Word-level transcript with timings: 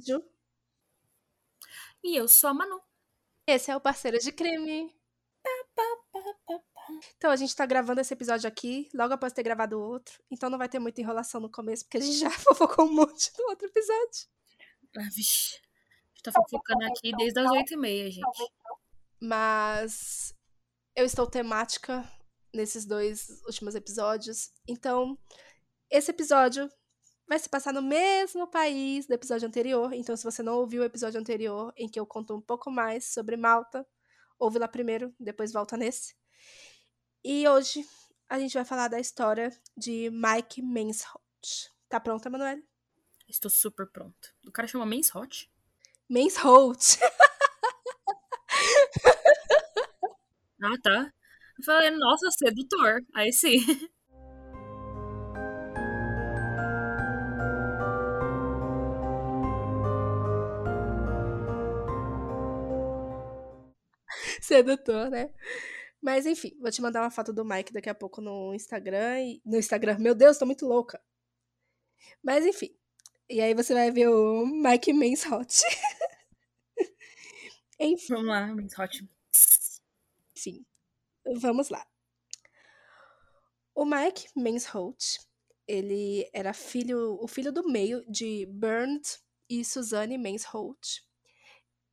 Ju. 0.00 0.22
E 2.02 2.16
eu 2.16 2.28
sou 2.28 2.50
a 2.50 2.54
Manu. 2.54 2.80
Esse 3.46 3.70
é 3.70 3.76
o 3.76 3.80
Parceiro 3.80 4.18
de 4.18 4.32
Crime. 4.32 4.94
Então, 7.16 7.30
a 7.30 7.36
gente 7.36 7.54
tá 7.54 7.66
gravando 7.66 8.00
esse 8.00 8.12
episódio 8.12 8.48
aqui, 8.48 8.88
logo 8.94 9.12
após 9.12 9.32
ter 9.32 9.42
gravado 9.42 9.78
o 9.78 9.82
outro. 9.82 10.22
Então 10.30 10.48
não 10.48 10.58
vai 10.58 10.68
ter 10.68 10.78
muita 10.78 11.00
enrolação 11.00 11.40
no 11.40 11.50
começo, 11.50 11.84
porque 11.84 11.98
a 11.98 12.00
gente 12.00 12.18
já 12.18 12.30
fofocou 12.40 12.86
um 12.86 12.92
monte 12.92 13.30
no 13.38 13.48
outro 13.50 13.66
episódio. 13.66 14.28
Ah, 14.96 15.08
vixe. 15.14 15.56
A 15.56 16.08
gente 16.14 16.22
tá 16.22 16.32
fofocando 16.32 16.84
aqui 16.86 17.12
desde 17.16 17.40
as 17.40 17.50
oito 17.50 17.74
e 17.74 17.76
meia, 17.76 18.10
gente. 18.10 18.52
Mas 19.20 20.34
eu 20.96 21.04
estou 21.04 21.26
temática 21.26 22.08
nesses 22.54 22.84
dois 22.84 23.42
últimos 23.46 23.74
episódios. 23.74 24.50
Então, 24.66 25.18
esse 25.90 26.10
episódio 26.10 26.70
vai 27.28 27.38
se 27.38 27.48
passar 27.48 27.74
no 27.74 27.82
mesmo 27.82 28.46
país 28.46 29.06
do 29.06 29.12
episódio 29.12 29.46
anterior. 29.46 29.92
Então, 29.92 30.16
se 30.16 30.24
você 30.24 30.42
não 30.42 30.56
ouviu 30.56 30.82
o 30.82 30.84
episódio 30.84 31.20
anterior, 31.20 31.72
em 31.76 31.88
que 31.88 32.00
eu 32.00 32.06
conto 32.06 32.34
um 32.34 32.40
pouco 32.40 32.70
mais 32.70 33.12
sobre 33.12 33.36
Malta, 33.36 33.86
ouve 34.38 34.58
lá 34.58 34.66
primeiro, 34.66 35.14
depois 35.20 35.52
volta 35.52 35.76
nesse. 35.76 36.14
E 37.22 37.46
hoje 37.46 37.84
a 38.28 38.38
gente 38.38 38.54
vai 38.54 38.64
falar 38.64 38.88
da 38.88 38.98
história 38.98 39.50
de 39.76 40.10
Mike 40.10 40.62
Mansholt. 40.62 41.68
Tá 41.88 42.00
pronta, 42.00 42.30
Manuel? 42.30 42.62
Estou 43.28 43.50
super 43.50 43.86
pronta. 43.86 44.28
O 44.46 44.52
cara 44.52 44.66
chama 44.66 44.86
Mansholt? 44.86 45.44
Mansholt. 46.08 46.96
ah, 50.62 50.78
tá. 50.82 51.12
Eu 51.58 51.64
falei, 51.64 51.90
nossa, 51.90 52.30
sedutor. 52.30 53.04
Aí 53.14 53.32
sim. 53.32 53.58
Sedutor, 64.50 65.10
né? 65.10 65.30
Mas 66.00 66.26
enfim, 66.26 66.56
vou 66.60 66.70
te 66.70 66.80
mandar 66.80 67.02
uma 67.02 67.10
foto 67.10 67.32
do 67.32 67.44
Mike 67.44 67.72
daqui 67.72 67.90
a 67.90 67.94
pouco 67.94 68.20
no 68.20 68.54
Instagram. 68.54 69.20
E... 69.20 69.42
No 69.44 69.58
Instagram, 69.58 69.98
meu 69.98 70.14
Deus, 70.14 70.38
tô 70.38 70.46
muito 70.46 70.66
louca. 70.66 71.00
Mas 72.22 72.46
enfim. 72.46 72.74
E 73.28 73.40
aí 73.40 73.52
você 73.52 73.74
vai 73.74 73.90
ver 73.90 74.08
o 74.08 74.46
Mike 74.46 74.92
Mansholt. 74.92 75.60
enfim. 77.78 78.14
Vamos 78.14 78.28
lá, 78.28 78.46
Mansholt. 78.46 79.02
Sim. 80.34 80.64
Vamos 81.36 81.68
lá. 81.68 81.86
O 83.74 83.84
Mike 83.84 84.28
Mansholt, 84.34 85.18
ele 85.66 86.28
era 86.32 86.54
filho, 86.54 87.18
o 87.20 87.28
filho 87.28 87.52
do 87.52 87.68
meio 87.68 88.04
de 88.10 88.46
Bernd 88.46 89.02
e 89.48 89.64
Suzanne 89.64 90.16
Mansholt. 90.16 91.02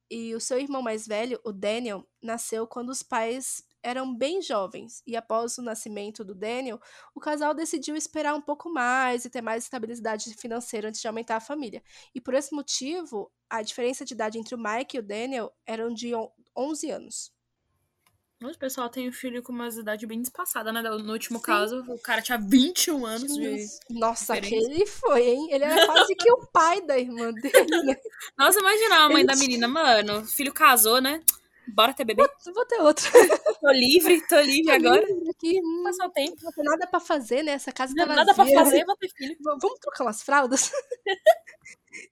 E 0.09 0.35
o 0.35 0.39
seu 0.39 0.59
irmão 0.59 0.81
mais 0.81 1.07
velho, 1.07 1.39
o 1.43 1.51
Daniel, 1.51 2.07
nasceu 2.21 2.67
quando 2.67 2.89
os 2.89 3.01
pais 3.01 3.63
eram 3.81 4.15
bem 4.15 4.41
jovens, 4.41 5.03
e 5.05 5.15
após 5.15 5.59
o 5.59 5.61
nascimento 5.61 6.23
do 6.23 6.33
Daniel, 6.33 6.79
o 7.13 7.19
casal 7.19 7.53
decidiu 7.53 7.95
esperar 7.95 8.33
um 8.33 8.41
pouco 8.41 8.67
mais 8.67 9.25
e 9.25 9.29
ter 9.29 9.41
mais 9.41 9.63
estabilidade 9.63 10.33
financeira 10.33 10.89
antes 10.89 10.99
de 10.99 11.07
aumentar 11.07 11.35
a 11.35 11.39
família. 11.39 11.83
E 12.13 12.19
por 12.19 12.33
esse 12.33 12.53
motivo, 12.53 13.31
a 13.47 13.61
diferença 13.61 14.03
de 14.03 14.15
idade 14.15 14.39
entre 14.39 14.55
o 14.55 14.57
Mike 14.57 14.97
e 14.97 14.99
o 14.99 15.03
Daniel 15.03 15.53
eram 15.67 15.93
de 15.93 16.11
11 16.57 16.89
anos. 16.89 17.34
O 18.51 18.57
pessoal 18.57 18.89
tem 18.89 19.09
um 19.09 19.11
filho 19.11 19.41
com 19.41 19.51
uma 19.51 19.67
idade 19.67 20.05
bem 20.05 20.21
espaçada, 20.21 20.71
né? 20.71 20.81
No 20.81 21.11
último 21.13 21.39
Sim. 21.39 21.45
caso, 21.45 21.83
o 21.87 21.99
cara 21.99 22.21
tinha 22.21 22.37
21 22.37 23.05
anos 23.05 23.33
de. 23.33 23.65
Nossa, 23.89 24.35
aquele 24.35 24.85
foi, 24.85 25.27
hein? 25.27 25.47
Ele 25.51 25.63
era 25.63 25.85
quase 25.85 26.15
que 26.15 26.31
o 26.31 26.45
pai 26.47 26.81
da 26.81 26.97
irmã 26.97 27.31
dele, 27.31 27.83
né? 27.83 27.95
Nossa, 28.37 28.59
imagina 28.59 28.95
a 28.97 29.09
mãe 29.09 29.23
Ele... 29.23 29.27
da 29.27 29.35
menina, 29.35 29.67
mano. 29.67 30.19
O 30.19 30.25
filho 30.25 30.53
casou, 30.53 31.01
né? 31.01 31.21
Bora 31.67 31.93
ter 31.93 32.05
bebê? 32.05 32.21
Vou, 32.21 32.53
vou 32.53 32.65
ter 32.65 32.79
outro. 32.79 33.09
tô 33.59 33.71
livre, 33.71 34.21
tô 34.27 34.39
livre 34.39 34.79
tô 34.79 34.87
agora. 34.87 35.05
Livre 35.05 35.29
aqui, 35.31 35.59
hum, 35.63 35.83
Passar 35.83 36.05
o 36.05 36.11
tempo. 36.11 36.35
Não 36.43 36.51
tem 36.51 36.63
nada 36.63 36.87
pra 36.87 36.99
fazer, 36.99 37.43
né? 37.43 37.53
Essa 37.53 37.71
casa 37.71 37.93
não, 37.95 38.07
tá 38.07 38.15
Nada 38.15 38.33
pra 38.33 38.45
fazer, 38.45 38.85
vou 38.85 38.95
ter 38.97 39.09
filho. 39.09 39.35
Vamos 39.41 39.79
trocar 39.79 40.03
umas 40.03 40.21
fraldas? 40.21 40.71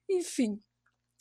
Enfim. 0.09 0.59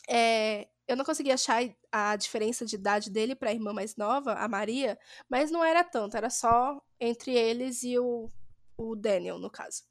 É, 0.09 0.67
eu 0.93 0.97
não 0.97 1.05
consegui 1.05 1.33
achar 1.33 1.63
a 1.91 2.17
diferença 2.17 2.65
de 2.65 2.77
idade 2.77 3.11
dele 3.11 3.35
para 3.35 3.51
a 3.51 3.53
irmã 3.53 3.73
mais 3.73 3.97
nova, 3.97 4.35
a 4.35 4.47
Maria, 4.49 4.99
mas 5.29 5.51
não 5.51 5.65
era 5.65 5.83
tanto, 5.83 6.17
era 6.17 6.31
só 6.31 6.81
entre 7.01 7.33
eles 7.33 7.83
e 7.83 7.99
o, 7.99 8.31
o 8.77 8.95
Daniel, 8.95 9.39
no 9.39 9.51
caso. 9.51 9.83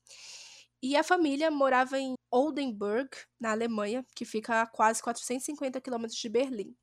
E 0.81 0.95
a 0.95 1.03
família 1.03 1.51
morava 1.51 1.99
em 1.99 2.15
Oldenburg, 2.31 3.09
na 3.39 3.51
Alemanha, 3.51 4.05
que 4.15 4.25
fica 4.25 4.61
a 4.61 4.67
quase 4.67 5.01
450 5.03 5.79
quilômetros 5.81 6.19
de 6.19 6.29
Berlim. 6.29 6.75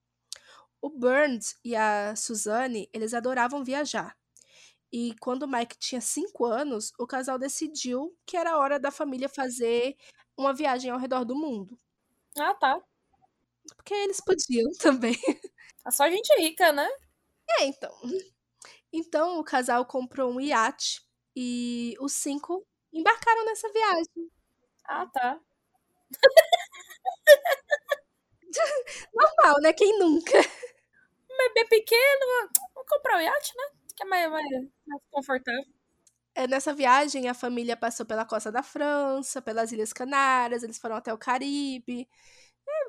O 0.81 0.91
Burns 0.91 1.57
e 1.65 1.75
a 1.75 2.15
Suzanne, 2.15 2.89
eles 2.93 3.15
adoravam 3.15 3.65
viajar. 3.65 4.17
E 4.93 5.15
quando 5.21 5.43
o 5.43 5.49
Mike 5.49 5.77
tinha 5.79 6.01
5 6.01 6.45
anos, 6.45 6.93
o 6.99 7.07
casal 7.07 7.39
decidiu 7.39 8.17
que 8.25 8.37
era 8.37 8.57
hora 8.57 8.79
da 8.79 8.91
família 8.91 9.29
fazer 9.29 9.97
uma 10.37 10.55
viagem 10.55 10.91
ao 10.91 10.99
redor 10.99 11.25
do 11.25 11.35
mundo. 11.35 11.79
Ah, 12.39 12.55
tá. 12.55 12.81
Porque 13.77 13.95
eles 13.95 14.21
podiam 14.21 14.71
também. 14.81 15.17
É 15.87 15.91
só 15.91 16.09
gente 16.09 16.29
rica, 16.41 16.73
né? 16.73 16.89
É, 17.61 17.67
então. 17.67 17.93
Então 18.93 19.39
o 19.39 19.45
casal 19.45 19.85
comprou 19.87 20.33
um 20.33 20.41
iate 20.41 21.03
e 21.37 21.95
os 22.01 22.13
cinco 22.15 22.67
embarcaram 22.93 23.45
nessa 23.45 23.71
viagem. 23.73 24.31
Ah, 24.87 25.07
tá. 25.07 25.41
Normal, 29.15 29.61
né? 29.63 29.73
Quem 29.73 29.99
nunca? 29.99 30.39
Um 31.31 31.37
bebê 31.39 31.65
pequeno, 31.69 32.51
vou 32.75 32.85
comprar 32.87 33.19
um 33.19 33.21
iate, 33.21 33.53
né? 33.57 33.65
Que 33.97 34.03
é 34.05 34.07
mais, 34.07 34.31
mais, 34.31 34.47
mais 34.87 35.03
confortável. 35.11 35.65
É, 36.35 36.47
nessa 36.47 36.73
viagem, 36.73 37.29
a 37.29 37.35
família 37.35 37.77
passou 37.77 38.07
pela 38.07 38.25
costa 38.25 38.53
da 38.53 38.63
França, 38.63 39.43
pelas 39.43 39.73
Ilhas 39.73 39.93
Canárias, 39.93 40.63
eles 40.63 40.79
foram 40.79 40.97
até 40.97 41.13
o 41.13 41.19
Caribe. 41.19 42.09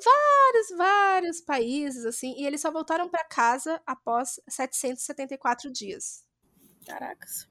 Vários, 0.04 0.70
vários 0.78 1.42
países, 1.42 2.06
assim, 2.06 2.36
e 2.38 2.46
eles 2.46 2.62
só 2.62 2.72
voltaram 2.72 3.10
para 3.10 3.24
casa 3.24 3.82
após 3.86 4.40
774 4.48 5.72
dias. 5.72 6.26
Caracas. 6.86 7.48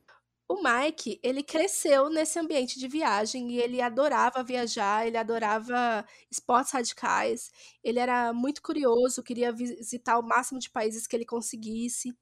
O 0.50 0.62
Mike, 0.62 1.20
ele 1.22 1.42
cresceu 1.42 2.08
nesse 2.08 2.38
ambiente 2.38 2.78
de 2.78 2.88
viagem 2.88 3.50
e 3.50 3.60
ele 3.60 3.82
adorava 3.82 4.42
viajar, 4.42 5.06
ele 5.06 5.18
adorava 5.18 6.06
esportes 6.30 6.72
radicais, 6.72 7.50
ele 7.84 7.98
era 7.98 8.32
muito 8.32 8.62
curioso, 8.62 9.22
queria 9.22 9.52
visitar 9.52 10.18
o 10.18 10.22
máximo 10.22 10.58
de 10.58 10.70
países 10.70 11.06
que 11.06 11.14
ele 11.14 11.26
conseguisse. 11.26 12.16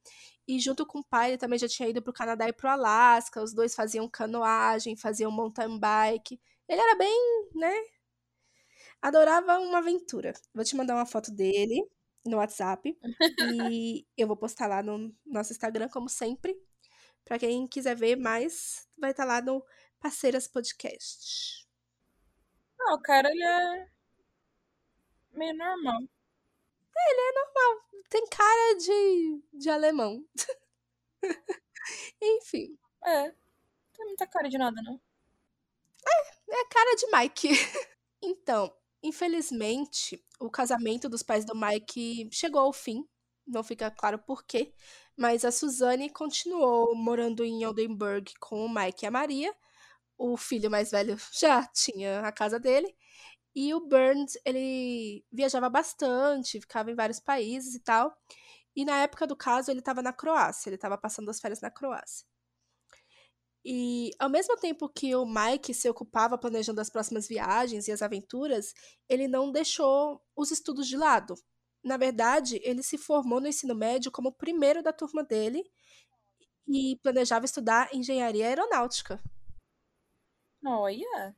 E 0.49 0.59
junto 0.59 0.85
com 0.85 0.99
o 0.99 1.05
pai, 1.05 1.31
ele 1.31 1.39
também 1.39 1.59
já 1.59 1.69
tinha 1.69 1.89
ido 1.89 2.03
para 2.03 2.11
o 2.11 2.15
Canadá 2.15 2.49
e 2.49 2.53
para 2.53 2.71
o 2.71 2.73
Alasca, 2.73 3.41
os 3.41 3.55
dois 3.55 3.77
faziam 3.77 4.09
canoagem, 4.09 4.97
faziam 4.97 5.31
mountain 5.31 5.79
bike. 5.79 6.41
Ele 6.69 6.81
era 6.81 6.97
bem, 6.97 7.49
né, 7.55 7.75
adorava 9.01 9.59
uma 9.59 9.79
aventura. 9.79 10.33
Vou 10.55 10.65
te 10.65 10.77
mandar 10.77 10.95
uma 10.95 11.07
foto 11.07 11.31
dele 11.31 11.89
no 12.25 12.39
WhatsApp 12.39 12.99
e 13.73 14.07
eu 14.17 14.27
vou 14.27 14.37
postar 14.37 14.67
lá 14.67 14.83
no 14.83 15.15
nosso 15.25 15.53
Instagram, 15.53 15.89
como 15.89 16.09
sempre. 16.09 16.57
Para 17.25 17.39
quem 17.39 17.67
quiser 17.67 17.97
ver 17.97 18.17
mais, 18.17 18.89
vai 18.97 19.11
estar 19.11 19.25
tá 19.25 19.35
lá 19.35 19.41
no 19.41 19.65
Parceiras 19.99 20.47
Podcast. 20.47 21.67
Não, 22.79 22.95
o 22.95 23.03
cara, 23.03 23.29
ele 23.31 23.43
é 23.43 23.89
meio 25.33 25.57
normal. 25.57 26.03
É, 26.97 27.11
ele 27.11 27.21
é 27.21 27.33
normal. 27.33 27.85
Tem 28.09 28.27
cara 28.29 28.79
de, 28.79 29.43
de 29.59 29.71
alemão. 29.71 30.25
Enfim. 32.23 32.79
É. 33.05 33.29
Não 33.29 33.35
tem 33.93 34.07
muita 34.07 34.27
cara 34.27 34.49
de 34.49 34.59
nada, 34.59 34.81
não. 34.83 35.01
É, 36.07 36.61
é 36.61 36.65
cara 36.67 36.95
de 36.95 37.07
Mike. 37.11 37.49
então, 38.23 38.77
Infelizmente, 39.07 40.21
o 40.41 40.51
casamento 40.51 41.09
dos 41.09 41.23
pais 41.23 41.45
do 41.45 41.55
Mike 41.55 42.29
chegou 42.33 42.61
ao 42.61 42.73
fim, 42.73 43.07
não 43.47 43.63
fica 43.63 43.89
claro 43.89 44.19
por 44.19 44.45
quê, 44.45 44.75
mas 45.17 45.45
a 45.45 45.53
Suzane 45.53 46.11
continuou 46.11 46.93
morando 46.97 47.45
em 47.45 47.65
Oldenburg 47.65 48.33
com 48.41 48.67
o 48.67 48.69
Mike 48.69 49.05
e 49.05 49.07
a 49.07 49.11
Maria. 49.13 49.55
O 50.19 50.37
filho 50.37 50.69
mais 50.69 50.91
velho 50.91 51.17
já 51.41 51.65
tinha 51.69 52.21
a 52.23 52.33
casa 52.33 52.59
dele. 52.59 52.97
E 53.55 53.73
o 53.75 53.81
Burns, 53.87 54.33
ele 54.45 55.25
viajava 55.33 55.71
bastante, 55.71 56.61
ficava 56.61 56.91
em 56.91 56.97
vários 56.97 57.21
países 57.21 57.77
e 57.77 57.81
tal. 57.81 58.13
E 58.75 58.85
na 58.85 58.99
época 59.03 59.25
do 59.25 59.37
caso, 59.37 59.71
ele 59.71 59.79
estava 59.79 60.03
na 60.03 60.13
Croácia, 60.13 60.69
ele 60.69 60.77
estava 60.77 60.99
passando 60.99 61.31
as 61.31 61.41
férias 61.41 61.61
na 61.61 61.71
Croácia. 61.71 62.27
E 63.69 64.13
ao 64.21 64.31
mesmo 64.31 64.57
tempo 64.57 64.89
que 64.89 65.13
o 65.17 65.27
Mike 65.27 65.75
se 65.75 65.91
ocupava 65.91 66.39
planejando 66.39 66.81
as 66.81 66.89
próximas 66.89 67.27
viagens 67.27 67.89
e 67.89 67.93
as 67.93 68.01
aventuras, 68.01 68.73
ele 69.09 69.27
não 69.27 69.51
deixou 69.51 70.25
os 70.37 70.53
estudos 70.53 70.87
de 70.87 70.97
lado. 70.97 71.35
Na 71.83 71.97
verdade, 71.97 72.61
ele 72.63 72.81
se 72.81 72.97
formou 72.97 73.41
no 73.41 73.49
ensino 73.49 73.75
médio 73.75 74.13
como 74.13 74.29
o 74.29 74.33
primeiro 74.33 74.85
da 74.85 74.93
turma 74.93 75.25
dele 75.25 75.69
e 76.69 76.97
planejava 77.03 77.45
estudar 77.45 77.93
engenharia 77.93 78.47
aeronáutica. 78.47 79.21
Olha! 80.65 81.37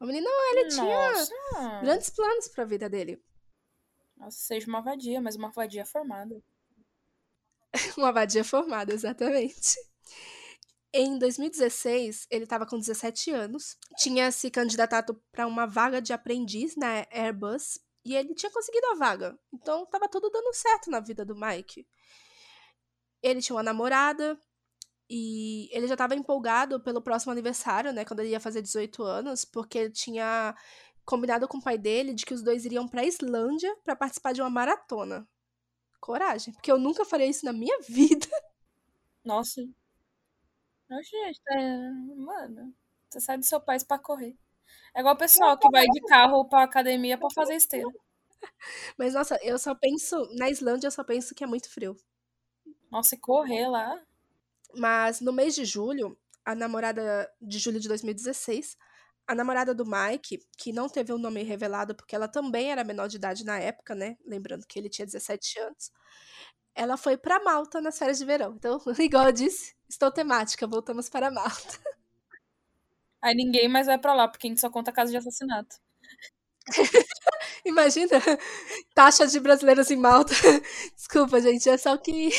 O 0.00 0.06
menino, 0.06 0.26
ele 0.52 0.74
Nossa. 0.74 1.26
tinha 1.26 1.80
grandes 1.82 2.08
planos 2.08 2.48
pra 2.48 2.64
vida 2.64 2.88
dele. 2.88 3.22
Nossa, 4.16 4.38
seja 4.38 4.66
uma 4.66 4.80
vadia, 4.80 5.20
mas 5.20 5.36
uma 5.36 5.50
vadia 5.50 5.84
formada. 5.84 6.42
uma 7.98 8.12
vadia 8.12 8.42
formada, 8.42 8.94
exatamente. 8.94 9.76
Em 10.94 11.18
2016, 11.18 12.26
ele 12.30 12.44
estava 12.44 12.66
com 12.66 12.78
17 12.78 13.30
anos, 13.30 13.78
tinha 13.96 14.30
se 14.30 14.50
candidatado 14.50 15.18
para 15.32 15.46
uma 15.46 15.66
vaga 15.66 16.02
de 16.02 16.12
aprendiz 16.12 16.76
na 16.76 17.06
Airbus 17.10 17.78
e 18.04 18.14
ele 18.14 18.34
tinha 18.34 18.52
conseguido 18.52 18.86
a 18.88 18.94
vaga. 18.96 19.38
Então 19.52 19.84
estava 19.84 20.06
tudo 20.06 20.28
dando 20.28 20.52
certo 20.52 20.90
na 20.90 21.00
vida 21.00 21.24
do 21.24 21.34
Mike. 21.34 21.86
Ele 23.22 23.40
tinha 23.40 23.56
uma 23.56 23.62
namorada 23.62 24.38
e 25.08 25.68
ele 25.72 25.86
já 25.86 25.94
estava 25.94 26.14
empolgado 26.14 26.78
pelo 26.82 27.00
próximo 27.00 27.32
aniversário, 27.32 27.92
né, 27.92 28.04
quando 28.04 28.20
ele 28.20 28.30
ia 28.30 28.40
fazer 28.40 28.60
18 28.60 29.02
anos, 29.02 29.44
porque 29.44 29.78
ele 29.78 29.90
tinha 29.90 30.54
combinado 31.04 31.48
com 31.48 31.58
o 31.58 31.62
pai 31.62 31.78
dele 31.78 32.12
de 32.12 32.26
que 32.26 32.34
os 32.34 32.42
dois 32.42 32.64
iriam 32.64 32.86
para 32.86 33.00
a 33.00 33.06
Islândia 33.06 33.74
para 33.84 33.96
participar 33.96 34.32
de 34.32 34.42
uma 34.42 34.50
maratona. 34.50 35.26
Coragem, 36.00 36.52
porque 36.52 36.70
eu 36.70 36.78
nunca 36.78 37.04
faria 37.04 37.26
isso 37.26 37.44
na 37.44 37.52
minha 37.52 37.78
vida. 37.88 38.28
Nossa, 39.24 39.62
não, 40.92 41.02
gente, 41.02 41.40
é... 41.48 41.90
mano, 42.16 42.74
você 43.08 43.18
sai 43.18 43.38
do 43.38 43.44
seu 43.44 43.60
país 43.60 43.82
pra 43.82 43.98
correr. 43.98 44.36
É 44.94 45.00
igual 45.00 45.14
o 45.14 45.18
pessoal 45.18 45.58
que 45.58 45.70
vai 45.70 45.86
de 45.86 46.00
carro 46.02 46.46
pra 46.46 46.64
academia 46.64 47.16
pra 47.16 47.28
fazer 47.34 47.54
esteira. 47.54 47.88
Mas, 48.98 49.14
nossa, 49.14 49.38
eu 49.42 49.58
só 49.58 49.74
penso. 49.74 50.16
Na 50.36 50.50
Islândia, 50.50 50.86
eu 50.86 50.90
só 50.90 51.02
penso 51.02 51.34
que 51.34 51.42
é 51.42 51.46
muito 51.46 51.70
frio. 51.70 51.96
Nossa, 52.90 53.14
e 53.14 53.18
correr 53.18 53.66
lá. 53.68 53.98
Mas 54.74 55.20
no 55.20 55.32
mês 55.32 55.54
de 55.54 55.64
julho, 55.64 56.18
a 56.44 56.54
namorada 56.54 57.30
de 57.40 57.58
julho 57.58 57.80
de 57.80 57.88
2016, 57.88 58.76
a 59.26 59.34
namorada 59.34 59.74
do 59.74 59.86
Mike, 59.86 60.46
que 60.58 60.72
não 60.72 60.88
teve 60.88 61.12
o 61.12 61.18
nome 61.18 61.42
revelado 61.42 61.94
porque 61.94 62.14
ela 62.14 62.28
também 62.28 62.70
era 62.70 62.84
menor 62.84 63.08
de 63.08 63.16
idade 63.16 63.44
na 63.44 63.58
época, 63.58 63.94
né? 63.94 64.18
Lembrando 64.26 64.66
que 64.66 64.78
ele 64.78 64.90
tinha 64.90 65.06
17 65.06 65.58
anos 65.58 65.90
ela 66.74 66.96
foi 66.96 67.16
para 67.16 67.42
Malta 67.42 67.80
nas 67.80 67.98
férias 67.98 68.18
de 68.18 68.24
verão. 68.24 68.54
Então, 68.54 68.80
igual 68.98 69.26
eu 69.26 69.32
disse, 69.32 69.74
estou 69.88 70.10
temática, 70.10 70.66
voltamos 70.66 71.08
para 71.08 71.30
Malta. 71.30 71.78
Aí 73.20 73.34
ninguém 73.34 73.68
mais 73.68 73.86
vai 73.86 73.98
para 73.98 74.14
lá, 74.14 74.28
porque 74.28 74.46
a 74.46 74.50
gente 74.50 74.60
só 74.60 74.68
conta 74.68 74.92
casos 74.92 75.12
de 75.12 75.16
assassinato. 75.16 75.76
Imagina, 77.64 78.20
taxa 78.94 79.26
de 79.26 79.38
brasileiros 79.38 79.90
em 79.90 79.96
Malta. 79.96 80.34
Desculpa, 80.96 81.40
gente, 81.40 81.68
é 81.68 81.76
só 81.76 81.96
que. 81.96 82.30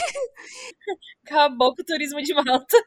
Acabou 1.25 1.73
com 1.75 1.81
o 1.81 1.85
turismo 1.85 2.21
de 2.21 2.33
Malta. 2.33 2.77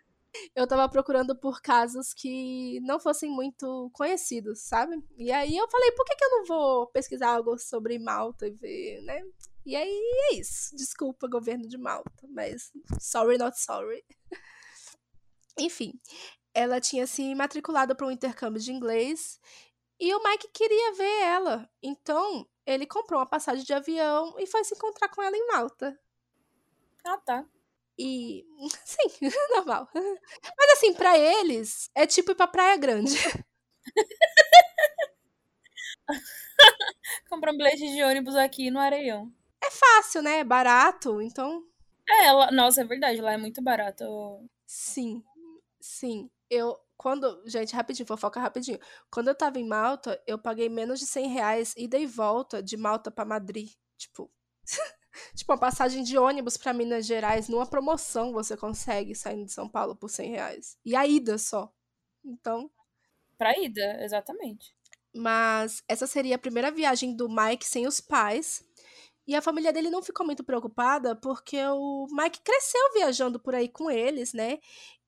Eu 0.54 0.66
tava 0.66 0.86
procurando 0.90 1.34
por 1.34 1.62
casos 1.62 2.12
que 2.12 2.78
não 2.82 3.00
fossem 3.00 3.30
muito 3.30 3.90
conhecidos, 3.94 4.60
sabe? 4.60 5.02
E 5.16 5.32
aí 5.32 5.56
eu 5.56 5.66
falei, 5.70 5.92
por 5.92 6.04
que, 6.04 6.14
que 6.14 6.24
eu 6.24 6.30
não 6.30 6.44
vou 6.44 6.86
pesquisar 6.88 7.30
algo 7.30 7.58
sobre 7.58 7.98
Malta 7.98 8.46
e 8.46 8.50
ver, 8.50 9.00
né? 9.02 9.22
E 9.66 9.74
aí 9.74 10.00
é 10.30 10.34
isso. 10.36 10.76
Desculpa, 10.76 11.26
governo 11.26 11.66
de 11.66 11.76
Malta, 11.76 12.28
mas 12.28 12.70
sorry, 13.00 13.36
not 13.36 13.58
sorry. 13.60 14.04
Enfim, 15.58 16.00
ela 16.54 16.80
tinha 16.80 17.04
se 17.04 17.34
matriculado 17.34 17.96
para 17.96 18.06
um 18.06 18.10
intercâmbio 18.12 18.62
de 18.62 18.72
inglês 18.72 19.40
e 19.98 20.14
o 20.14 20.22
Mike 20.22 20.48
queria 20.52 20.94
ver 20.94 21.22
ela. 21.24 21.68
Então, 21.82 22.46
ele 22.64 22.86
comprou 22.86 23.18
uma 23.18 23.26
passagem 23.26 23.64
de 23.64 23.74
avião 23.74 24.36
e 24.38 24.46
foi 24.46 24.62
se 24.62 24.74
encontrar 24.74 25.08
com 25.08 25.20
ela 25.20 25.36
em 25.36 25.46
Malta. 25.48 25.98
Ah, 27.04 27.18
tá. 27.18 27.44
E 27.98 28.44
sim, 28.84 29.08
normal. 29.56 29.88
Mas 29.94 30.70
assim, 30.74 30.94
para 30.94 31.18
eles 31.18 31.90
é 31.94 32.06
tipo 32.06 32.30
ir 32.32 32.36
pra 32.36 32.46
Praia 32.46 32.76
Grande. 32.76 33.16
Comprar 37.28 37.52
um 37.52 37.56
bilhete 37.56 37.86
de 37.92 38.02
ônibus 38.02 38.36
aqui 38.36 38.70
no 38.70 38.78
Areião 38.78 39.32
é 39.62 39.70
fácil, 39.70 40.22
né? 40.22 40.38
É 40.40 40.44
barato, 40.44 41.20
então. 41.20 41.62
É, 42.08 42.32
lá, 42.32 42.50
nossa, 42.52 42.82
é 42.82 42.84
verdade, 42.84 43.20
lá 43.20 43.32
é 43.32 43.36
muito 43.36 43.62
barato. 43.62 44.04
Sim, 44.66 45.22
sim. 45.80 46.30
Eu, 46.48 46.78
quando. 46.96 47.42
Gente, 47.46 47.74
rapidinho, 47.74 48.06
fofoca 48.06 48.40
rapidinho. 48.40 48.78
Quando 49.10 49.28
eu 49.28 49.34
tava 49.34 49.58
em 49.58 49.66
Malta, 49.66 50.20
eu 50.26 50.38
paguei 50.38 50.68
menos 50.68 51.00
de 51.00 51.06
100 51.06 51.28
reais 51.28 51.74
ida 51.76 51.98
e 51.98 52.06
volta 52.06 52.62
de 52.62 52.76
Malta 52.76 53.10
para 53.10 53.24
Madrid. 53.24 53.70
Tipo. 53.98 54.30
tipo, 55.34 55.52
uma 55.52 55.58
passagem 55.58 56.02
de 56.02 56.18
ônibus 56.18 56.56
para 56.56 56.72
Minas 56.72 57.06
Gerais, 57.06 57.48
numa 57.48 57.66
promoção 57.66 58.32
você 58.32 58.56
consegue 58.56 59.14
saindo 59.14 59.46
de 59.46 59.52
São 59.52 59.68
Paulo 59.68 59.96
por 59.96 60.10
100 60.10 60.30
reais. 60.30 60.78
E 60.84 60.94
a 60.94 61.06
ida 61.06 61.38
só. 61.38 61.72
Então. 62.24 62.70
Pra 63.38 63.58
ida, 63.58 64.02
exatamente. 64.02 64.74
Mas 65.14 65.82
essa 65.88 66.06
seria 66.06 66.36
a 66.36 66.38
primeira 66.38 66.70
viagem 66.70 67.16
do 67.16 67.28
Mike 67.28 67.66
sem 67.66 67.86
os 67.86 68.00
pais. 68.00 68.62
E 69.26 69.34
a 69.34 69.42
família 69.42 69.72
dele 69.72 69.90
não 69.90 70.02
ficou 70.02 70.24
muito 70.24 70.44
preocupada 70.44 71.16
porque 71.16 71.58
o 71.66 72.06
Mike 72.10 72.40
cresceu 72.42 72.92
viajando 72.94 73.40
por 73.40 73.54
aí 73.54 73.68
com 73.68 73.90
eles, 73.90 74.32
né? 74.32 74.58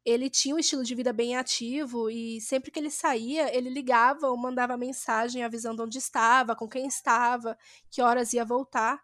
Ele 0.05 0.29
tinha 0.29 0.55
um 0.55 0.59
estilo 0.59 0.83
de 0.83 0.95
vida 0.95 1.13
bem 1.13 1.37
ativo 1.37 2.11
e 2.11 2.41
sempre 2.41 2.71
que 2.71 2.79
ele 2.81 2.91
saía, 2.91 3.55
ele 3.57 3.71
ligava 3.71 4.29
ou 4.29 4.37
mandava 4.37 4.77
mensagem 4.77 5.45
avisando 5.45 5.85
onde 5.85 5.99
estava, 5.99 6.57
com 6.57 6.69
quem 6.69 6.87
estava, 6.87 7.57
que 7.91 8.03
horas 8.03 8.33
ia 8.33 8.45
voltar. 8.45 9.01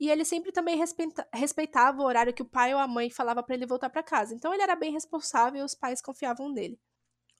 E 0.00 0.10
ele 0.10 0.24
sempre 0.24 0.50
também 0.50 0.76
respeita, 0.76 1.28
respeitava 1.32 2.02
o 2.02 2.04
horário 2.04 2.34
que 2.34 2.42
o 2.42 2.48
pai 2.48 2.74
ou 2.74 2.80
a 2.80 2.88
mãe 2.88 3.10
falava 3.10 3.42
para 3.42 3.54
ele 3.54 3.66
voltar 3.66 3.90
para 3.90 4.02
casa. 4.02 4.34
Então 4.34 4.52
ele 4.52 4.62
era 4.62 4.74
bem 4.74 4.90
responsável 4.90 5.60
e 5.60 5.64
os 5.64 5.74
pais 5.74 6.02
confiavam 6.02 6.48
nele. 6.48 6.80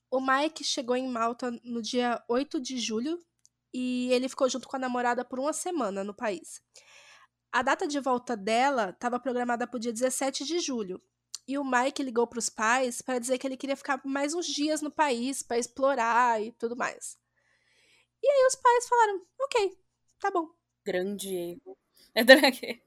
O 0.09 0.21
Mike 0.21 0.63
chegou 0.63 0.95
em 0.95 1.07
Malta 1.07 1.51
no 1.63 1.81
dia 1.81 2.23
8 2.29 2.61
de 2.61 2.77
julho 2.77 3.19
e 3.73 4.09
ele 4.13 4.29
ficou 4.29 4.47
junto 4.47 4.67
com 4.67 4.75
a 4.75 4.79
namorada 4.79 5.25
por 5.25 5.39
uma 5.39 5.51
semana 5.51 6.03
no 6.03 6.13
país. 6.13 6.61
A 7.53 7.61
data 7.61 7.85
de 7.85 7.99
volta 7.99 8.35
dela 8.35 8.89
estava 8.89 9.19
programada 9.19 9.67
para 9.67 9.77
o 9.77 9.79
dia 9.79 9.93
17 9.93 10.43
de 10.43 10.59
julho. 10.59 10.99
E 11.47 11.55
o 11.55 11.63
Mike 11.63 12.01
ligou 12.01 12.25
para 12.25 12.39
os 12.39 12.49
pais 12.49 12.99
para 12.99 13.19
dizer 13.19 13.37
que 13.37 13.45
ele 13.45 13.55
queria 13.55 13.77
ficar 13.77 14.01
mais 14.03 14.33
uns 14.33 14.47
dias 14.47 14.81
no 14.81 14.89
país 14.89 15.43
para 15.43 15.59
explorar 15.59 16.41
e 16.41 16.51
tudo 16.53 16.75
mais. 16.75 17.15
E 18.23 18.27
aí 18.27 18.47
os 18.47 18.55
pais 18.55 18.87
falaram: 18.87 19.21
ok, 19.39 19.77
tá 20.19 20.31
bom. 20.31 20.49
Grande 20.83 21.35
erro. 21.35 21.77
É 22.15 22.23
drag. 22.23 22.81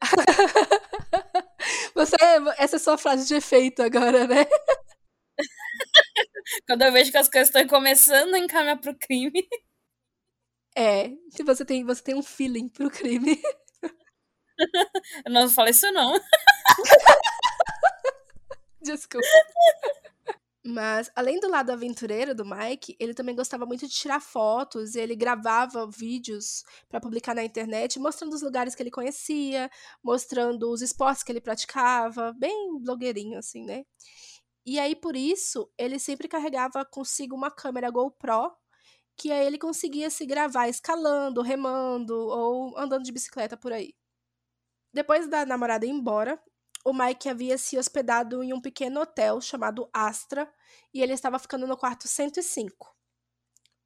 Você, 1.94 2.14
essa 2.56 2.76
é 2.76 2.78
sua 2.78 2.96
frase 2.96 3.26
de 3.26 3.34
efeito 3.34 3.82
agora, 3.82 4.28
né? 4.28 4.46
Quando 6.66 6.82
eu 6.82 6.92
vejo 6.92 7.10
que 7.10 7.18
as 7.18 7.28
coisas 7.28 7.48
estão 7.48 7.66
começando 7.66 8.34
a 8.34 8.38
encaminhar 8.38 8.80
pro 8.80 8.96
crime. 8.96 9.48
É, 10.76 11.10
se 11.30 11.42
você 11.42 11.64
tem, 11.64 11.84
você 11.84 12.00
tem 12.00 12.14
um 12.14 12.22
feeling 12.22 12.68
pro 12.68 12.88
crime. 12.88 13.42
Eu 15.26 15.32
não 15.32 15.48
falei 15.48 15.72
isso, 15.72 15.90
não. 15.92 16.14
Desculpa. 18.82 19.26
Mas, 20.64 21.10
além 21.16 21.40
do 21.40 21.48
lado 21.48 21.70
aventureiro 21.70 22.34
do 22.34 22.44
Mike, 22.44 22.94
ele 23.00 23.14
também 23.14 23.34
gostava 23.34 23.64
muito 23.64 23.86
de 23.86 23.92
tirar 23.94 24.20
fotos 24.20 24.94
ele 24.94 25.16
gravava 25.16 25.88
vídeos 25.90 26.62
para 26.88 27.00
publicar 27.00 27.34
na 27.34 27.42
internet, 27.42 27.98
mostrando 27.98 28.34
os 28.34 28.42
lugares 28.42 28.74
que 28.74 28.82
ele 28.82 28.90
conhecia, 28.90 29.70
mostrando 30.02 30.70
os 30.70 30.82
esportes 30.82 31.22
que 31.22 31.32
ele 31.32 31.40
praticava, 31.40 32.34
bem 32.38 32.78
blogueirinho, 32.82 33.38
assim, 33.38 33.64
né? 33.64 33.84
E 34.66 34.78
aí, 34.78 34.94
por 34.96 35.16
isso, 35.16 35.70
ele 35.78 35.98
sempre 35.98 36.28
carregava 36.28 36.84
consigo 36.84 37.34
uma 37.36 37.50
câmera 37.50 37.90
GoPro, 37.90 38.52
que 39.16 39.32
aí 39.32 39.46
ele 39.46 39.58
conseguia 39.58 40.10
se 40.10 40.26
gravar 40.26 40.68
escalando, 40.68 41.40
remando 41.42 42.14
ou 42.14 42.78
andando 42.78 43.04
de 43.04 43.12
bicicleta 43.12 43.56
por 43.56 43.72
aí. 43.72 43.94
Depois 44.92 45.28
da 45.28 45.46
namorada 45.46 45.86
ir 45.86 45.90
embora, 45.90 46.40
o 46.84 46.92
Mike 46.92 47.28
havia 47.28 47.56
se 47.58 47.78
hospedado 47.78 48.42
em 48.42 48.52
um 48.52 48.60
pequeno 48.60 49.00
hotel 49.00 49.40
chamado 49.40 49.88
Astra 49.92 50.50
e 50.92 51.02
ele 51.02 51.12
estava 51.12 51.38
ficando 51.38 51.66
no 51.66 51.76
quarto 51.76 52.08
105. 52.08 52.96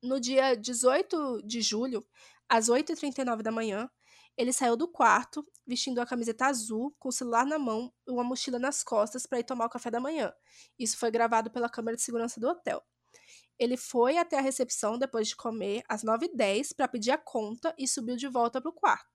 No 0.03 0.21
dia 0.21 0.55
18 0.55 1.43
de 1.45 1.61
julho, 1.61 2.07
às 2.49 2.69
8h39 2.69 3.43
da 3.43 3.51
manhã, 3.51 3.91
ele 4.37 4.53
saiu 4.53 4.77
do 4.77 4.89
quarto, 4.89 5.47
vestindo 5.67 6.01
a 6.01 6.07
camiseta 6.07 6.47
azul, 6.47 6.95
com 6.99 7.09
o 7.09 7.13
celular 7.13 7.47
na 7.47 7.59
mão 7.59 7.93
e 8.07 8.11
uma 8.11 8.25
mochila 8.25 8.59
nas 8.59 8.83
costas 8.83 9.27
para 9.27 9.39
ir 9.39 9.45
tomar 9.45 9.67
o 9.67 9.71
café 9.71 9.91
da 9.91 10.01
manhã. 10.01 10.33
Isso 10.79 10.99
foi 10.99 11.11
gravado 11.11 11.51
pela 11.51 11.69
câmera 11.69 11.97
de 11.97 12.03
segurança 12.03 12.41
do 12.41 12.49
hotel. 12.49 12.83
Ele 13.59 13.77
foi 13.77 14.19
até 14.19 14.39
a 14.39 14.43
recepção 14.43 14.99
depois 14.99 15.29
de 15.29 15.37
comer 15.37 15.85
às 15.89 16.03
9h10 16.03 16.75
para 16.75 16.89
pedir 16.89 17.13
a 17.13 17.19
conta 17.19 17.73
e 17.79 17.87
subiu 17.87 18.17
de 18.17 18.27
volta 18.27 18.61
para 18.61 18.71
o 18.71 18.75
quarto. 18.75 19.14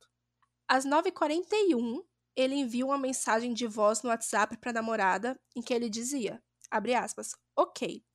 Às 0.70 0.86
9h41, 0.86 2.04
ele 2.36 2.54
envia 2.54 2.86
uma 2.86 2.98
mensagem 2.98 3.56
de 3.56 3.66
voz 3.66 4.04
no 4.04 4.12
WhatsApp 4.12 4.56
para 4.58 4.70
a 4.70 4.74
namorada 4.74 5.40
em 5.56 5.64
que 5.64 5.74
ele 5.74 5.90
dizia, 5.90 6.44
abre 6.70 6.94
aspas, 6.94 7.32
ok, 7.56 8.06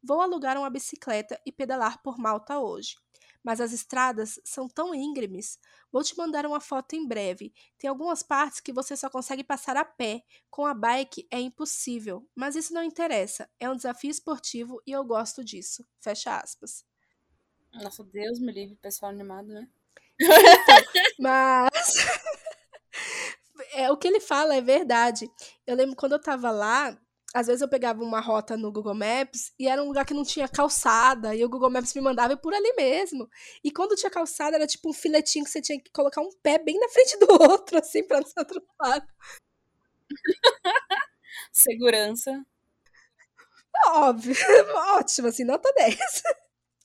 vou 0.00 0.20
alugar 0.20 0.56
uma 0.56 0.70
bicicleta 0.70 1.40
e 1.44 1.50
pedalar 1.50 2.00
por 2.04 2.16
Malta 2.16 2.60
hoje. 2.60 2.94
Mas 3.42 3.60
as 3.60 3.72
estradas 3.72 4.40
são 4.44 4.68
tão 4.68 4.94
íngremes. 4.94 5.58
Vou 5.92 6.04
te 6.04 6.16
mandar 6.16 6.46
uma 6.46 6.60
foto 6.60 6.94
em 6.94 7.06
breve. 7.06 7.52
Tem 7.76 7.90
algumas 7.90 8.22
partes 8.22 8.60
que 8.60 8.72
você 8.72 8.96
só 8.96 9.10
consegue 9.10 9.44
passar 9.44 9.76
a 9.76 9.84
pé. 9.84 10.22
Com 10.48 10.64
a 10.64 10.72
bike 10.72 11.26
é 11.30 11.40
impossível. 11.40 12.26
Mas 12.34 12.56
isso 12.56 12.72
não 12.72 12.82
interessa. 12.82 13.50
É 13.60 13.68
um 13.68 13.76
desafio 13.76 14.10
esportivo 14.10 14.80
e 14.86 14.92
eu 14.92 15.04
gosto 15.04 15.44
disso. 15.44 15.84
Fecha 16.00 16.38
aspas. 16.38 16.86
Nossa, 17.74 18.02
Deus 18.02 18.38
me 18.38 18.50
livre, 18.52 18.74
pessoal 18.76 19.10
animado, 19.12 19.48
né? 19.48 19.68
Mas 21.18 22.06
é, 23.74 23.90
o 23.90 23.96
que 23.96 24.08
ele 24.08 24.20
fala 24.20 24.54
é 24.54 24.60
verdade. 24.60 25.30
Eu 25.66 25.76
lembro 25.76 25.96
quando 25.96 26.12
eu 26.12 26.20
tava 26.20 26.50
lá, 26.50 26.96
às 27.34 27.46
vezes 27.46 27.62
eu 27.62 27.68
pegava 27.68 28.02
uma 28.02 28.20
rota 28.20 28.56
no 28.56 28.70
Google 28.72 28.94
Maps 28.94 29.52
e 29.58 29.68
era 29.68 29.82
um 29.82 29.86
lugar 29.88 30.04
que 30.06 30.14
não 30.14 30.24
tinha 30.24 30.48
calçada, 30.48 31.34
e 31.34 31.44
o 31.44 31.48
Google 31.48 31.70
Maps 31.70 31.94
me 31.94 32.00
mandava 32.00 32.36
por 32.36 32.54
ali 32.54 32.72
mesmo. 32.76 33.28
E 33.62 33.70
quando 33.70 33.96
tinha 33.96 34.10
calçada, 34.10 34.56
era 34.56 34.66
tipo 34.66 34.88
um 34.90 34.92
filetinho 34.92 35.44
que 35.44 35.50
você 35.50 35.60
tinha 35.60 35.80
que 35.80 35.90
colocar 35.92 36.20
um 36.20 36.30
pé 36.42 36.58
bem 36.58 36.78
na 36.78 36.88
frente 36.88 37.18
do 37.18 37.26
outro, 37.50 37.78
assim, 37.78 38.02
pra 38.04 38.20
não 38.20 38.26
ser 38.26 38.40
atropelado. 38.40 39.06
Segurança. 41.52 42.44
Óbvio, 43.86 44.34
ótimo, 44.96 45.28
assim, 45.28 45.44
nota 45.44 45.72
10. 45.76 45.96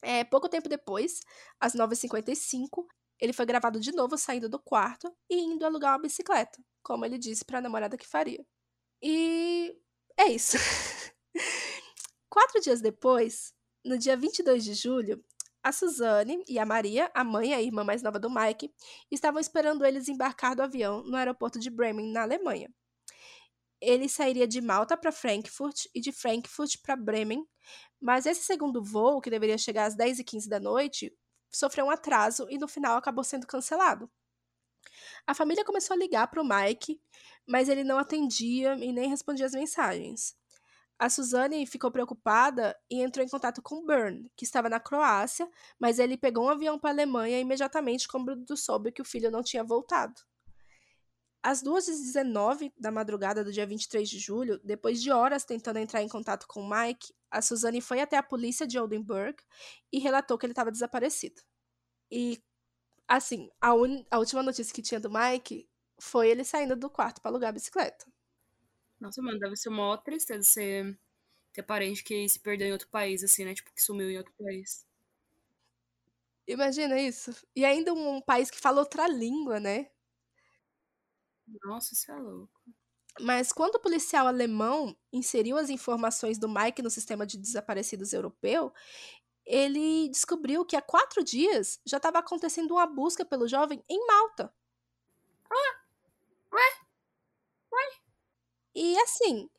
É, 0.01 0.24
pouco 0.24 0.50
tempo 0.50 0.69
depois, 0.69 1.21
às 1.59 1.74
9h55, 1.75 2.88
ele 3.20 3.34
foi 3.34 3.46
gravado 3.46 3.80
de 3.80 3.92
novo 3.92 4.18
saindo 4.18 4.48
do 4.48 4.60
quarto 4.60 5.14
e 5.30 5.36
indo 5.38 5.66
alugar 5.66 5.94
uma 5.94 6.02
bicicleta, 6.02 6.64
como 6.82 7.06
ele 7.06 7.18
disse 7.18 7.44
para 7.44 7.60
a 7.60 7.62
namorada 7.62 7.98
que 7.98 8.08
faria. 8.08 8.46
E 9.02 9.76
é 10.18 10.28
isso. 10.28 10.58
Quatro 12.30 12.62
dias 12.62 12.82
depois, 12.82 13.54
no 13.84 13.98
dia 13.98 14.16
22 14.16 14.64
de 14.64 14.74
julho, 14.74 15.24
a 15.62 15.72
Suzane 15.72 16.44
e 16.48 16.58
a 16.58 16.66
Maria, 16.66 17.12
a 17.14 17.24
mãe 17.24 17.50
e 17.50 17.54
a 17.54 17.62
irmã 17.62 17.84
mais 17.84 18.02
nova 18.02 18.20
do 18.20 18.30
Mike, 18.30 18.74
estavam 19.12 19.40
esperando 19.40 19.86
eles 19.86 20.08
embarcar 20.08 20.56
do 20.56 20.62
avião 20.62 21.04
no 21.04 21.18
aeroporto 21.18 21.60
de 21.60 21.70
Bremen, 21.70 22.12
na 22.12 22.22
Alemanha. 22.22 22.74
Ele 23.82 24.08
sairia 24.08 24.48
de 24.48 24.62
Malta 24.62 24.98
para 24.98 25.12
Frankfurt 25.12 25.86
e 25.94 26.00
de 26.02 26.12
Frankfurt 26.12 26.78
para 26.82 26.96
Bremen, 26.96 27.46
mas 28.00 28.26
esse 28.26 28.44
segundo 28.44 28.84
voo, 28.84 29.22
que 29.22 29.30
deveria 29.30 29.58
chegar 29.58 29.86
às 29.86 29.96
10h15 29.96 30.48
da 30.48 30.60
noite, 30.60 31.14
sofreu 31.51 31.86
um 31.86 31.91
atraso 31.91 32.48
e 32.50 32.58
no 32.58 32.68
final 32.68 32.98
acabou 32.98 33.24
sendo 33.24 33.48
cancelado. 33.48 34.10
A 35.25 35.34
família 35.34 35.65
começou 35.65 35.94
a 35.94 35.98
ligar 35.98 36.27
para 36.27 36.41
o 36.41 36.48
Mike, 36.48 37.00
mas 37.48 37.70
ele 37.70 37.84
não 37.84 37.98
atendia 37.98 38.74
e 38.75 38.91
nem 38.91 39.10
respondia 39.10 39.46
as 39.46 39.53
mensagens. 39.53 40.36
A 40.98 41.10
Suzane 41.10 41.65
ficou 41.65 41.89
preocupada 41.89 42.75
e 42.91 43.01
entrou 43.01 43.25
em 43.25 43.29
contato 43.29 43.62
com 43.62 43.86
Bern, 43.86 44.29
que 44.36 44.44
estava 44.44 44.68
na 44.68 44.82
Croácia, 44.82 45.50
mas 45.79 45.98
ele 45.98 46.18
pegou 46.18 46.46
um 46.46 46.50
avião 46.50 46.77
para 46.77 46.89
a 46.89 46.94
Alemanha 46.94 47.39
imediatamente 47.39 48.08
quando 48.08 48.58
soube 48.58 48.91
que 48.91 49.01
o 49.01 49.06
filho 49.06 49.32
não 49.32 49.41
tinha 49.41 49.63
voltado. 49.63 50.20
Às 51.41 51.63
2h19 51.63 52.74
da 52.77 52.91
madrugada 52.91 53.43
do 53.43 53.51
dia 53.51 53.65
23 53.65 54.10
de 54.10 54.19
julho, 54.19 54.60
depois 54.63 55.01
de 55.01 55.12
horas 55.12 55.46
tentando 55.46 55.79
entrar 55.79 56.03
em 56.03 56.10
contato 56.10 56.46
com 56.48 56.67
Mike, 56.67 57.13
a 57.31 57.41
Suzane 57.41 57.79
foi 57.79 58.01
até 58.01 58.17
a 58.17 58.24
polícia 58.24 58.67
de 58.67 58.77
Oldenburg 58.77 59.38
e 59.91 60.00
relatou 60.00 60.38
que 60.38 60.46
ele 60.46 60.51
estava 60.51 60.72
desaparecido. 60.72 61.41
E 62.12 62.43
Assim, 63.10 63.50
a, 63.60 63.74
un... 63.74 64.05
a 64.12 64.19
última 64.19 64.43
notícia 64.43 64.72
que 64.72 64.84
tinha 64.84 65.00
do 65.00 65.10
Mike 65.10 65.67
foi 66.00 66.29
ele 66.29 66.43
saindo 66.43 66.75
do 66.75 66.91
quarto 66.91 67.19
para 67.19 67.31
alugar 67.31 67.50
a 67.50 67.53
bicicleta. 67.53 68.05
Nossa, 69.00 69.19
mano, 69.19 69.39
deve 69.39 69.55
ser 69.55 69.69
uma 69.69 69.98
tristeza 69.98 70.43
você 70.43 70.96
ter 71.51 71.63
parente 71.63 72.03
que 72.03 72.29
se 72.29 72.39
perdeu 72.39 72.67
em 72.67 72.72
outro 72.72 72.88
país, 72.89 73.24
assim, 73.24 73.46
né? 73.46 73.55
Tipo, 73.55 73.74
que 73.74 73.81
sumiu 73.81 74.12
em 74.12 74.17
outro 74.19 74.31
país. 74.38 74.86
Imagina 76.48 77.01
isso. 77.01 77.36
E 77.55 77.65
ainda 77.65 77.91
um, 77.93 78.17
um 78.17 78.22
país 78.22 78.51
que 78.51 78.60
fala 78.60 78.79
outra 78.79 79.08
língua, 79.08 79.60
né? 79.60 79.89
Nossa, 81.63 81.94
isso 81.94 82.12
é 82.12 82.15
louco. 82.15 82.60
Mas 83.20 83.51
quando 83.51 83.75
o 83.75 83.79
policial 83.79 84.27
alemão 84.27 84.96
inseriu 85.12 85.58
as 85.58 85.70
informações 85.70 86.38
do 86.38 86.48
Mike 86.48 86.82
no 86.82 86.89
sistema 86.89 87.25
de 87.25 87.38
desaparecidos 87.38 88.13
europeu, 88.13 88.72
ele 89.46 90.10
descobriu 90.10 90.65
que 90.65 90.75
há 90.75 90.82
quatro 90.82 91.24
dias 91.24 91.82
já 91.86 91.98
estava 91.98 92.20
acontecendo 92.20 92.72
uma 92.72 92.86
busca 92.88 93.25
pelo 93.25 93.48
jovem 93.48 93.84
em 93.89 94.06
Malta. 94.08 94.53
Ah, 95.51 95.75
ué? 96.53 96.70
Ué? 97.74 97.86
E 98.75 98.98
assim, 99.00 99.50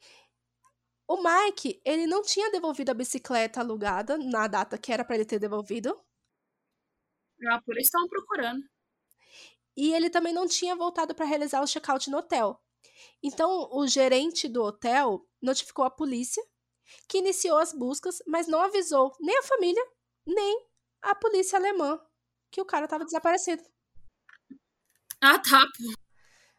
o 1.06 1.16
Mike, 1.22 1.80
ele 1.84 2.06
não 2.06 2.22
tinha 2.22 2.50
devolvido 2.50 2.90
a 2.90 2.94
bicicleta 2.94 3.60
alugada 3.60 4.16
na 4.16 4.46
data 4.46 4.78
que 4.78 4.90
era 4.92 5.04
para 5.04 5.16
ele 5.16 5.26
ter 5.26 5.38
devolvido. 5.38 6.00
Ah, 7.48 7.60
por 7.64 7.76
isso 7.76 7.88
estavam 7.88 8.08
procurando. 8.08 8.62
E 9.80 9.94
ele 9.94 10.10
também 10.10 10.34
não 10.34 10.46
tinha 10.46 10.76
voltado 10.76 11.14
para 11.14 11.24
realizar 11.24 11.62
o 11.62 11.66
check-out 11.66 12.10
no 12.10 12.18
hotel. 12.18 12.62
Então, 13.22 13.66
o 13.72 13.86
gerente 13.88 14.46
do 14.46 14.62
hotel 14.62 15.26
notificou 15.40 15.86
a 15.86 15.90
polícia 15.90 16.42
que 17.08 17.16
iniciou 17.16 17.56
as 17.56 17.72
buscas, 17.72 18.18
mas 18.26 18.46
não 18.46 18.60
avisou 18.60 19.10
nem 19.18 19.38
a 19.38 19.42
família, 19.42 19.82
nem 20.26 20.66
a 21.00 21.14
polícia 21.14 21.58
alemã 21.58 21.98
que 22.50 22.60
o 22.60 22.64
cara 22.66 22.84
estava 22.84 23.06
desaparecido. 23.06 23.62
Ah, 25.18 25.38
tá. 25.38 25.62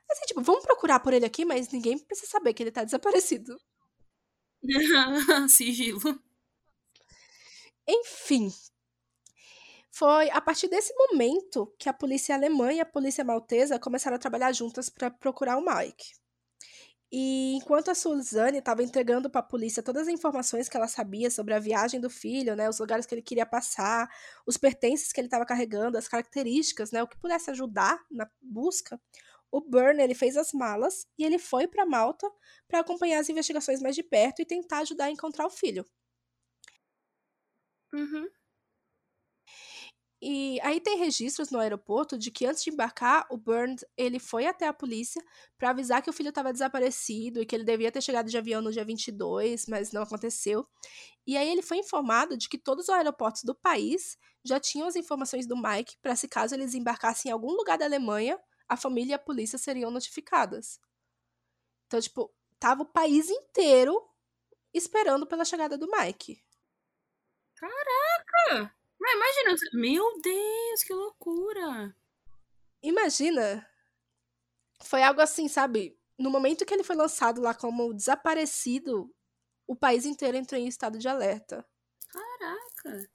Assim, 0.09 0.25
tipo, 0.25 0.41
vamos 0.41 0.63
procurar 0.63 0.99
por 0.99 1.13
ele 1.13 1.25
aqui, 1.25 1.45
mas 1.45 1.69
ninguém 1.69 1.99
precisa 1.99 2.31
saber 2.31 2.55
que 2.55 2.63
ele 2.63 2.71
tá 2.71 2.83
desaparecido. 2.83 3.55
Sigilo. 5.47 6.19
Enfim. 7.87 8.51
Foi 9.91 10.29
a 10.31 10.41
partir 10.41 10.67
desse 10.67 10.93
momento 10.95 11.73
que 11.77 11.87
a 11.89 11.93
polícia 11.93 12.33
alemã 12.33 12.71
e 12.73 12.79
a 12.79 12.85
polícia 12.85 13.23
maltesa 13.23 13.77
começaram 13.79 14.15
a 14.15 14.19
trabalhar 14.19 14.51
juntas 14.53 14.89
para 14.89 15.11
procurar 15.11 15.57
o 15.57 15.65
Mike. 15.65 16.13
E 17.13 17.55
enquanto 17.55 17.91
a 17.91 17.95
Suzane 17.95 18.59
estava 18.59 18.83
entregando 18.83 19.29
para 19.29 19.41
a 19.41 19.43
polícia 19.43 19.83
todas 19.83 20.03
as 20.03 20.13
informações 20.13 20.69
que 20.69 20.77
ela 20.77 20.87
sabia 20.87 21.29
sobre 21.29 21.53
a 21.53 21.59
viagem 21.59 21.99
do 21.99 22.09
filho, 22.09 22.55
né, 22.55 22.69
os 22.69 22.79
lugares 22.79 23.05
que 23.05 23.13
ele 23.13 23.21
queria 23.21 23.45
passar, 23.45 24.09
os 24.47 24.55
pertences 24.55 25.11
que 25.11 25.19
ele 25.19 25.27
estava 25.27 25.45
carregando, 25.45 25.97
as 25.97 26.07
características, 26.07 26.91
né, 26.91 27.03
o 27.03 27.07
que 27.07 27.17
pudesse 27.17 27.51
ajudar 27.51 27.99
na 28.09 28.29
busca, 28.41 28.99
o 29.51 29.59
Burn 29.59 30.01
ele 30.01 30.15
fez 30.15 30.37
as 30.37 30.53
malas 30.53 31.05
e 31.17 31.25
ele 31.25 31.37
foi 31.37 31.67
para 31.67 31.85
Malta 31.85 32.31
para 32.67 32.79
acompanhar 32.79 33.19
as 33.19 33.29
investigações 33.29 33.81
mais 33.81 33.95
de 33.95 34.03
perto 34.03 34.41
e 34.41 34.45
tentar 34.45 34.79
ajudar 34.79 35.05
a 35.05 35.11
encontrar 35.11 35.45
o 35.45 35.49
filho. 35.49 35.85
Uhum. 37.93 38.29
E 40.21 40.61
aí 40.61 40.79
tem 40.79 40.99
registros 40.99 41.49
no 41.49 41.59
aeroporto 41.59 42.15
de 42.15 42.29
que 42.29 42.45
antes 42.45 42.63
de 42.63 42.69
embarcar, 42.69 43.25
o 43.31 43.37
Burns 43.37 43.83
ele 43.97 44.19
foi 44.19 44.45
até 44.45 44.67
a 44.67 44.73
polícia 44.73 45.19
para 45.57 45.71
avisar 45.71 46.03
que 46.03 46.11
o 46.11 46.13
filho 46.13 46.29
estava 46.29 46.53
desaparecido 46.53 47.41
e 47.41 47.45
que 47.45 47.55
ele 47.55 47.63
devia 47.63 47.91
ter 47.91 48.01
chegado 48.01 48.29
de 48.29 48.37
avião 48.37 48.61
no 48.61 48.71
dia 48.71 48.85
22, 48.85 49.65
mas 49.65 49.91
não 49.91 50.03
aconteceu. 50.03 50.67
E 51.25 51.35
aí 51.35 51.49
ele 51.49 51.63
foi 51.63 51.77
informado 51.77 52.37
de 52.37 52.47
que 52.47 52.59
todos 52.59 52.83
os 52.85 52.89
aeroportos 52.89 53.43
do 53.43 53.55
país 53.55 54.15
já 54.43 54.59
tinham 54.59 54.87
as 54.87 54.95
informações 54.95 55.47
do 55.47 55.57
Mike 55.57 55.97
para 56.03 56.15
se 56.15 56.27
caso 56.27 56.53
eles 56.53 56.75
embarcassem 56.75 57.29
em 57.29 57.33
algum 57.33 57.51
lugar 57.53 57.79
da 57.79 57.85
Alemanha, 57.85 58.39
a 58.69 58.77
família 58.77 59.13
e 59.13 59.15
a 59.15 59.19
polícia 59.19 59.57
seriam 59.57 59.89
notificadas. 59.89 60.79
Então, 61.87 61.99
tipo, 61.99 62.31
tava 62.59 62.83
o 62.83 62.85
país 62.85 63.27
inteiro 63.29 63.99
esperando 64.71 65.25
pela 65.25 65.43
chegada 65.43 65.77
do 65.79 65.89
Mike. 65.89 66.43
Caraca! 67.55 68.80
Mas 69.01 69.15
imagina, 69.15 69.71
meu 69.73 70.21
Deus, 70.21 70.83
que 70.83 70.93
loucura! 70.93 71.95
Imagina. 72.83 73.67
Foi 74.83 75.01
algo 75.01 75.19
assim, 75.21 75.47
sabe? 75.47 75.97
No 76.19 76.29
momento 76.29 76.65
que 76.65 76.73
ele 76.73 76.83
foi 76.83 76.95
lançado 76.95 77.41
lá 77.41 77.51
como 77.51 77.95
desaparecido, 77.95 79.11
o 79.65 79.75
país 79.75 80.05
inteiro 80.05 80.37
entrou 80.37 80.61
em 80.61 80.67
estado 80.67 80.99
de 80.99 81.07
alerta. 81.07 81.65
Caraca! 82.09 83.09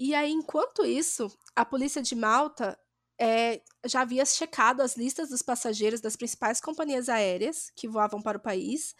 E 0.00 0.14
aí, 0.14 0.32
enquanto 0.32 0.84
isso, 0.84 1.30
a 1.54 1.64
polícia 1.64 2.02
de 2.02 2.16
Malta 2.16 2.76
é, 3.20 3.62
já 3.84 4.00
havia 4.00 4.24
checado 4.24 4.80
as 4.80 4.96
listas 4.96 5.28
dos 5.28 5.42
passageiros 5.42 6.00
das 6.00 6.16
principais 6.16 6.60
companhias 6.60 7.08
aéreas 7.08 7.70
que 7.76 7.86
voavam 7.86 8.20
para 8.20 8.38
o 8.38 8.42
país 8.42 8.96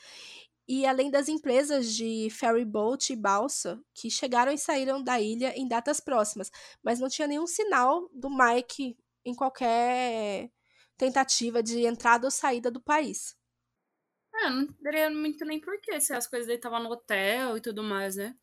e 0.72 0.86
além 0.86 1.10
das 1.10 1.28
empresas 1.28 1.92
de 1.92 2.28
ferry 2.30 2.64
boat 2.64 3.12
e 3.12 3.16
balsa 3.16 3.82
que 3.92 4.08
chegaram 4.08 4.52
e 4.52 4.56
saíram 4.56 5.02
da 5.02 5.20
ilha 5.20 5.52
em 5.56 5.66
datas 5.66 5.98
próximas, 5.98 6.48
mas 6.80 7.00
não 7.00 7.08
tinha 7.08 7.26
nenhum 7.26 7.44
sinal 7.44 8.08
do 8.14 8.30
Mike 8.30 8.96
em 9.24 9.34
qualquer 9.34 10.48
tentativa 10.96 11.60
de 11.60 11.84
entrada 11.84 12.28
ou 12.28 12.30
saída 12.30 12.70
do 12.70 12.80
país. 12.80 13.36
É, 14.32 14.48
não 14.48 14.68
teria 14.74 15.10
muito 15.10 15.44
nem 15.44 15.60
porquê 15.60 16.00
se 16.00 16.12
as 16.12 16.28
coisas 16.28 16.46
dele 16.46 16.58
estavam 16.60 16.80
no 16.84 16.90
hotel 16.92 17.56
e 17.56 17.60
tudo 17.60 17.82
mais, 17.82 18.14
né? 18.14 18.36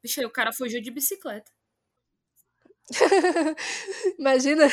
Vixe, 0.00 0.24
o 0.24 0.30
cara 0.30 0.52
fugiu 0.52 0.80
de 0.80 0.92
bicicleta. 0.92 1.50
Imagina. 4.16 4.68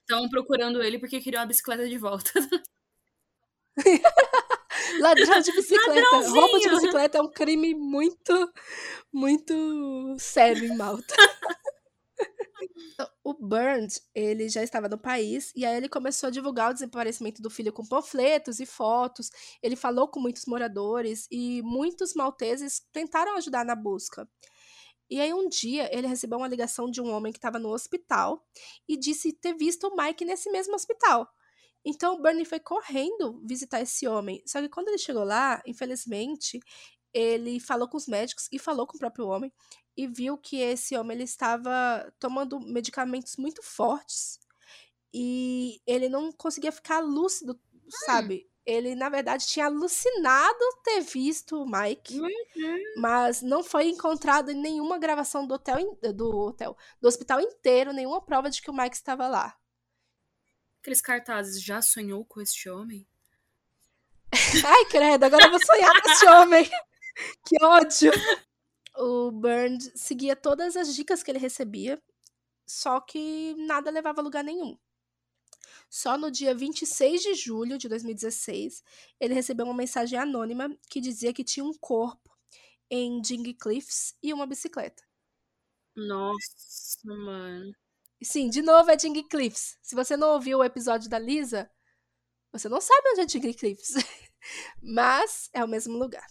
Estavam 0.00 0.28
procurando 0.30 0.80
ele 0.80 1.00
porque 1.00 1.20
queriam 1.20 1.42
a 1.42 1.46
bicicleta 1.46 1.88
de 1.88 1.98
volta. 1.98 2.30
Ladrão 5.00 5.40
de 5.40 5.52
bicicleta. 5.52 6.28
Roubo 6.28 6.58
de 6.58 6.68
bicicleta 6.68 7.18
é 7.18 7.22
um 7.22 7.30
crime 7.30 7.74
muito, 7.74 8.52
muito 9.12 10.16
sério 10.18 10.64
em 10.64 10.76
Malta. 10.76 11.14
o 13.24 13.34
Burns, 13.34 14.00
ele 14.14 14.48
já 14.48 14.62
estava 14.62 14.88
no 14.88 14.98
país 14.98 15.52
e 15.56 15.64
aí 15.64 15.76
ele 15.76 15.88
começou 15.88 16.28
a 16.28 16.30
divulgar 16.30 16.70
o 16.70 16.74
desaparecimento 16.74 17.42
do 17.42 17.50
filho 17.50 17.72
com 17.72 17.86
panfletos 17.86 18.60
e 18.60 18.66
fotos. 18.66 19.30
Ele 19.62 19.76
falou 19.76 20.08
com 20.08 20.20
muitos 20.20 20.44
moradores 20.46 21.26
e 21.30 21.62
muitos 21.62 22.14
malteses 22.14 22.82
tentaram 22.92 23.36
ajudar 23.36 23.64
na 23.64 23.74
busca. 23.74 24.28
E 25.10 25.20
aí 25.20 25.32
um 25.34 25.48
dia 25.48 25.88
ele 25.96 26.06
recebeu 26.06 26.38
uma 26.38 26.48
ligação 26.48 26.90
de 26.90 27.00
um 27.00 27.10
homem 27.10 27.32
que 27.32 27.38
estava 27.38 27.58
no 27.58 27.70
hospital 27.70 28.42
e 28.88 28.96
disse 28.96 29.32
ter 29.32 29.54
visto 29.54 29.88
o 29.88 29.96
Mike 29.96 30.24
nesse 30.24 30.50
mesmo 30.50 30.74
hospital. 30.74 31.28
Então 31.84 32.14
o 32.14 32.22
Bernie 32.22 32.44
foi 32.44 32.60
correndo 32.60 33.40
visitar 33.44 33.80
esse 33.80 34.06
homem. 34.08 34.42
Só 34.46 34.60
que 34.60 34.68
quando 34.68 34.88
ele 34.88 34.98
chegou 34.98 35.24
lá, 35.24 35.62
infelizmente, 35.66 36.60
ele 37.12 37.60
falou 37.60 37.88
com 37.88 37.96
os 37.96 38.08
médicos 38.08 38.48
e 38.50 38.58
falou 38.58 38.86
com 38.86 38.96
o 38.96 39.00
próprio 39.00 39.26
homem 39.26 39.52
e 39.96 40.06
viu 40.06 40.36
que 40.36 40.56
esse 40.56 40.96
homem 40.96 41.16
ele 41.16 41.24
estava 41.24 42.12
tomando 42.18 42.58
medicamentos 42.58 43.36
muito 43.36 43.62
fortes 43.62 44.40
e 45.12 45.80
ele 45.86 46.08
não 46.08 46.32
conseguia 46.32 46.72
ficar 46.72 46.98
lúcido, 46.98 47.58
hum. 47.72 47.88
sabe? 48.04 48.50
Ele, 48.66 48.94
na 48.94 49.10
verdade, 49.10 49.46
tinha 49.46 49.66
alucinado 49.66 50.58
ter 50.82 51.02
visto 51.02 51.62
o 51.62 51.70
Mike, 51.70 52.18
uhum. 52.18 52.78
mas 52.96 53.42
não 53.42 53.62
foi 53.62 53.88
encontrado 53.90 54.50
em 54.50 54.54
nenhuma 54.54 54.98
gravação 54.98 55.46
do 55.46 55.54
hotel, 55.54 55.76
do 56.14 56.34
hotel, 56.34 56.76
do 56.98 57.06
hospital 57.06 57.40
inteiro, 57.42 57.92
nenhuma 57.92 58.24
prova 58.24 58.48
de 58.48 58.62
que 58.62 58.70
o 58.70 58.74
Mike 58.74 58.96
estava 58.96 59.28
lá. 59.28 59.54
Aqueles 60.84 61.00
cartazes, 61.00 61.62
já 61.62 61.80
sonhou 61.80 62.26
com 62.26 62.42
este 62.42 62.68
homem? 62.68 63.06
Ai, 64.66 64.84
credo, 64.90 65.24
agora 65.24 65.46
eu 65.46 65.50
vou 65.50 65.64
sonhar 65.64 66.02
com 66.02 66.10
este 66.10 66.26
homem. 66.26 66.70
que 67.48 67.64
ódio. 67.64 68.12
O 68.94 69.30
Burns 69.30 69.90
seguia 69.94 70.36
todas 70.36 70.76
as 70.76 70.94
dicas 70.94 71.22
que 71.22 71.30
ele 71.30 71.38
recebia, 71.38 71.98
só 72.66 73.00
que 73.00 73.54
nada 73.66 73.90
levava 73.90 74.20
a 74.20 74.24
lugar 74.24 74.44
nenhum. 74.44 74.76
Só 75.88 76.18
no 76.18 76.30
dia 76.30 76.54
26 76.54 77.22
de 77.22 77.34
julho 77.34 77.78
de 77.78 77.88
2016, 77.88 78.84
ele 79.18 79.32
recebeu 79.32 79.64
uma 79.64 79.72
mensagem 79.72 80.18
anônima 80.18 80.68
que 80.90 81.00
dizia 81.00 81.32
que 81.32 81.42
tinha 81.42 81.64
um 81.64 81.72
corpo 81.72 82.30
em 82.90 83.22
Ding 83.22 83.54
Cliffs 83.54 84.14
e 84.22 84.34
uma 84.34 84.46
bicicleta. 84.46 85.02
Nossa, 85.96 86.98
mano. 87.06 87.74
Sim, 88.24 88.48
de 88.48 88.62
novo 88.62 88.90
é 88.90 88.96
Ding 88.96 89.22
Cliffs. 89.28 89.76
Se 89.82 89.94
você 89.94 90.16
não 90.16 90.30
ouviu 90.30 90.58
o 90.58 90.64
episódio 90.64 91.10
da 91.10 91.18
Lisa, 91.18 91.70
você 92.50 92.68
não 92.68 92.80
sabe 92.80 93.10
onde 93.10 93.20
é 93.20 93.26
Ding 93.26 93.52
Cliffs. 93.52 93.94
Mas 94.82 95.50
é 95.52 95.62
o 95.62 95.68
mesmo 95.68 95.96
lugar. 95.98 96.26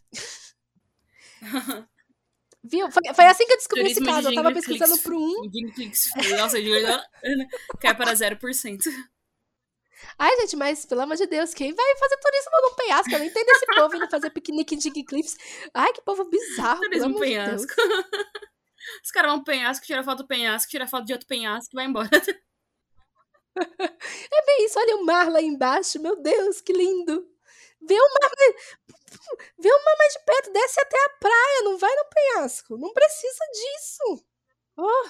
Viu? 2.64 2.90
Foi, 2.90 3.02
foi, 3.14 3.26
assim 3.26 3.46
que 3.46 3.52
eu 3.52 3.58
descobri 3.58 3.84
Turismo 3.84 4.06
esse 4.06 4.14
caso. 4.14 4.30
Eu 4.30 4.36
tava 4.36 4.54
pesquisando 4.54 4.98
pro 5.00 5.18
um. 5.20 5.52
Nossa, 6.38 6.58
cai 7.82 7.94
para 7.94 8.14
0%. 8.14 8.80
Ai, 10.18 10.36
gente, 10.42 10.56
mas 10.56 10.86
pelo 10.86 11.02
amor 11.02 11.18
de 11.18 11.26
Deus, 11.28 11.54
quem 11.54 11.74
vai 11.74 11.98
fazer 11.98 12.18
turismo 12.18 12.52
num 12.62 12.76
penhasco? 12.76 13.12
Eu 13.12 13.20
não 13.20 13.26
entendo 13.26 13.50
esse 13.50 13.66
povo 13.66 13.96
indo 13.96 14.10
fazer 14.10 14.30
piquenique 14.30 14.76
em 14.76 14.78
Dig 14.78 15.04
Cliffs. 15.04 15.36
Ai, 15.74 15.92
que 15.92 16.02
povo 16.02 16.24
bizarro. 16.26 16.82
Turismo 16.82 17.20
penhasco. 17.20 17.68
De 17.68 18.33
Os 19.04 19.12
caras 19.12 19.32
vão 19.32 19.44
pro 19.44 19.54
penhasco, 19.54 19.86
tira 19.86 20.04
foto 20.04 20.20
do 20.20 20.28
penhasco, 20.28 20.70
tira 20.72 20.88
foto 20.88 21.06
de 21.06 21.14
outro 21.14 21.28
penhasco 21.28 21.70
e 21.74 21.78
vai 21.78 21.86
embora. 21.86 22.10
É 24.32 24.46
bem 24.46 24.66
isso, 24.66 24.80
olha 24.80 24.96
o 24.98 25.06
mar 25.06 25.30
lá 25.30 25.42
embaixo, 25.42 26.00
meu 26.02 26.22
Deus, 26.22 26.62
que 26.62 26.74
lindo. 26.74 27.28
Vê 27.82 27.96
o 27.96 28.10
mar, 28.22 28.32
vê 29.60 29.70
o 29.70 29.86
mar 29.86 29.96
mais 29.98 30.14
de 30.14 30.20
perto, 30.26 30.52
desce 30.54 30.80
até 30.80 30.98
a 31.06 31.10
praia, 31.20 31.62
não 31.64 31.78
vai 31.78 31.94
no 31.96 32.06
penhasco. 32.14 32.78
Não 32.78 32.94
precisa 32.94 33.44
disso. 33.54 34.26
Oh. 34.78 35.10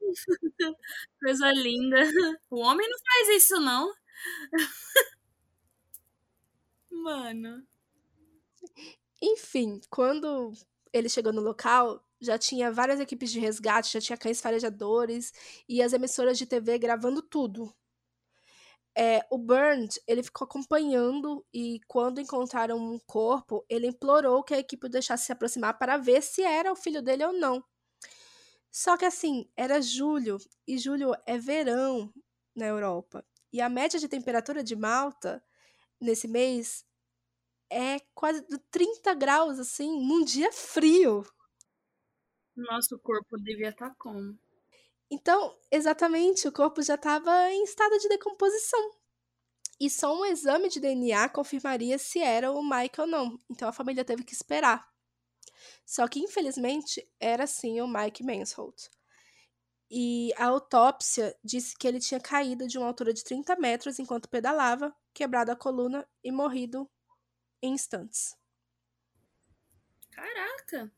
Coisa 1.22 1.52
linda. 1.52 1.98
O 2.50 2.60
homem 2.60 2.88
não 2.88 2.98
faz 2.98 3.28
isso, 3.42 3.60
não. 3.60 3.92
Mano. 7.04 7.66
Enfim, 9.22 9.80
quando 9.90 10.52
ele 10.92 11.08
chegou 11.08 11.32
no 11.32 11.40
local, 11.40 12.04
já 12.24 12.38
tinha 12.38 12.72
várias 12.72 13.00
equipes 13.00 13.30
de 13.30 13.40
resgate, 13.40 13.92
já 13.92 14.00
tinha 14.00 14.16
cães 14.16 14.40
farejadores 14.40 15.32
e 15.68 15.82
as 15.82 15.92
emissoras 15.92 16.38
de 16.38 16.46
TV 16.46 16.78
gravando 16.78 17.22
tudo. 17.22 17.74
É, 18.96 19.26
o 19.28 19.36
Burns, 19.36 19.98
ele 20.06 20.22
ficou 20.22 20.44
acompanhando 20.44 21.44
e 21.52 21.80
quando 21.88 22.20
encontraram 22.20 22.78
um 22.78 22.98
corpo, 23.06 23.64
ele 23.68 23.88
implorou 23.88 24.44
que 24.44 24.54
a 24.54 24.58
equipe 24.58 24.86
o 24.86 24.90
deixasse 24.90 25.26
se 25.26 25.32
aproximar 25.32 25.76
para 25.78 25.96
ver 25.96 26.22
se 26.22 26.42
era 26.42 26.72
o 26.72 26.76
filho 26.76 27.02
dele 27.02 27.24
ou 27.24 27.32
não. 27.32 27.62
Só 28.70 28.96
que 28.96 29.04
assim, 29.04 29.48
era 29.56 29.80
julho 29.80 30.38
e 30.66 30.78
julho 30.78 31.12
é 31.26 31.38
verão 31.38 32.12
na 32.54 32.66
Europa. 32.66 33.24
E 33.52 33.60
a 33.60 33.68
média 33.68 33.98
de 33.98 34.08
temperatura 34.08 34.62
de 34.62 34.76
Malta 34.76 35.42
nesse 36.00 36.28
mês 36.28 36.84
é 37.70 37.98
quase 38.14 38.44
30 38.70 39.14
graus, 39.14 39.58
assim, 39.58 40.06
num 40.06 40.24
dia 40.24 40.52
frio. 40.52 41.24
Nosso 42.56 42.98
corpo 42.98 43.36
devia 43.36 43.70
estar 43.70 43.90
tá 43.90 43.96
como? 43.98 44.38
Então, 45.10 45.58
exatamente, 45.70 46.48
o 46.48 46.52
corpo 46.52 46.82
já 46.82 46.94
estava 46.94 47.50
em 47.50 47.64
estado 47.64 47.98
de 47.98 48.08
decomposição. 48.08 48.92
E 49.78 49.90
só 49.90 50.16
um 50.16 50.24
exame 50.24 50.68
de 50.68 50.80
DNA 50.80 51.28
confirmaria 51.28 51.98
se 51.98 52.20
era 52.20 52.52
o 52.52 52.62
Mike 52.62 53.00
ou 53.00 53.06
não. 53.06 53.38
Então 53.50 53.68
a 53.68 53.72
família 53.72 54.04
teve 54.04 54.22
que 54.22 54.32
esperar. 54.32 54.88
Só 55.84 56.06
que, 56.08 56.20
infelizmente, 56.20 57.06
era 57.18 57.46
sim 57.46 57.80
o 57.80 57.88
Mike 57.88 58.22
Mansholt. 58.22 58.88
E 59.90 60.32
a 60.36 60.46
autópsia 60.46 61.36
disse 61.42 61.76
que 61.76 61.86
ele 61.86 62.00
tinha 62.00 62.20
caído 62.20 62.66
de 62.66 62.78
uma 62.78 62.86
altura 62.86 63.12
de 63.12 63.22
30 63.22 63.56
metros 63.56 63.98
enquanto 63.98 64.28
pedalava, 64.28 64.94
quebrado 65.12 65.52
a 65.52 65.56
coluna 65.56 66.08
e 66.22 66.32
morrido 66.32 66.90
em 67.62 67.74
instantes. 67.74 68.36
Caraca! 70.10 70.92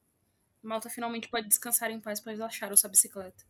Malta 0.67 0.91
finalmente 0.91 1.29
pode 1.29 1.47
descansar 1.49 1.93
em 1.93 2.01
paz, 2.01 2.19
pois 2.21 2.41
acharam 2.41 2.77
sua 2.77 2.91
bicicleta. 2.91 3.45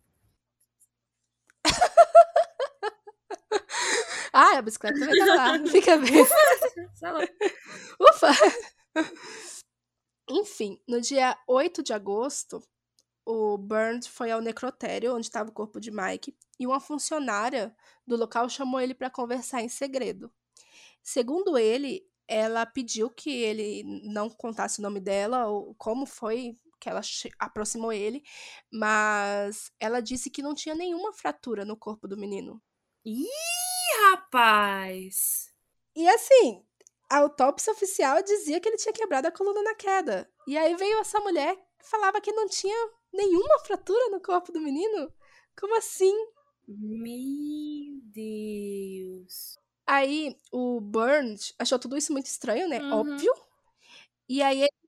ah, 4.33 4.59
a 4.59 4.63
bicicleta 4.63 4.99
vai 4.99 5.09
estar 5.09 5.35
lá. 5.35 5.59
Fica 5.67 5.97
bem. 5.97 6.23
Ufa! 7.99 8.29
Enfim, 10.29 10.79
no 10.87 11.01
dia 11.01 11.39
8 11.49 11.83
de 11.83 11.95
agosto, 11.95 12.63
o 13.25 13.57
Burns 13.57 14.07
foi 14.07 14.31
ao 14.31 14.43
necrotério 14.43 15.15
onde 15.15 15.27
estava 15.27 15.49
o 15.49 15.55
corpo 15.55 15.81
de 15.81 15.91
Mike 15.91 16.37
e 16.61 16.67
uma 16.67 16.81
funcionária 16.81 17.75
do 18.07 18.15
local 18.17 18.47
chamou 18.49 18.81
ele 18.81 18.95
para 18.95 19.09
conversar 19.09 19.63
em 19.63 19.69
segredo. 19.69 20.31
Segundo 21.03 21.57
ele, 21.57 22.07
ela 22.29 22.67
pediu 22.67 23.09
que 23.09 23.31
ele 23.31 23.83
não 24.05 24.29
contasse 24.29 24.81
o 24.81 24.83
nome 24.83 25.01
dela 25.01 25.47
ou 25.47 25.75
como 25.77 26.05
foi 26.05 26.59
que 26.79 26.89
ela 26.89 27.01
aproximou 27.39 27.93
ele, 27.93 28.23
mas 28.73 29.71
ela 29.81 30.01
disse 30.01 30.31
que 30.31 30.43
não 30.43 30.55
tinha 30.55 30.75
nenhuma 30.75 31.13
fratura 31.13 31.65
no 31.65 31.77
corpo 31.77 32.07
do 32.07 32.17
menino. 32.17 32.63
Ih, 33.05 33.27
rapaz! 34.11 35.53
E 35.95 36.09
assim, 36.09 36.65
a 37.09 37.19
autópsia 37.19 37.73
oficial 37.73 38.23
dizia 38.23 38.61
que 38.61 38.69
ele 38.69 38.77
tinha 38.77 38.93
quebrado 38.93 39.29
a 39.29 39.33
coluna 39.33 39.63
na 39.63 39.75
queda. 39.75 40.31
E 40.47 40.57
aí 40.57 40.75
veio 40.77 40.99
essa 40.99 41.21
mulher 41.21 41.57
que 41.79 41.89
falava 41.89 42.21
que 42.21 42.33
não 42.33 42.49
tinha 42.49 42.77
nenhuma 43.13 43.59
fratura 43.61 44.11
no 44.11 44.21
corpo 44.21 44.53
do 44.53 44.61
menino? 44.61 45.13
Como 45.59 45.77
assim? 45.77 46.15
Meu 46.67 48.01
Deus. 48.13 49.57
Aí 49.87 50.37
o 50.51 50.81
Burns 50.81 51.55
achou 51.59 51.79
tudo 51.79 51.97
isso 51.97 52.13
muito 52.13 52.27
estranho, 52.27 52.69
né? 52.69 52.81
Uhum. 52.81 52.93
Óbvio. 52.93 53.33
E 54.29 54.43
aí 54.43 54.63
ele 54.63 54.86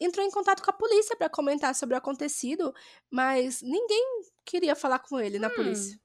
entrou 0.00 0.24
em 0.24 0.30
contato 0.30 0.62
com 0.62 0.70
a 0.70 0.74
polícia 0.74 1.16
para 1.16 1.30
comentar 1.30 1.74
sobre 1.74 1.94
o 1.94 1.98
acontecido, 1.98 2.74
mas 3.10 3.62
ninguém 3.62 4.22
queria 4.44 4.74
falar 4.74 4.98
com 5.00 5.18
ele 5.20 5.38
na 5.38 5.48
hum. 5.48 5.54
polícia. 5.54 5.98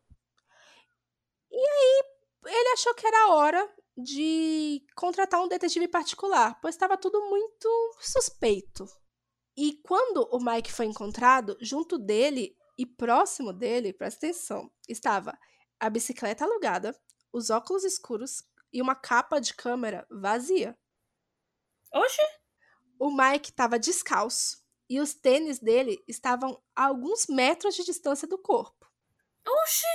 E 1.51 1.58
aí 1.58 2.04
ele 2.45 2.69
achou 2.69 2.93
que 2.95 3.06
era 3.06 3.34
hora 3.34 3.69
de 3.97 4.86
contratar 4.95 5.41
um 5.41 5.47
detetive 5.47 5.88
particular, 5.88 6.60
pois 6.62 6.75
estava 6.75 6.97
tudo 6.97 7.21
muito 7.30 7.95
suspeito. 7.99 8.86
E 9.56 9.73
quando 9.84 10.27
o 10.32 10.39
Mike 10.39 10.71
foi 10.71 10.86
encontrado, 10.86 11.58
junto 11.60 11.97
dele 11.97 12.56
e 12.77 12.86
próximo 12.86 13.51
dele, 13.51 13.93
presta 13.93 14.27
atenção, 14.27 14.71
estava 14.88 15.38
a 15.80 15.89
bicicleta 15.89 16.45
alugada, 16.45 16.97
os 17.34 17.49
óculos 17.49 17.84
escuros 17.84 18.43
e 18.71 18.82
uma 18.82 18.95
capa 18.95 19.39
de 19.39 19.54
câmera 19.54 20.08
vazia. 20.10 20.77
Oxe! 21.93 22.40
O 23.02 23.10
Mike 23.10 23.50
estava 23.50 23.80
descalço 23.80 24.64
e 24.88 25.00
os 25.00 25.12
tênis 25.12 25.58
dele 25.58 26.04
estavam 26.08 26.62
a 26.76 26.86
alguns 26.86 27.26
metros 27.26 27.74
de 27.74 27.84
distância 27.84 28.28
do 28.28 28.38
corpo. 28.38 28.88
Oxe! 29.44 29.88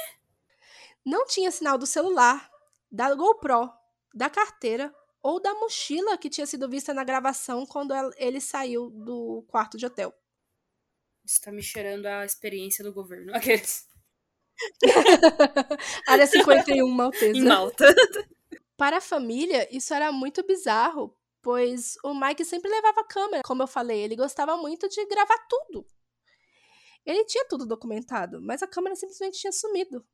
Não 1.04 1.24
tinha 1.24 1.52
sinal 1.52 1.78
do 1.78 1.86
celular, 1.86 2.50
da 2.90 3.14
GoPro, 3.14 3.70
da 4.12 4.28
carteira 4.28 4.92
ou 5.22 5.40
da 5.40 5.54
mochila 5.54 6.18
que 6.18 6.28
tinha 6.28 6.48
sido 6.48 6.68
vista 6.68 6.92
na 6.92 7.04
gravação 7.04 7.64
quando 7.64 7.94
ele 8.16 8.40
saiu 8.40 8.90
do 8.90 9.44
quarto 9.46 9.78
de 9.78 9.86
hotel. 9.86 10.12
Está 11.24 11.52
me 11.52 11.62
cheirando 11.62 12.06
a 12.06 12.24
experiência 12.24 12.82
do 12.82 12.92
governo. 12.92 13.32
Aqueles. 13.36 13.86
Área 16.08 16.26
51, 16.26 16.88
Maltesa. 16.88 17.38
Em 17.38 17.44
Malta. 17.44 17.84
Para 18.76 18.96
a 18.96 19.00
família, 19.00 19.68
isso 19.70 19.94
era 19.94 20.10
muito 20.10 20.44
bizarro, 20.44 21.16
pois 21.46 21.96
o 22.02 22.12
Mike 22.12 22.44
sempre 22.44 22.68
levava 22.68 23.04
câmera. 23.04 23.44
Como 23.44 23.62
eu 23.62 23.68
falei, 23.68 24.00
ele 24.00 24.16
gostava 24.16 24.56
muito 24.56 24.88
de 24.88 25.06
gravar 25.06 25.38
tudo. 25.48 25.86
Ele 27.04 27.24
tinha 27.24 27.46
tudo 27.48 27.64
documentado, 27.64 28.42
mas 28.42 28.64
a 28.64 28.66
câmera 28.66 28.96
simplesmente 28.96 29.38
tinha 29.38 29.52
sumido. 29.52 30.04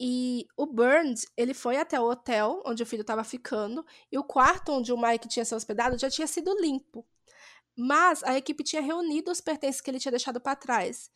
E 0.00 0.46
o 0.56 0.64
Burns, 0.64 1.26
ele 1.36 1.52
foi 1.52 1.76
até 1.76 2.00
o 2.00 2.08
hotel 2.08 2.62
onde 2.64 2.82
o 2.82 2.86
filho 2.86 3.02
estava 3.02 3.22
ficando, 3.22 3.84
e 4.10 4.16
o 4.16 4.24
quarto 4.24 4.72
onde 4.72 4.94
o 4.94 4.96
Mike 4.98 5.28
tinha 5.28 5.44
se 5.44 5.54
hospedado 5.54 5.98
já 5.98 6.08
tinha 6.08 6.26
sido 6.26 6.58
limpo. 6.58 7.06
Mas 7.76 8.24
a 8.24 8.34
equipe 8.34 8.64
tinha 8.64 8.80
reunido 8.80 9.30
os 9.30 9.42
pertences 9.42 9.82
que 9.82 9.90
ele 9.90 10.00
tinha 10.00 10.12
deixado 10.12 10.40
para 10.40 10.56
trás. 10.56 11.10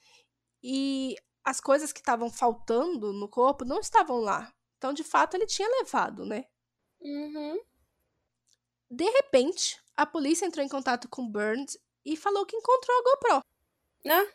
E 0.63 1.17
as 1.43 1.63
coisas 1.63 1.95
que 1.95 2.01
estavam 2.01 2.29
faltando 2.29 3.11
no 3.11 3.27
corpo 3.27 3.65
não 3.65 3.81
estavam 3.81 4.19
lá. 4.19 4.53
Então, 4.77 4.93
de 4.93 5.03
fato, 5.03 5.35
ele 5.35 5.47
tinha 5.47 5.67
levado, 5.79 6.27
né? 6.27 6.45
Uhum. 7.01 7.59
De 8.91 9.05
repente, 9.09 9.81
a 9.97 10.05
polícia 10.05 10.47
entrou 10.47 10.65
em 10.65 10.69
contato 10.69 11.09
com 11.09 11.29
Burns 11.29 11.79
e 12.05 12.17
falou 12.17 12.45
que 12.45 12.57
encontrou 12.57 12.99
a 12.99 13.03
GoPro. 13.03 13.45
Ah, 14.09 14.27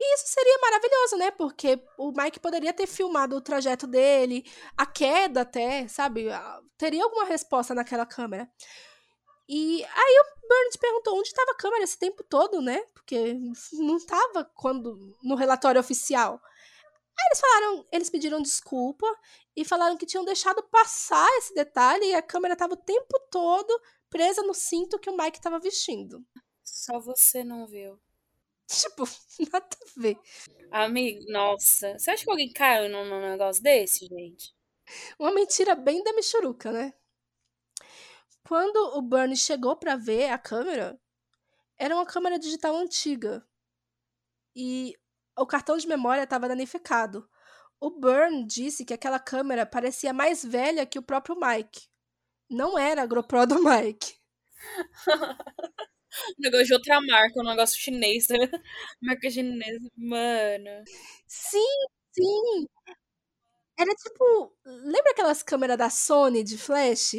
E 0.00 0.14
isso 0.14 0.26
seria 0.26 0.58
maravilhoso, 0.60 1.16
né? 1.16 1.30
Porque 1.30 1.80
o 1.96 2.12
Mike 2.12 2.40
poderia 2.40 2.72
ter 2.72 2.86
filmado 2.86 3.36
o 3.36 3.40
trajeto 3.40 3.86
dele, 3.86 4.44
a 4.76 4.84
queda 4.84 5.42
até, 5.42 5.86
sabe? 5.88 6.26
Teria 6.76 7.04
alguma 7.04 7.24
resposta 7.24 7.74
naquela 7.74 8.04
câmera. 8.04 8.50
E 9.48 9.84
aí 9.84 10.20
o 10.20 10.48
Burns 10.48 10.76
perguntou 10.76 11.18
onde 11.18 11.28
estava 11.28 11.52
a 11.52 11.56
câmera 11.56 11.84
esse 11.84 11.98
tempo 11.98 12.24
todo, 12.24 12.60
né? 12.60 12.80
Porque 12.94 13.34
não 13.72 13.96
estava 13.96 14.44
quando 14.54 14.98
no 15.22 15.34
relatório 15.36 15.80
oficial. 15.80 16.40
Aí 17.24 17.28
eles 17.28 17.40
falaram, 17.40 17.86
eles 17.90 18.10
pediram 18.10 18.42
desculpa 18.42 19.06
e 19.56 19.64
falaram 19.64 19.96
que 19.96 20.04
tinham 20.04 20.24
deixado 20.24 20.62
passar 20.64 21.28
esse 21.38 21.54
detalhe 21.54 22.06
e 22.06 22.14
a 22.14 22.22
câmera 22.22 22.52
estava 22.52 22.74
o 22.74 22.76
tempo 22.76 23.18
todo 23.30 23.80
presa 24.10 24.42
no 24.42 24.52
cinto 24.52 24.98
que 24.98 25.08
o 25.08 25.16
Mike 25.16 25.38
estava 25.38 25.58
vestindo. 25.58 26.24
só 26.62 27.00
você 27.00 27.42
não 27.42 27.66
viu. 27.66 27.98
Tipo, 28.66 29.04
nada 29.52 29.68
a 29.68 30.00
ver. 30.00 30.18
Amigo, 30.70 31.30
nossa. 31.30 31.98
Você 31.98 32.10
acha 32.10 32.24
que 32.24 32.30
alguém 32.30 32.52
caiu 32.52 32.90
num, 32.90 33.04
num 33.04 33.20
negócio 33.20 33.62
desse, 33.62 34.06
gente? 34.06 34.54
Uma 35.18 35.32
mentira 35.32 35.74
bem 35.74 36.02
da 36.02 36.12
Michuruca, 36.12 36.72
né? 36.72 36.94
Quando 38.46 38.76
o 38.98 39.02
Bernie 39.02 39.36
chegou 39.36 39.76
pra 39.76 39.96
ver 39.96 40.30
a 40.30 40.38
câmera, 40.38 41.00
era 41.78 41.94
uma 41.94 42.06
câmera 42.06 42.38
digital 42.38 42.76
antiga. 42.76 43.46
E 44.54 44.94
o 45.36 45.46
cartão 45.46 45.76
de 45.76 45.86
memória 45.86 46.22
estava 46.24 46.48
danificado. 46.48 47.28
O 47.80 47.90
Burn 47.90 48.46
disse 48.46 48.84
que 48.84 48.94
aquela 48.94 49.18
câmera 49.18 49.66
parecia 49.66 50.12
mais 50.12 50.44
velha 50.44 50.86
que 50.86 50.98
o 50.98 51.02
próprio 51.02 51.36
Mike. 51.38 51.88
Não 52.50 52.78
era 52.78 53.02
a 53.02 53.06
GoPro 53.06 53.46
do 53.46 53.62
Mike. 53.62 54.16
Negócio 56.38 56.66
de 56.66 56.74
outra 56.74 57.00
marca, 57.00 57.40
um 57.40 57.44
negócio 57.44 57.78
chinês. 57.78 58.28
né? 58.28 58.38
Marca 59.02 59.30
chinesa. 59.30 59.90
Mano. 59.96 60.84
Sim, 61.26 61.58
sim. 62.12 62.66
Era 63.78 63.92
tipo. 63.94 64.52
Lembra 64.64 65.10
aquelas 65.12 65.42
câmeras 65.42 65.78
da 65.78 65.90
Sony 65.90 66.42
de 66.44 66.56
flash? 66.58 67.14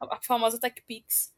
A 0.00 0.20
famosa 0.22 0.58
TechPix. 0.58 1.32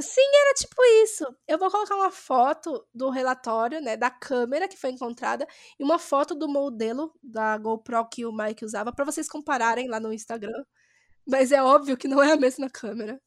Sim, 0.00 0.22
era 0.42 0.54
tipo 0.54 0.74
isso. 1.04 1.24
Eu 1.46 1.56
vou 1.58 1.70
colocar 1.70 1.94
uma 1.94 2.10
foto 2.10 2.84
do 2.92 3.10
relatório, 3.10 3.80
né, 3.80 3.96
da 3.96 4.10
câmera 4.10 4.66
que 4.66 4.76
foi 4.76 4.90
encontrada 4.90 5.46
e 5.78 5.84
uma 5.84 5.98
foto 6.00 6.34
do 6.34 6.48
modelo 6.48 7.12
da 7.22 7.56
GoPro 7.56 8.04
que 8.08 8.26
o 8.26 8.32
Mike 8.32 8.64
usava 8.64 8.92
pra 8.92 9.04
vocês 9.04 9.28
compararem 9.28 9.86
lá 9.88 10.00
no 10.00 10.12
Instagram. 10.12 10.64
Mas 11.26 11.52
é 11.52 11.62
óbvio 11.62 11.96
que 11.96 12.08
não 12.08 12.22
é 12.22 12.32
a 12.32 12.36
mesma 12.36 12.70
câmera. 12.70 13.20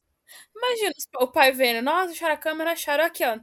Imagina 0.56 0.93
o 1.21 1.27
pai 1.32 1.51
vendo. 1.53 1.84
Nossa, 1.86 2.12
acharam 2.13 2.36
a 2.36 2.38
câmera, 2.38 2.73
acharam 2.73 3.06
aqui, 3.06 3.23
ó. 3.25 3.39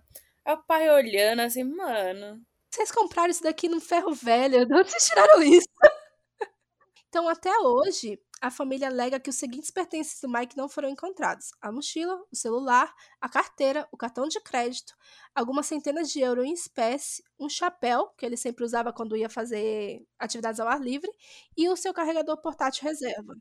Aí 0.46 0.54
o 0.54 0.62
pai 0.64 0.90
olhando 0.90 1.40
assim, 1.42 1.64
mano. 1.64 2.42
Vocês 2.70 2.92
compraram 2.92 3.30
isso 3.30 3.42
daqui 3.44 3.68
num 3.68 3.80
ferro 3.80 4.14
velho? 4.14 4.66
De 4.66 4.74
onde 4.74 4.90
vocês 4.90 5.06
tiraram 5.08 5.42
isso? 5.42 5.68
Então, 7.08 7.28
até 7.28 7.50
hoje, 7.60 8.20
a 8.44 8.50
família 8.50 8.88
alega 8.88 9.18
que 9.18 9.30
os 9.30 9.37
seguintes 9.37 9.70
pertences 9.70 10.20
do 10.20 10.28
Mike 10.28 10.54
não 10.57 10.68
foram 10.68 10.90
encontrados: 10.90 11.50
a 11.62 11.72
mochila, 11.72 12.22
o 12.30 12.37
celular, 12.37 12.94
a 13.20 13.26
carteira, 13.28 13.88
o 13.90 13.96
cartão 13.96 14.28
de 14.28 14.38
crédito, 14.40 14.94
algumas 15.35 15.66
centenas 15.66 16.11
de 16.11 16.20
euros 16.20 16.44
em 16.44 16.52
espécie, 16.52 17.24
um 17.38 17.48
chapéu, 17.48 18.09
que 18.18 18.26
ele 18.26 18.37
sempre 18.37 18.62
usava 18.64 18.92
quando 18.92 19.16
ia 19.16 19.30
fazer 19.30 20.07
atividades 20.18 20.61
ao 20.61 20.68
ar 20.68 20.78
livre, 20.80 21.11
e 21.57 21.68
o 21.70 21.76
seu 21.76 21.94
carregador 21.94 22.37
portátil 22.42 22.85
reserva. 22.85 23.35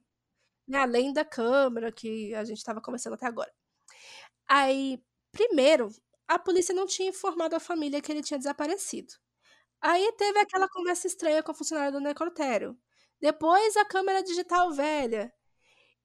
Né, 0.67 0.79
Além 0.79 1.13
da 1.13 1.25
câmera 1.25 1.91
que 1.91 2.33
a 2.35 2.43
gente 2.45 2.57
estava 2.59 2.81
conversando 2.81 3.15
até 3.15 3.27
agora. 3.27 3.51
Aí, 4.47 5.01
primeiro, 5.31 5.89
a 6.27 6.39
polícia 6.39 6.73
não 6.75 6.85
tinha 6.87 7.09
informado 7.09 7.55
a 7.55 7.59
família 7.59 8.01
que 8.01 8.11
ele 8.11 8.23
tinha 8.23 8.37
desaparecido. 8.37 9.13
Aí 9.81 10.13
teve 10.17 10.39
aquela 10.39 10.69
conversa 10.69 11.07
estranha 11.07 11.43
com 11.43 11.51
a 11.51 11.55
funcionária 11.55 11.91
do 11.91 12.01
necrotério. 12.01 12.77
Depois 13.23 13.77
a 13.77 13.86
câmera 13.86 14.21
digital 14.21 14.69
velha. 14.73 15.33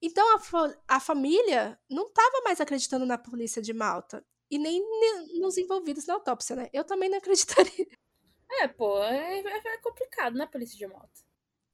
Então 0.01 0.25
a, 0.37 0.95
a 0.95 0.99
família 1.01 1.77
não 1.89 2.07
estava 2.07 2.39
mais 2.45 2.61
acreditando 2.61 3.05
na 3.05 3.17
polícia 3.17 3.61
de 3.61 3.73
Malta. 3.73 4.25
E 4.49 4.57
nem 4.57 4.79
ne- 4.79 5.37
nos 5.41 5.57
envolvidos 5.57 6.05
na 6.05 6.13
autópsia, 6.13 6.55
né? 6.55 6.69
Eu 6.71 6.85
também 6.85 7.09
não 7.09 7.17
acreditaria. 7.17 7.85
É, 8.51 8.67
pô, 8.67 9.03
é, 9.03 9.41
é- 9.41 9.73
é 9.75 9.77
complicado, 9.77 10.35
né, 10.35 10.47
polícia 10.47 10.75
de 10.75 10.87
moto? 10.87 11.23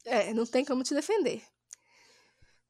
É, 0.03 0.33
não 0.33 0.45
tem 0.45 0.65
como 0.65 0.83
te 0.83 0.93
defender. 0.93 1.41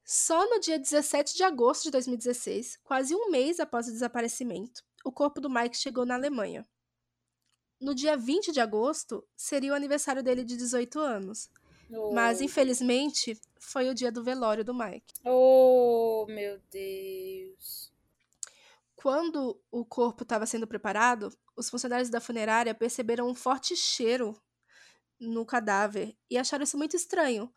Só 0.04 0.48
no 0.48 0.60
dia 0.60 0.78
17 0.78 1.34
de 1.34 1.42
agosto 1.42 1.84
de 1.84 1.90
2016, 1.90 2.78
quase 2.84 3.16
um 3.16 3.30
mês 3.30 3.58
após 3.58 3.88
o 3.88 3.92
desaparecimento, 3.92 4.84
o 5.04 5.10
corpo 5.10 5.40
do 5.40 5.50
Mike 5.50 5.76
chegou 5.76 6.06
na 6.06 6.14
Alemanha. 6.14 6.64
No 7.80 7.92
dia 7.96 8.16
20 8.16 8.52
de 8.52 8.60
agosto, 8.60 9.26
seria 9.36 9.72
o 9.72 9.74
aniversário 9.74 10.22
dele 10.22 10.44
de 10.44 10.56
18 10.56 11.00
anos. 11.00 11.50
Mas, 12.12 12.40
infelizmente, 12.40 13.40
foi 13.58 13.88
o 13.88 13.94
dia 13.94 14.10
do 14.10 14.24
velório 14.24 14.64
do 14.64 14.74
Mike. 14.74 15.14
oh, 15.24 16.26
meu 16.28 16.60
Deus. 16.70 17.92
Quando 18.94 19.60
o 19.70 19.84
corpo 19.84 20.22
estava 20.22 20.46
sendo 20.46 20.66
preparado, 20.66 21.30
os 21.56 21.70
funcionários 21.70 22.10
da 22.10 22.20
funerária 22.20 22.74
perceberam 22.74 23.28
um 23.28 23.34
forte 23.34 23.76
cheiro 23.76 24.36
no 25.18 25.46
cadáver 25.46 26.16
e 26.30 26.36
acharam 26.36 26.64
isso 26.64 26.76
muito 26.76 26.96
estranho. 26.96 27.52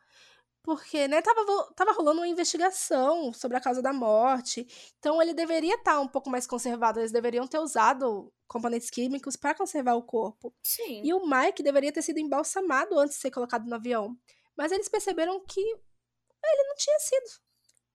Porque, 0.69 1.07
né, 1.07 1.19
tava, 1.19 1.73
tava 1.75 1.91
rolando 1.93 2.19
uma 2.19 2.27
investigação 2.27 3.33
sobre 3.33 3.57
a 3.57 3.59
causa 3.59 3.81
da 3.81 3.91
morte. 3.91 4.67
Então 4.99 5.19
ele 5.19 5.33
deveria 5.33 5.73
estar 5.73 5.99
um 5.99 6.07
pouco 6.07 6.29
mais 6.29 6.45
conservado. 6.45 6.99
Eles 6.99 7.11
deveriam 7.11 7.47
ter 7.47 7.57
usado 7.57 8.31
componentes 8.47 8.91
químicos 8.91 9.35
para 9.35 9.55
conservar 9.55 9.95
o 9.95 10.03
corpo. 10.03 10.53
Sim. 10.61 11.01
E 11.03 11.11
o 11.11 11.25
Mike 11.27 11.63
deveria 11.63 11.91
ter 11.91 12.03
sido 12.03 12.19
embalsamado 12.19 12.99
antes 12.99 13.15
de 13.15 13.21
ser 13.21 13.31
colocado 13.31 13.65
no 13.65 13.73
avião. 13.73 14.15
Mas 14.55 14.71
eles 14.71 14.87
perceberam 14.87 15.43
que 15.43 15.59
ele 15.59 16.63
não 16.67 16.75
tinha 16.75 16.99
sido. 16.99 17.41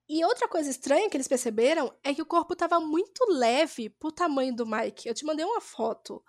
E 0.09 0.25
outra 0.25 0.49
coisa 0.49 0.69
estranha 0.69 1.09
que 1.09 1.17
eles 1.17 1.29
perceberam 1.29 1.97
é 2.03 2.13
que 2.13 2.23
o 2.23 2.27
corpo 2.27 2.55
estava 2.55 2.81
muito 2.81 3.25
leve 3.31 3.89
pro 3.89 4.11
tamanho 4.11 4.53
do 4.53 4.67
Mike. 4.67 5.07
Eu 5.07 5.15
te 5.15 5.25
mandei 5.25 5.45
uma 5.45 5.61
foto. 5.61 6.21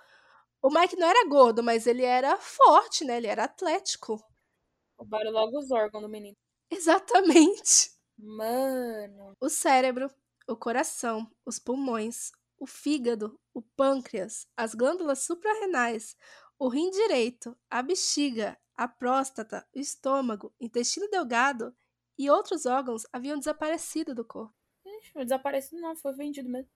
O 0.62 0.70
Mike 0.70 0.96
não 0.96 1.08
era 1.08 1.28
gordo, 1.28 1.64
mas 1.64 1.88
ele 1.88 2.04
era 2.04 2.38
forte, 2.38 3.04
né? 3.04 3.18
Ele 3.18 3.26
era 3.26 3.46
atlético. 3.46 4.24
Roubaram 4.98 5.32
logo 5.32 5.60
os 5.60 5.72
órgãos 5.72 6.04
do 6.04 6.10
menino. 6.10 6.36
Exatamente. 6.70 7.92
Mano. 8.18 9.34
O 9.40 9.50
cérebro, 9.50 10.10
o 10.48 10.56
coração, 10.56 11.30
os 11.46 11.60
pulmões, 11.60 12.32
o 12.58 12.66
fígado, 12.66 13.40
o 13.54 13.62
pâncreas, 13.62 14.48
as 14.56 14.74
glândulas 14.74 15.20
suprarrenais, 15.20 16.16
o 16.58 16.68
rim 16.68 16.90
direito, 16.90 17.58
a 17.70 17.82
bexiga, 17.82 18.58
a 18.76 18.88
próstata, 18.88 19.68
o 19.76 19.80
estômago, 19.80 20.54
intestino 20.60 21.10
delgado 21.10 21.76
e 22.18 22.30
outros 22.30 22.66
órgãos 22.66 23.04
haviam 23.12 23.38
desaparecido 23.38 24.16
do 24.16 24.24
corpo. 24.24 24.54
Ixi, 24.86 25.14
desaparecido 25.16 25.82
não, 25.82 25.96
foi 25.96 26.14
vendido 26.14 26.50
mesmo. 26.50 26.70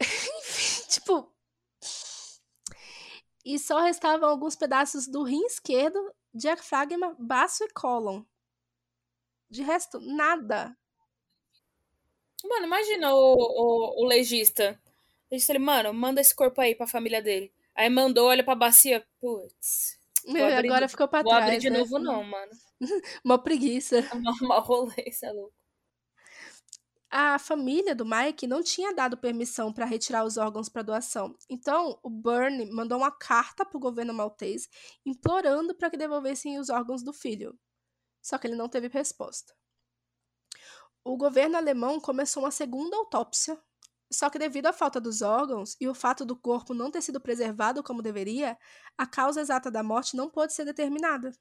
Enfim, 0.00 0.86
tipo. 0.88 1.34
E 3.44 3.58
só 3.58 3.80
restavam 3.80 4.28
alguns 4.28 4.54
pedaços 4.54 5.06
do 5.08 5.22
rim 5.22 5.44
esquerdo, 5.46 5.98
diafragma, 6.34 7.14
baço 7.18 7.64
e 7.64 7.68
cólon. 7.72 8.22
De 9.48 9.62
resto, 9.62 10.00
nada. 10.00 10.76
Mano, 12.44 12.66
imagina 12.66 13.12
o, 13.14 13.34
o, 13.34 14.02
o 14.04 14.06
legista. 14.06 14.80
O 15.30 15.34
legista, 15.34 15.52
ele, 15.52 15.58
mano, 15.58 15.92
manda 15.92 16.20
esse 16.20 16.34
corpo 16.34 16.60
aí 16.60 16.74
pra 16.74 16.86
família 16.86 17.20
dele. 17.22 17.52
Aí 17.74 17.88
mandou, 17.90 18.28
olha 18.28 18.44
pra 18.44 18.54
bacia. 18.54 19.06
Putz. 19.20 19.98
Vou 20.24 20.34
Meu, 20.34 20.46
agora 20.46 20.86
de- 20.86 20.90
ficou 20.92 21.08
pra 21.08 21.22
Vou 21.22 21.30
trás. 21.32 21.44
abrir 21.46 21.58
de 21.58 21.70
né? 21.70 21.78
novo, 21.78 21.98
não, 21.98 22.22
mano. 22.24 22.52
Uma 23.24 23.38
preguiça. 23.42 24.00
Mal 24.42 24.62
rolê, 24.62 25.04
isso 25.06 25.24
é 25.26 25.32
louco. 25.32 25.54
A 27.10 27.38
família 27.38 27.94
do 27.94 28.06
Mike 28.06 28.46
não 28.46 28.62
tinha 28.62 28.94
dado 28.94 29.16
permissão 29.18 29.72
para 29.72 29.84
retirar 29.84 30.24
os 30.24 30.36
órgãos 30.36 30.68
para 30.68 30.82
doação. 30.82 31.36
Então, 31.48 31.98
o 32.02 32.10
Bernie 32.10 32.70
mandou 32.70 32.98
uma 32.98 33.10
carta 33.10 33.64
para 33.64 33.76
o 33.76 33.80
governo 33.80 34.14
maltês 34.14 34.68
implorando 35.04 35.74
para 35.74 35.90
que 35.90 35.96
devolvessem 35.96 36.58
os 36.58 36.68
órgãos 36.70 37.02
do 37.02 37.12
filho. 37.12 37.58
Só 38.22 38.38
que 38.38 38.46
ele 38.46 38.56
não 38.56 38.68
teve 38.68 38.88
resposta. 38.88 39.54
O 41.04 41.16
governo 41.16 41.56
alemão 41.56 42.00
começou 42.00 42.42
uma 42.42 42.50
segunda 42.50 42.96
autópsia 42.96 43.58
Só 44.12 44.30
que 44.30 44.38
devido 44.38 44.66
à 44.66 44.72
falta 44.72 45.00
dos 45.00 45.22
órgãos 45.22 45.76
e 45.80 45.88
o 45.88 45.94
fato 45.94 46.24
do 46.24 46.36
corpo 46.36 46.74
não 46.74 46.90
ter 46.90 47.02
sido 47.02 47.20
preservado 47.20 47.82
como 47.82 48.02
deveria, 48.02 48.58
a 48.98 49.06
causa 49.06 49.40
exata 49.40 49.70
da 49.70 49.82
morte 49.82 50.16
não 50.16 50.30
pôde 50.30 50.52
ser 50.52 50.64
determinada. 50.64 51.32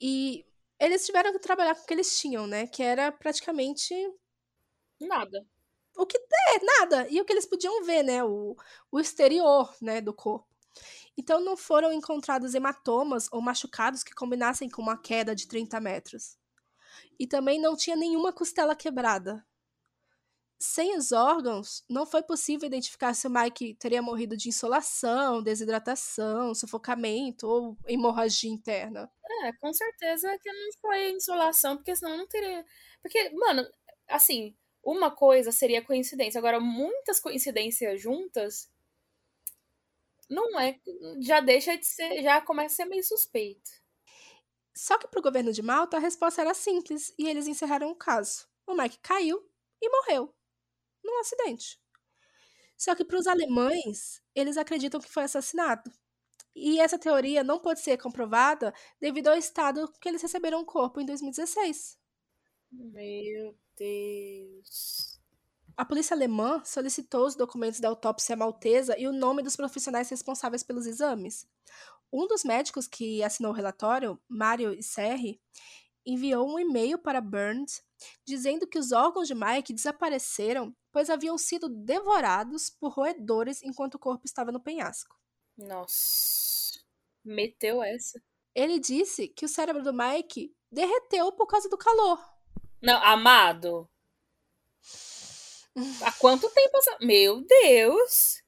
E 0.00 0.44
eles 0.80 1.04
tiveram 1.06 1.32
que 1.32 1.38
trabalhar 1.38 1.74
com 1.74 1.82
o 1.82 1.86
que 1.86 1.94
eles 1.94 2.18
tinham, 2.18 2.46
né? 2.46 2.66
Que 2.66 2.82
era 2.82 3.10
praticamente 3.12 3.94
Nada. 5.00 5.46
o 5.96 6.06
que 6.06 6.18
é 6.18 6.64
nada 6.80 7.08
e 7.08 7.20
o 7.20 7.24
que 7.24 7.32
eles 7.32 7.46
podiam 7.46 7.84
ver, 7.84 8.02
né? 8.02 8.22
O, 8.24 8.56
o 8.90 9.00
exterior, 9.00 9.74
né, 9.80 10.00
do 10.00 10.12
corpo. 10.12 10.46
Então 11.16 11.40
não 11.40 11.56
foram 11.56 11.92
encontrados 11.92 12.54
hematomas 12.54 13.28
ou 13.32 13.40
machucados 13.40 14.02
que 14.02 14.14
combinassem 14.14 14.68
com 14.68 14.82
uma 14.82 15.00
queda 15.00 15.34
de 15.34 15.48
30 15.48 15.80
metros. 15.80 16.36
E 17.18 17.26
também 17.26 17.60
não 17.60 17.76
tinha 17.76 17.96
nenhuma 17.96 18.32
costela 18.32 18.76
quebrada. 18.76 19.44
Sem 20.58 20.96
os 20.96 21.12
órgãos, 21.12 21.84
não 21.88 22.06
foi 22.06 22.22
possível 22.22 22.66
identificar 22.66 23.12
se 23.12 23.26
o 23.26 23.30
Mike 23.30 23.74
teria 23.74 24.00
morrido 24.00 24.36
de 24.36 24.48
insolação, 24.48 25.42
desidratação, 25.42 26.54
sufocamento 26.54 27.46
ou 27.46 27.76
hemorragia 27.86 28.50
interna. 28.50 29.10
É, 29.44 29.52
com 29.54 29.72
certeza 29.72 30.38
que 30.38 30.50
não 30.50 30.72
foi 30.80 31.10
insolação, 31.10 31.76
porque 31.76 31.94
senão 31.94 32.16
não 32.16 32.26
teria. 32.26 32.64
Porque, 33.02 33.30
mano, 33.30 33.68
assim, 34.08 34.56
uma 34.86 35.10
coisa 35.10 35.50
seria 35.50 35.84
coincidência. 35.84 36.38
Agora, 36.38 36.60
muitas 36.60 37.18
coincidências 37.18 38.00
juntas 38.00 38.70
não 40.30 40.58
é. 40.60 40.78
Já 41.20 41.40
deixa 41.40 41.76
de 41.76 41.84
ser. 41.84 42.22
Já 42.22 42.40
começa 42.40 42.74
a 42.74 42.76
ser 42.76 42.84
meio 42.84 43.02
suspeito. 43.02 43.68
Só 44.72 44.96
que 44.96 45.08
para 45.08 45.18
o 45.18 45.22
governo 45.22 45.52
de 45.52 45.62
Malta 45.62 45.96
a 45.96 46.00
resposta 46.00 46.40
era 46.40 46.54
simples 46.54 47.12
e 47.18 47.26
eles 47.28 47.48
encerraram 47.48 47.90
o 47.90 47.96
caso. 47.96 48.46
O 48.64 48.74
Mike 48.74 48.98
caiu 49.00 49.44
e 49.82 49.88
morreu 49.88 50.32
num 51.02 51.18
acidente. 51.18 51.80
Só 52.76 52.94
que 52.94 53.04
para 53.04 53.18
os 53.18 53.26
alemães, 53.26 54.22
eles 54.34 54.56
acreditam 54.56 55.00
que 55.00 55.08
foi 55.08 55.24
assassinado. 55.24 55.90
E 56.54 56.78
essa 56.78 56.98
teoria 56.98 57.42
não 57.42 57.58
pode 57.58 57.80
ser 57.80 57.96
comprovada 57.96 58.72
devido 59.00 59.28
ao 59.28 59.36
estado 59.36 59.90
que 60.00 60.08
eles 60.08 60.22
receberam 60.22 60.60
o 60.60 60.64
corpo 60.64 61.00
em 61.00 61.06
2016. 61.06 61.98
Meu 62.70 63.56
Deus. 63.76 65.20
A 65.76 65.84
polícia 65.84 66.14
alemã 66.14 66.62
solicitou 66.64 67.26
os 67.26 67.34
documentos 67.34 67.80
da 67.80 67.88
autópsia 67.88 68.36
maltesa 68.36 68.98
e 68.98 69.06
o 69.06 69.12
nome 69.12 69.42
dos 69.42 69.56
profissionais 69.56 70.08
responsáveis 70.08 70.62
pelos 70.62 70.86
exames. 70.86 71.46
Um 72.12 72.26
dos 72.26 72.44
médicos 72.44 72.86
que 72.86 73.22
assinou 73.22 73.52
o 73.52 73.54
relatório, 73.54 74.18
Mario 74.28 74.82
Serri, 74.82 75.40
enviou 76.06 76.48
um 76.48 76.58
e-mail 76.58 76.98
para 76.98 77.20
Burns 77.20 77.82
dizendo 78.24 78.66
que 78.66 78.78
os 78.78 78.92
órgãos 78.92 79.26
de 79.26 79.34
Mike 79.34 79.72
desapareceram 79.72 80.74
pois 80.96 81.10
haviam 81.10 81.36
sido 81.36 81.68
devorados 81.68 82.70
por 82.70 82.90
roedores 82.90 83.62
enquanto 83.62 83.96
o 83.96 83.98
corpo 83.98 84.24
estava 84.24 84.50
no 84.50 84.58
penhasco. 84.58 85.14
Nossa. 85.54 86.80
Meteu 87.22 87.82
essa. 87.82 88.18
Ele 88.54 88.78
disse 88.78 89.28
que 89.28 89.44
o 89.44 89.48
cérebro 89.48 89.82
do 89.82 89.92
Mike 89.92 90.56
derreteu 90.72 91.30
por 91.32 91.46
causa 91.46 91.68
do 91.68 91.76
calor. 91.76 92.18
Não, 92.80 93.02
amado. 93.04 93.88
Há 96.02 96.12
quanto 96.12 96.48
tempo? 96.50 96.76
essa- 96.78 96.96
Meu 97.00 97.42
Deus. 97.42 98.42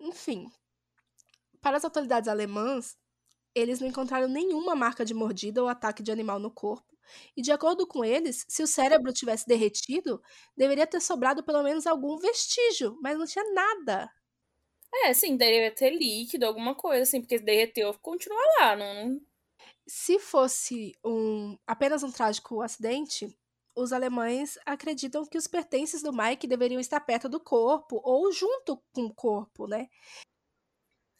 Enfim, 0.00 0.50
para 1.60 1.76
as 1.76 1.84
autoridades 1.84 2.28
alemãs, 2.28 2.96
eles 3.54 3.80
não 3.80 3.88
encontraram 3.88 4.28
nenhuma 4.28 4.74
marca 4.76 5.04
de 5.04 5.14
mordida 5.14 5.62
ou 5.62 5.68
ataque 5.68 6.02
de 6.02 6.12
animal 6.12 6.38
no 6.38 6.50
corpo. 6.50 6.86
E 7.36 7.42
de 7.42 7.52
acordo 7.52 7.86
com 7.86 8.04
eles, 8.04 8.44
se 8.48 8.62
o 8.62 8.66
cérebro 8.66 9.12
tivesse 9.12 9.46
derretido, 9.46 10.22
deveria 10.56 10.86
ter 10.86 11.00
sobrado 11.00 11.42
pelo 11.44 11.62
menos 11.62 11.86
algum 11.86 12.18
vestígio, 12.18 12.98
mas 13.02 13.18
não 13.18 13.26
tinha 13.26 13.44
nada. 13.52 14.10
É, 15.04 15.12
sim, 15.14 15.36
deveria 15.36 15.74
ter 15.74 15.90
líquido, 15.90 16.46
alguma 16.46 16.74
coisa, 16.74 17.02
assim, 17.02 17.20
porque 17.20 17.38
se 17.38 17.44
derreteu, 17.44 17.92
continua 18.00 18.40
lá. 18.60 18.76
Não, 18.76 19.20
Se 19.86 20.18
fosse 20.18 20.96
um 21.04 21.58
apenas 21.66 22.02
um 22.02 22.12
trágico 22.12 22.62
acidente, 22.62 23.28
os 23.80 23.92
alemães 23.92 24.58
acreditam 24.66 25.24
que 25.24 25.38
os 25.38 25.46
pertences 25.46 26.02
do 26.02 26.12
Mike 26.12 26.46
deveriam 26.46 26.80
estar 26.80 27.00
perto 27.00 27.28
do 27.28 27.40
corpo 27.40 28.00
ou 28.04 28.32
junto 28.32 28.82
com 28.92 29.04
o 29.06 29.14
corpo, 29.14 29.66
né? 29.66 29.88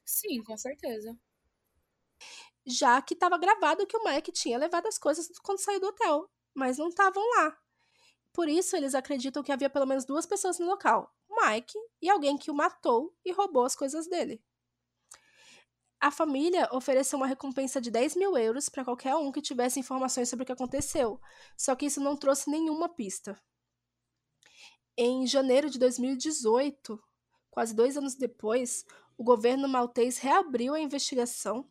Sim, 0.05 0.42
com 0.42 0.57
certeza. 0.59 1.16
Já 2.66 3.01
que 3.03 3.14
estava 3.14 3.38
gravado 3.38 3.87
que 3.87 3.97
o 3.97 4.05
Mike 4.05 4.31
tinha 4.33 4.59
levado 4.59 4.87
as 4.87 4.99
coisas 4.99 5.29
quando 5.42 5.61
saiu 5.61 5.81
do 5.81 5.87
hotel, 5.88 6.31
mas 6.55 6.79
não 6.79 6.88
estavam 6.88 7.23
lá. 7.37 7.57
Por 8.33 8.49
isso, 8.49 8.77
eles 8.77 8.94
acreditam 8.94 9.42
que 9.42 9.53
havia 9.53 9.71
pelo 9.71 9.87
menos 9.87 10.05
duas 10.05 10.27
pessoas 10.27 10.59
no 10.59 10.66
local: 10.66 11.14
o 11.29 11.47
Mike 11.47 11.79
e 12.03 12.11
alguém 12.11 12.38
que 12.38 12.51
o 12.51 12.55
matou 12.55 13.14
e 13.25 13.33
roubou 13.33 13.64
as 13.64 13.77
coisas 13.77 14.09
dele. 14.09 14.42
A 16.00 16.11
família 16.11 16.68
ofereceu 16.72 17.16
uma 17.18 17.26
recompensa 17.26 17.80
de 17.80 17.90
10 17.90 18.14
mil 18.14 18.37
euros 18.38 18.68
para 18.68 18.84
qualquer 18.84 19.16
um 19.16 19.32
que 19.32 19.42
tivesse 19.42 19.80
informações 19.80 20.28
sobre 20.28 20.44
o 20.44 20.46
que 20.46 20.52
aconteceu, 20.52 21.20
só 21.56 21.74
que 21.74 21.87
isso 21.87 22.00
não 22.00 22.16
trouxe 22.16 22.50
nenhuma 22.50 22.88
pista. 22.88 23.37
Em 24.96 25.26
janeiro 25.26 25.70
de 25.70 25.78
2018, 25.78 27.00
quase 27.50 27.74
dois 27.74 27.96
anos 27.96 28.14
depois, 28.14 28.84
o 29.16 29.24
governo 29.24 29.68
maltês 29.68 30.18
reabriu 30.18 30.74
a 30.74 30.80
investigação 30.80 31.68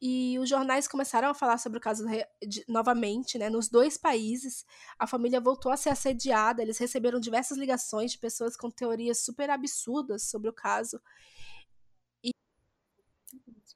e 0.00 0.38
os 0.38 0.48
jornais 0.48 0.86
começaram 0.86 1.28
a 1.28 1.34
falar 1.34 1.58
sobre 1.58 1.78
o 1.78 1.80
caso 1.80 2.04
de- 2.46 2.64
novamente, 2.68 3.36
né? 3.36 3.50
Nos 3.50 3.68
dois 3.68 3.96
países, 3.96 4.64
a 4.98 5.06
família 5.06 5.40
voltou 5.40 5.72
a 5.72 5.76
ser 5.76 5.90
assediada, 5.90 6.62
eles 6.62 6.78
receberam 6.78 7.18
diversas 7.18 7.58
ligações 7.58 8.12
de 8.12 8.18
pessoas 8.18 8.56
com 8.56 8.70
teorias 8.70 9.18
super 9.18 9.50
absurdas 9.50 10.22
sobre 10.24 10.48
o 10.48 10.52
caso. 10.52 11.00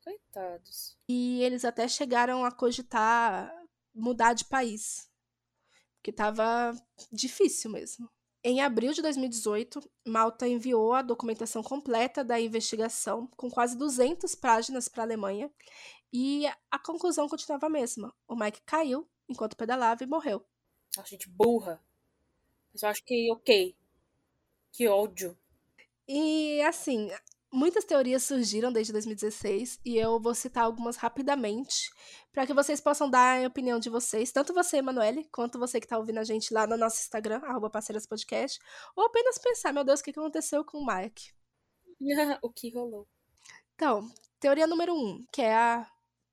Coitados. 0.03 0.97
E 1.09 1.43
eles 1.43 1.65
até 1.65 1.87
chegaram 1.89 2.45
a 2.45 2.51
cogitar 2.51 3.53
mudar 3.95 4.33
de 4.33 4.45
país, 4.45 5.11
porque 5.97 6.11
estava 6.11 6.75
difícil 7.11 7.71
mesmo. 7.71 8.11
Em 8.45 8.61
abril 8.61 8.93
de 8.93 9.03
2018, 9.03 9.81
Malta 10.05 10.49
enviou 10.49 10.95
a 10.95 11.03
documentação 11.03 11.63
completa 11.63 12.25
da 12.25 12.41
investigação, 12.41 13.29
com 13.37 13.49
quase 13.49 13.77
200 13.77 14.35
páginas 14.35 14.89
para 14.89 15.05
a 15.05 15.07
Alemanha, 15.07 15.51
e 16.13 16.47
a 16.71 16.79
conclusão 16.79 17.29
continuava 17.29 17.67
a 17.67 17.71
mesma. 17.71 18.13
O 18.27 18.35
Mike 18.35 18.61
caiu 18.67 19.09
enquanto 19.29 19.57
pedalava 19.57 20.03
e 20.03 20.07
morreu. 20.07 20.45
A 20.99 21.03
gente 21.03 21.29
burra. 21.29 21.81
Mas 22.73 22.83
eu 22.83 22.89
acho 22.89 23.05
que, 23.05 23.31
ok. 23.31 23.77
Que 24.73 24.89
ódio. 24.89 25.39
E 26.09 26.61
assim, 26.63 27.11
muitas 27.53 27.85
teorias 27.85 28.23
surgiram 28.23 28.73
desde 28.73 28.93
2016 28.93 29.81
e 29.85 29.97
eu 29.97 30.19
vou 30.19 30.35
citar 30.35 30.65
algumas 30.65 30.97
rapidamente 30.97 31.91
para 32.33 32.47
que 32.47 32.55
vocês 32.55 32.81
possam 32.81 33.11
dar 33.11 33.45
a 33.45 33.47
opinião 33.47 33.79
de 33.79 33.91
vocês, 33.91 34.33
tanto 34.33 34.55
você, 34.55 34.79
Emanuele, 34.79 35.29
quanto 35.31 35.59
você 35.59 35.79
que 35.79 35.87
está 35.87 35.99
ouvindo 35.99 36.19
a 36.19 36.25
gente 36.25 36.53
lá 36.55 36.67
no 36.67 36.77
nosso 36.77 37.01
Instagram, 37.01 37.41
arroba 37.45 37.69
Parceiras 37.69 38.07
Podcast, 38.07 38.59
ou 38.97 39.05
apenas 39.05 39.39
pensar, 39.39 39.73
meu 39.73 39.85
Deus, 39.85 40.01
o 40.01 40.05
que 40.05 40.13
que 40.13 40.19
aconteceu 40.19 40.65
com 40.65 40.79
o 40.79 40.87
Mike? 40.87 41.33
o 42.43 42.51
que 42.51 42.75
rolou? 42.75 43.07
Então, 43.75 44.09
teoria 44.41 44.67
número 44.67 44.95
um, 44.95 45.25
que 45.31 45.43
é 45.43 45.55
a 45.55 45.87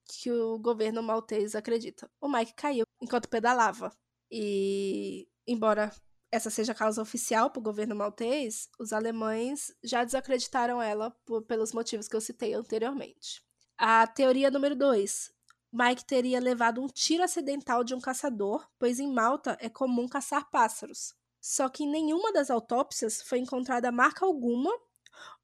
que 0.06 0.32
o 0.32 0.58
governo 0.58 1.04
maltês 1.04 1.54
acredita. 1.54 2.10
O 2.20 2.28
Mike 2.28 2.54
caiu 2.56 2.86
enquanto 3.00 3.30
pedalava. 3.30 3.92
E, 4.32 5.28
embora 5.48 5.92
essa 6.32 6.50
seja 6.50 6.72
a 6.72 6.76
causa 6.76 7.02
oficial 7.02 7.50
para 7.50 7.60
o 7.60 7.63
governo 7.63 7.96
maltês, 7.96 8.70
os 8.80 8.94
alemães 8.94 9.74
já 9.84 10.04
desacreditaram 10.04 10.82
ela 10.82 11.12
por- 11.26 11.42
pelos 11.44 11.74
motivos 11.74 12.08
que 12.08 12.15
eu 12.15 12.22
citei 12.22 12.54
anteriormente. 12.54 13.42
A 13.78 14.06
teoria 14.08 14.52
número 14.52 14.76
dois. 14.76 15.32
Mike 15.72 16.06
teria 16.06 16.39
levado 16.39 16.82
um 16.82 16.88
tiro 16.88 17.24
acidental 17.24 17.84
de 17.84 17.94
um 17.94 18.02
caçador, 18.02 18.68
pois 18.80 19.00
em 19.00 19.12
Malta 19.12 19.58
é 19.62 19.70
comum 19.70 20.08
caçar 20.08 20.50
pássaros. 20.50 21.13
Só 21.39 21.70
que 21.70 21.84
em 21.84 21.89
nenhuma 21.89 22.34
das 22.34 22.50
autópsias 22.50 23.22
foi 23.22 23.39
encontrada 23.39 23.92
marca 23.92 24.26
alguma 24.26 24.72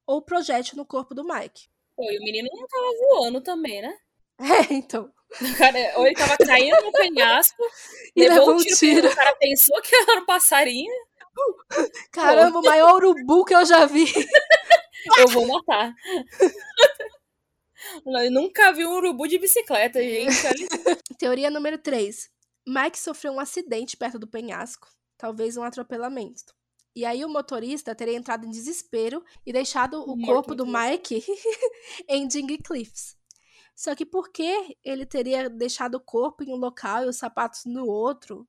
ou 0.06 0.22
projétil 0.22 0.78
no 0.78 0.86
corpo 0.86 1.14
do 1.16 1.24
Mike. 1.24 1.68
Pô, 1.96 2.04
e 2.12 2.20
o 2.20 2.24
menino 2.24 2.50
não 2.54 2.68
tava 2.68 2.92
voando 3.10 3.42
também, 3.42 3.82
né? 3.82 3.98
É, 4.70 4.74
então. 4.74 5.14
Cara, 5.58 5.94
ou 5.98 6.06
ele 6.06 6.16
tava 6.16 6.38
caindo 6.38 6.82
no 6.82 6.92
penhasco, 6.92 7.64
E 8.16 8.28
levou, 8.28 8.56
um 8.56 8.58
tiro, 8.58 8.76
tiro. 8.78 9.08
o 9.10 9.16
cara 9.16 9.36
pensou 9.36 9.82
que 9.82 9.96
era 9.96 10.22
um 10.22 10.26
passarinho. 10.26 10.92
Caramba, 12.12 12.60
o 12.60 12.64
maior 12.64 12.96
urubu 13.04 13.44
que 13.44 13.54
eu 13.54 13.66
já 13.66 13.86
vi. 13.86 14.06
Eu 15.18 15.28
vou 15.28 15.46
matar. 15.48 15.94
Eu 18.06 18.32
nunca 18.32 18.72
vi 18.72 18.86
um 18.86 18.96
urubu 18.96 19.28
de 19.28 19.38
bicicleta, 19.38 20.02
gente. 20.02 20.36
Teoria 21.20 21.50
número 21.52 21.78
3. 21.78 22.30
Mike 22.68 22.98
sofreu 22.98 23.34
um 23.34 23.40
acidente 23.40 23.96
perto 23.96 24.18
do 24.18 24.28
penhasco, 24.28 24.88
talvez 25.18 25.56
um 25.56 25.64
atropelamento. 25.64 26.54
E 26.96 27.06
aí 27.06 27.24
o 27.26 27.30
motorista 27.30 27.94
teria 27.94 28.16
entrado 28.16 28.46
em 28.46 28.50
desespero 28.50 29.24
e 29.46 29.52
deixado 29.52 30.02
o 30.02 30.20
corpo 30.26 30.56
do. 30.56 30.66
Mike 30.66 31.24
em 32.08 32.26
Dingy 32.28 32.58
Cliffs. 32.58 33.15
Só 33.76 33.94
que 33.94 34.06
por 34.06 34.30
que 34.30 34.78
ele 34.84 35.06
teria 35.06 35.50
deixado 35.50 35.96
o 35.96 36.00
corpo 36.00 36.44
em 36.44 36.54
um 36.54 36.56
local 36.56 37.04
e 37.04 37.08
os 37.08 37.18
sapatos 37.18 37.66
no 37.66 37.86
outro? 37.86 38.48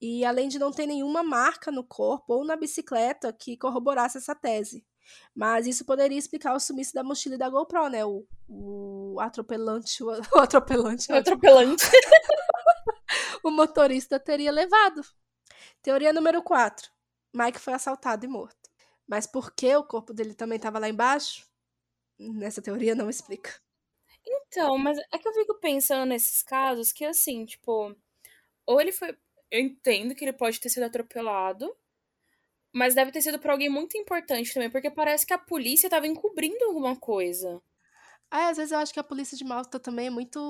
E 0.00 0.24
além 0.24 0.48
de 0.48 0.58
não 0.58 0.70
ter 0.70 0.86
nenhuma 0.86 1.22
marca 1.22 1.72
no 1.72 1.82
corpo 1.82 2.34
ou 2.34 2.44
na 2.44 2.54
bicicleta 2.54 3.32
que 3.32 3.56
corroborasse 3.56 4.18
essa 4.18 4.34
tese. 4.34 4.86
Mas 5.34 5.66
isso 5.66 5.84
poderia 5.84 6.18
explicar 6.18 6.54
o 6.54 6.60
sumiço 6.60 6.92
da 6.92 7.02
mochila 7.02 7.36
e 7.36 7.38
da 7.38 7.48
GoPro, 7.48 7.88
né? 7.88 8.04
O, 8.04 8.26
o 8.48 9.18
atropelante. 9.20 10.02
O, 10.04 10.08
o 10.36 10.38
atropelante. 10.38 11.10
O 11.10 11.16
atropelante. 11.16 11.84
o 13.42 13.50
motorista 13.50 14.20
teria 14.20 14.52
levado. 14.52 15.00
Teoria 15.80 16.12
número 16.12 16.42
4. 16.42 16.90
Mike 17.34 17.58
foi 17.58 17.72
assaltado 17.72 18.26
e 18.26 18.28
morto. 18.28 18.70
Mas 19.06 19.26
por 19.26 19.54
que 19.54 19.74
o 19.74 19.84
corpo 19.84 20.12
dele 20.12 20.34
também 20.34 20.56
estava 20.56 20.78
lá 20.78 20.88
embaixo? 20.88 21.46
Nessa 22.18 22.60
teoria 22.60 22.94
não 22.94 23.08
explica. 23.08 23.54
Então, 24.60 24.78
mas 24.78 24.98
é 25.12 25.18
que 25.18 25.28
eu 25.28 25.34
fico 25.34 25.54
pensando 25.60 26.08
nesses 26.08 26.42
casos 26.42 26.92
que 26.92 27.04
assim, 27.04 27.44
tipo, 27.44 27.94
ou 28.66 28.80
ele 28.80 28.92
foi. 28.92 29.16
Eu 29.50 29.60
entendo 29.60 30.14
que 30.14 30.24
ele 30.24 30.32
pode 30.32 30.60
ter 30.60 30.68
sido 30.70 30.84
atropelado, 30.84 31.74
mas 32.72 32.94
deve 32.94 33.12
ter 33.12 33.22
sido 33.22 33.38
por 33.38 33.50
alguém 33.50 33.68
muito 33.68 33.96
importante 33.96 34.52
também, 34.52 34.70
porque 34.70 34.90
parece 34.90 35.26
que 35.26 35.32
a 35.32 35.38
polícia 35.38 35.86
estava 35.86 36.06
encobrindo 36.06 36.64
alguma 36.64 36.96
coisa. 36.96 37.62
Ah, 38.30 38.48
às 38.48 38.56
vezes 38.56 38.72
eu 38.72 38.78
acho 38.78 38.92
que 38.92 39.00
a 39.00 39.04
polícia 39.04 39.36
de 39.36 39.44
Malta 39.44 39.78
também 39.80 40.08
é 40.08 40.10
muito. 40.10 40.40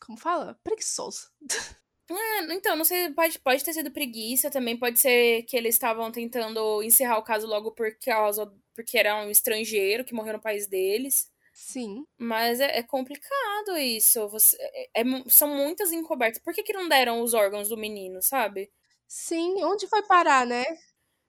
Como 0.00 0.18
fala? 0.18 0.58
Preguiçoso. 0.62 1.30
É, 2.10 2.54
então, 2.54 2.76
não 2.76 2.84
sei, 2.84 3.10
pode, 3.12 3.38
pode 3.38 3.64
ter 3.64 3.72
sido 3.72 3.90
preguiça 3.90 4.50
também, 4.50 4.76
pode 4.76 4.98
ser 4.98 5.44
que 5.44 5.56
eles 5.56 5.74
estavam 5.74 6.12
tentando 6.12 6.82
encerrar 6.82 7.16
o 7.18 7.22
caso 7.22 7.46
logo 7.46 7.72
por 7.72 7.96
causa, 7.98 8.52
porque 8.74 8.98
era 8.98 9.16
um 9.24 9.30
estrangeiro 9.30 10.04
que 10.04 10.12
morreu 10.14 10.34
no 10.34 10.40
país 10.40 10.66
deles. 10.66 11.31
Sim. 11.52 12.06
Mas 12.18 12.60
é, 12.60 12.78
é 12.78 12.82
complicado 12.82 13.76
isso. 13.76 14.28
Você, 14.28 14.56
é, 14.60 15.02
é 15.02 15.04
são 15.28 15.48
muitas 15.48 15.92
encobertas. 15.92 16.42
Por 16.42 16.54
que, 16.54 16.62
que 16.62 16.72
não 16.72 16.88
deram 16.88 17.22
os 17.22 17.34
órgãos 17.34 17.68
do 17.68 17.76
menino, 17.76 18.22
sabe? 18.22 18.70
Sim, 19.06 19.62
onde 19.64 19.86
foi 19.86 20.02
parar, 20.04 20.46
né? 20.46 20.64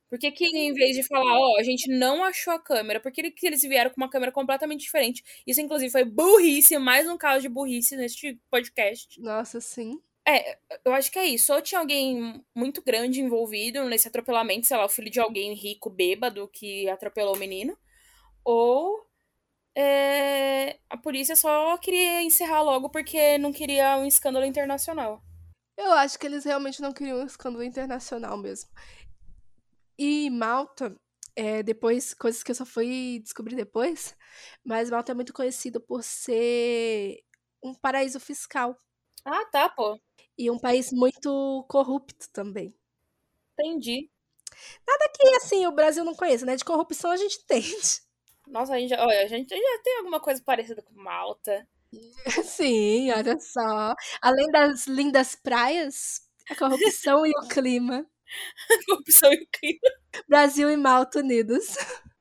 Por 0.10 0.20
que, 0.20 0.32
que 0.32 0.46
em 0.46 0.74
vez 0.74 0.96
de 0.96 1.04
falar, 1.04 1.26
ó, 1.26 1.54
oh, 1.54 1.60
a 1.60 1.64
gente 1.64 1.90
não 1.90 2.24
achou 2.24 2.54
a 2.54 2.60
câmera, 2.60 3.00
por 3.00 3.12
que, 3.12 3.32
que 3.32 3.48
eles 3.48 3.64
vieram 3.64 3.90
com 3.90 3.98
uma 4.00 4.10
câmera 4.10 4.32
completamente 4.32 4.82
diferente? 4.82 5.24
Isso, 5.46 5.60
inclusive, 5.60 5.92
foi 5.92 6.06
burrice, 6.06 6.78
mais 6.78 7.10
um 7.10 7.18
caso 7.18 7.42
de 7.42 7.50
burrice 7.50 7.98
neste 7.98 8.40
podcast. 8.50 9.20
Nossa, 9.20 9.60
sim. 9.60 10.00
É, 10.26 10.58
eu 10.86 10.94
acho 10.94 11.12
que 11.12 11.18
é 11.20 11.26
isso. 11.26 11.52
Ou 11.52 11.62
tinha 11.62 11.80
alguém 11.80 12.44
muito 12.56 12.82
grande 12.82 13.22
envolvido 13.22 13.84
nesse 13.86 14.08
atropelamento, 14.08 14.68
sei 14.68 14.78
lá, 14.78 14.86
o 14.86 14.90
filho 14.90 15.10
de 15.10 15.20
alguém 15.20 15.54
rico, 15.54 15.90
bêbado, 15.90 16.48
que 16.48 16.88
atropelou 16.90 17.36
o 17.36 17.40
menino. 17.40 17.76
Ou 18.44 19.06
é, 19.76 20.80
a 20.90 20.98
polícia 20.98 21.36
só 21.36 21.78
queria 21.78 22.22
encerrar 22.22 22.62
logo 22.62 22.90
porque 22.90 23.38
não 23.38 23.52
queria 23.52 23.98
um 23.98 24.06
escândalo 24.06 24.46
internacional. 24.46 25.24
Eu 25.78 25.92
acho 25.94 26.20
que 26.20 26.28
eles 26.28 26.46
realmente 26.46 26.82
não 26.82 26.94
queriam 26.94 27.20
um 27.20 27.26
escândalo 27.26 27.64
internacional 27.64 28.38
mesmo. 28.38 28.70
E 29.98 30.30
Malta, 30.30 30.96
é, 31.36 31.64
depois, 31.64 32.14
coisas 32.14 32.44
que 32.44 32.52
eu 32.52 32.56
só 32.56 32.66
fui 32.66 33.20
descobrir 33.24 33.56
depois, 33.56 34.16
mas 34.64 34.90
Malta 34.90 35.12
é 35.12 35.16
muito 35.16 35.34
conhecido 35.34 35.82
por 35.82 36.04
ser 36.04 37.24
um 37.64 37.74
paraíso 37.74 38.20
fiscal. 38.20 38.78
Ah, 39.26 39.46
tá, 39.46 39.70
pô. 39.70 40.00
E 40.38 40.52
um 40.52 40.60
país 40.60 40.92
muito 40.92 41.66
corrupto 41.70 42.30
também. 42.32 42.76
Entendi. 43.54 44.10
Nada 44.88 45.12
que, 45.16 45.28
assim, 45.36 45.66
o 45.66 45.72
Brasil 45.72 46.04
não 46.04 46.16
conheça, 46.16 46.46
né? 46.46 46.56
De 46.56 46.66
corrupção 46.66 47.12
a 47.12 47.18
gente 47.18 47.40
entende. 47.44 48.02
Nossa, 48.48 48.74
a 48.74 48.80
gente, 48.80 48.94
olha, 48.94 49.24
a 49.24 49.28
gente 49.28 49.50
já 49.50 49.82
tem 49.84 49.98
alguma 49.98 50.20
coisa 50.20 50.42
parecida 50.44 50.82
com 50.82 50.94
Malta. 50.94 51.68
Sim, 52.44 53.12
olha 53.12 53.40
só. 53.40 53.96
Além 54.22 54.48
das 54.52 54.88
lindas 54.88 55.36
praias, 55.36 56.22
a 56.50 56.56
corrupção 56.56 57.26
e 57.26 57.32
o 57.32 57.48
clima. 57.48 58.06
A 58.72 58.86
corrupção 58.86 59.32
e 59.32 59.44
o 59.44 59.48
clima. 59.52 59.90
Brasil 60.28 60.70
e 60.70 60.78
Malta 60.78 61.20
unidos. 61.20 61.76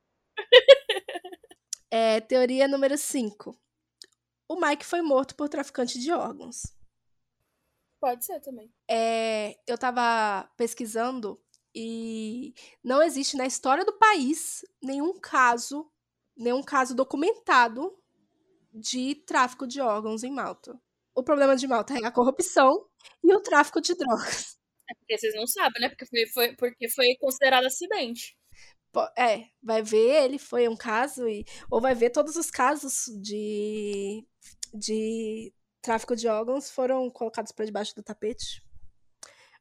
É, 1.94 2.22
teoria 2.22 2.66
número 2.66 2.96
5. 2.96 3.54
O 4.48 4.58
Mike 4.58 4.82
foi 4.82 5.02
morto 5.02 5.36
por 5.36 5.46
traficante 5.46 5.98
de 5.98 6.10
órgãos. 6.10 6.62
Pode 8.00 8.24
ser 8.24 8.40
também. 8.40 8.72
É, 8.90 9.54
eu 9.66 9.76
tava 9.76 10.50
pesquisando 10.56 11.38
e 11.74 12.54
não 12.82 13.02
existe 13.02 13.36
na 13.36 13.44
história 13.44 13.84
do 13.84 13.92
país 13.98 14.64
nenhum 14.82 15.20
caso, 15.20 15.91
nenhum 16.42 16.62
caso 16.62 16.94
documentado 16.94 17.96
de 18.72 19.14
tráfico 19.26 19.66
de 19.66 19.80
órgãos 19.80 20.22
em 20.22 20.32
Malta. 20.32 20.78
O 21.14 21.22
problema 21.22 21.56
de 21.56 21.66
Malta 21.66 21.94
é 21.94 22.06
a 22.06 22.10
corrupção 22.10 22.86
e 23.22 23.34
o 23.34 23.40
tráfico 23.40 23.80
de 23.80 23.94
drogas. 23.94 24.56
É 24.90 24.94
porque 24.94 25.18
vocês 25.18 25.34
não 25.34 25.46
sabem, 25.46 25.80
né? 25.80 25.88
Porque 25.88 26.06
foi, 26.06 26.26
foi 26.26 26.56
porque 26.56 26.88
foi 26.88 27.16
considerado 27.20 27.66
acidente. 27.66 28.36
É, 29.16 29.46
vai 29.62 29.82
ver, 29.82 30.24
ele 30.24 30.38
foi 30.38 30.68
um 30.68 30.76
caso, 30.76 31.26
e, 31.26 31.46
ou 31.70 31.80
vai 31.80 31.94
ver 31.94 32.10
todos 32.10 32.36
os 32.36 32.50
casos 32.50 33.04
de, 33.22 34.26
de 34.74 35.52
tráfico 35.80 36.14
de 36.14 36.28
órgãos 36.28 36.70
foram 36.70 37.08
colocados 37.10 37.52
para 37.52 37.64
debaixo 37.64 37.94
do 37.94 38.02
tapete. 38.02 38.62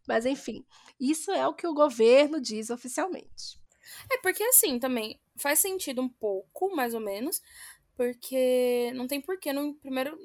Mas 0.08 0.26
enfim, 0.26 0.66
isso 1.00 1.32
é 1.32 1.48
o 1.48 1.54
que 1.54 1.66
o 1.66 1.74
governo 1.74 2.42
diz 2.42 2.70
oficialmente. 2.70 3.62
É 4.12 4.18
porque 4.18 4.44
assim 4.44 4.80
também 4.80 5.20
faz 5.42 5.60
sentido 5.60 6.02
um 6.02 6.10
pouco, 6.10 6.76
mais 6.76 6.94
ou 6.94 7.00
menos, 7.00 7.42
porque 7.96 8.92
não 8.94 9.08
tem 9.08 9.20
porquê 9.20 9.52
no 9.52 9.74
primeiro, 9.76 10.18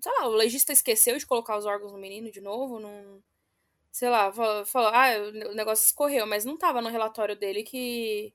sei 0.00 0.12
lá, 0.12 0.28
o 0.28 0.34
legista 0.34 0.72
esqueceu 0.72 1.16
de 1.16 1.26
colocar 1.26 1.56
os 1.56 1.66
órgãos 1.66 1.92
no 1.92 1.98
menino 1.98 2.30
de 2.30 2.40
novo, 2.40 2.80
não 2.80 3.22
sei 3.92 4.08
lá, 4.08 4.32
falou, 4.32 4.90
ah, 4.90 5.08
o 5.50 5.54
negócio 5.54 5.84
escorreu, 5.84 6.26
mas 6.26 6.46
não 6.46 6.56
tava 6.56 6.80
no 6.80 6.88
relatório 6.88 7.36
dele 7.36 7.62
que 7.62 8.34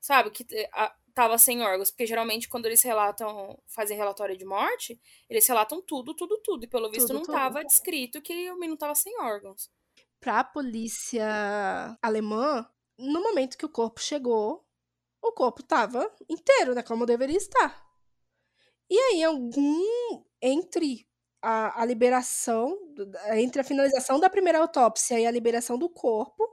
sabe, 0.00 0.30
que 0.30 0.44
a, 0.72 0.92
tava 1.14 1.38
sem 1.38 1.62
órgãos, 1.62 1.90
porque 1.90 2.06
geralmente 2.06 2.48
quando 2.48 2.66
eles 2.66 2.82
relatam, 2.82 3.58
fazem 3.66 3.96
relatório 3.96 4.36
de 4.36 4.44
morte, 4.44 5.00
eles 5.30 5.46
relatam 5.46 5.80
tudo, 5.80 6.12
tudo, 6.12 6.38
tudo, 6.42 6.64
e 6.64 6.66
pelo 6.66 6.90
visto 6.90 7.06
tudo, 7.06 7.14
não 7.14 7.22
tudo. 7.22 7.34
tava 7.34 7.64
descrito 7.64 8.20
que 8.20 8.50
o 8.50 8.58
menino 8.58 8.76
tava 8.76 8.94
sem 8.94 9.18
órgãos. 9.20 9.70
Pra 10.20 10.42
polícia 10.42 11.96
alemã, 12.02 12.68
no 12.98 13.22
momento 13.22 13.56
que 13.56 13.64
o 13.64 13.70
corpo 13.70 14.00
chegou, 14.00 14.65
o 15.28 15.32
corpo 15.32 15.62
tava 15.62 16.10
inteiro, 16.28 16.74
né, 16.74 16.82
como 16.82 17.06
deveria 17.06 17.36
estar. 17.36 17.84
E 18.88 18.98
aí, 18.98 19.24
algum 19.24 20.24
entre 20.40 21.06
a, 21.42 21.82
a 21.82 21.84
liberação, 21.84 22.76
entre 23.34 23.60
a 23.60 23.64
finalização 23.64 24.18
da 24.18 24.30
primeira 24.30 24.58
autópsia 24.58 25.18
e 25.18 25.26
a 25.26 25.30
liberação 25.30 25.78
do 25.78 25.88
corpo, 25.88 26.44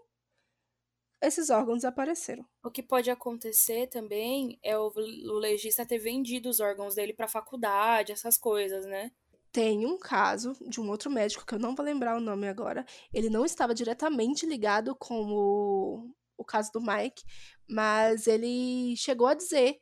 esses 1.22 1.50
órgãos 1.50 1.86
apareceram. 1.86 2.46
O 2.64 2.70
que 2.70 2.84
pode 2.84 3.10
acontecer 3.10 3.88
também 3.88 4.60
é 4.62 4.78
o, 4.78 4.92
o 4.96 5.40
legista 5.40 5.86
ter 5.86 5.98
vendido 5.98 6.50
os 6.50 6.60
órgãos 6.60 6.96
dele 6.96 7.14
para 7.14 7.28
faculdade, 7.28 8.12
essas 8.12 8.38
coisas, 8.38 8.86
né? 8.86 9.12
Tem 9.52 9.86
um 9.86 9.98
caso 9.98 10.54
de 10.68 10.82
um 10.82 10.90
outro 10.90 11.10
médico 11.10 11.46
que 11.46 11.54
eu 11.54 11.60
não 11.60 11.76
vou 11.76 11.86
lembrar 11.86 12.18
o 12.18 12.22
nome 12.22 12.48
agora. 12.48 12.86
Ele 13.14 13.30
não 13.30 13.46
estava 13.46 13.74
diretamente 13.74 14.46
ligado 14.46 14.96
com 14.96 15.32
o, 15.32 16.12
o 16.38 16.44
caso 16.46 16.72
do 16.74 16.82
Mike, 16.82 17.24
mas 17.70 18.28
ele 18.28 18.96
chegou 18.98 19.28
a 19.28 19.34
dizer 19.34 19.80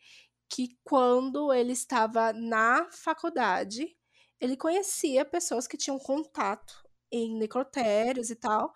que 0.50 0.78
quando 0.84 1.54
ele 1.54 1.72
estava 1.74 2.34
na 2.34 2.90
faculdade, 2.92 3.96
ele 4.40 4.58
conhecia 4.58 5.24
pessoas 5.26 5.68
que 5.68 5.78
tinham 5.78 5.98
contato 6.00 6.74
em 7.12 7.38
necrotérios 7.38 8.30
e 8.30 8.36
tal, 8.36 8.74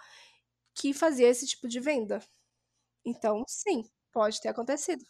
que 0.76 0.94
fazia 0.94 1.30
esse 1.30 1.48
tipo 1.48 1.68
de 1.68 1.80
venda. 1.80 2.20
Então, 3.06 3.44
sim, 3.48 3.84
pode 4.12 4.42
ter 4.42 4.50
acontecido. 4.50 5.04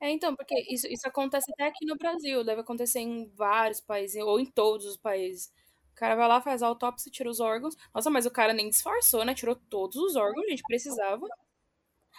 É, 0.00 0.10
então, 0.10 0.34
porque 0.36 0.54
isso, 0.72 0.86
isso 0.88 1.06
acontece 1.08 1.50
até 1.52 1.66
aqui 1.66 1.84
no 1.86 1.96
Brasil, 1.96 2.44
deve 2.44 2.62
acontecer 2.62 3.00
em 3.00 3.28
vários 3.34 3.80
países, 3.80 4.22
ou 4.22 4.40
em 4.40 4.46
todos 4.46 4.86
os 4.86 4.96
países. 4.96 5.52
O 5.92 5.94
cara 5.94 6.16
vai 6.16 6.28
lá, 6.28 6.40
faz 6.40 6.62
a 6.62 6.66
autópsia, 6.68 7.10
tira 7.12 7.30
os 7.30 7.40
órgãos. 7.40 7.76
Nossa, 7.94 8.10
mas 8.10 8.26
o 8.26 8.30
cara 8.30 8.52
nem 8.54 8.70
disfarçou, 8.70 9.24
né? 9.24 9.34
Tirou 9.34 9.56
todos 9.56 9.96
os 9.96 10.16
órgãos, 10.16 10.46
a 10.46 10.50
gente 10.50 10.62
precisava. 10.66 11.26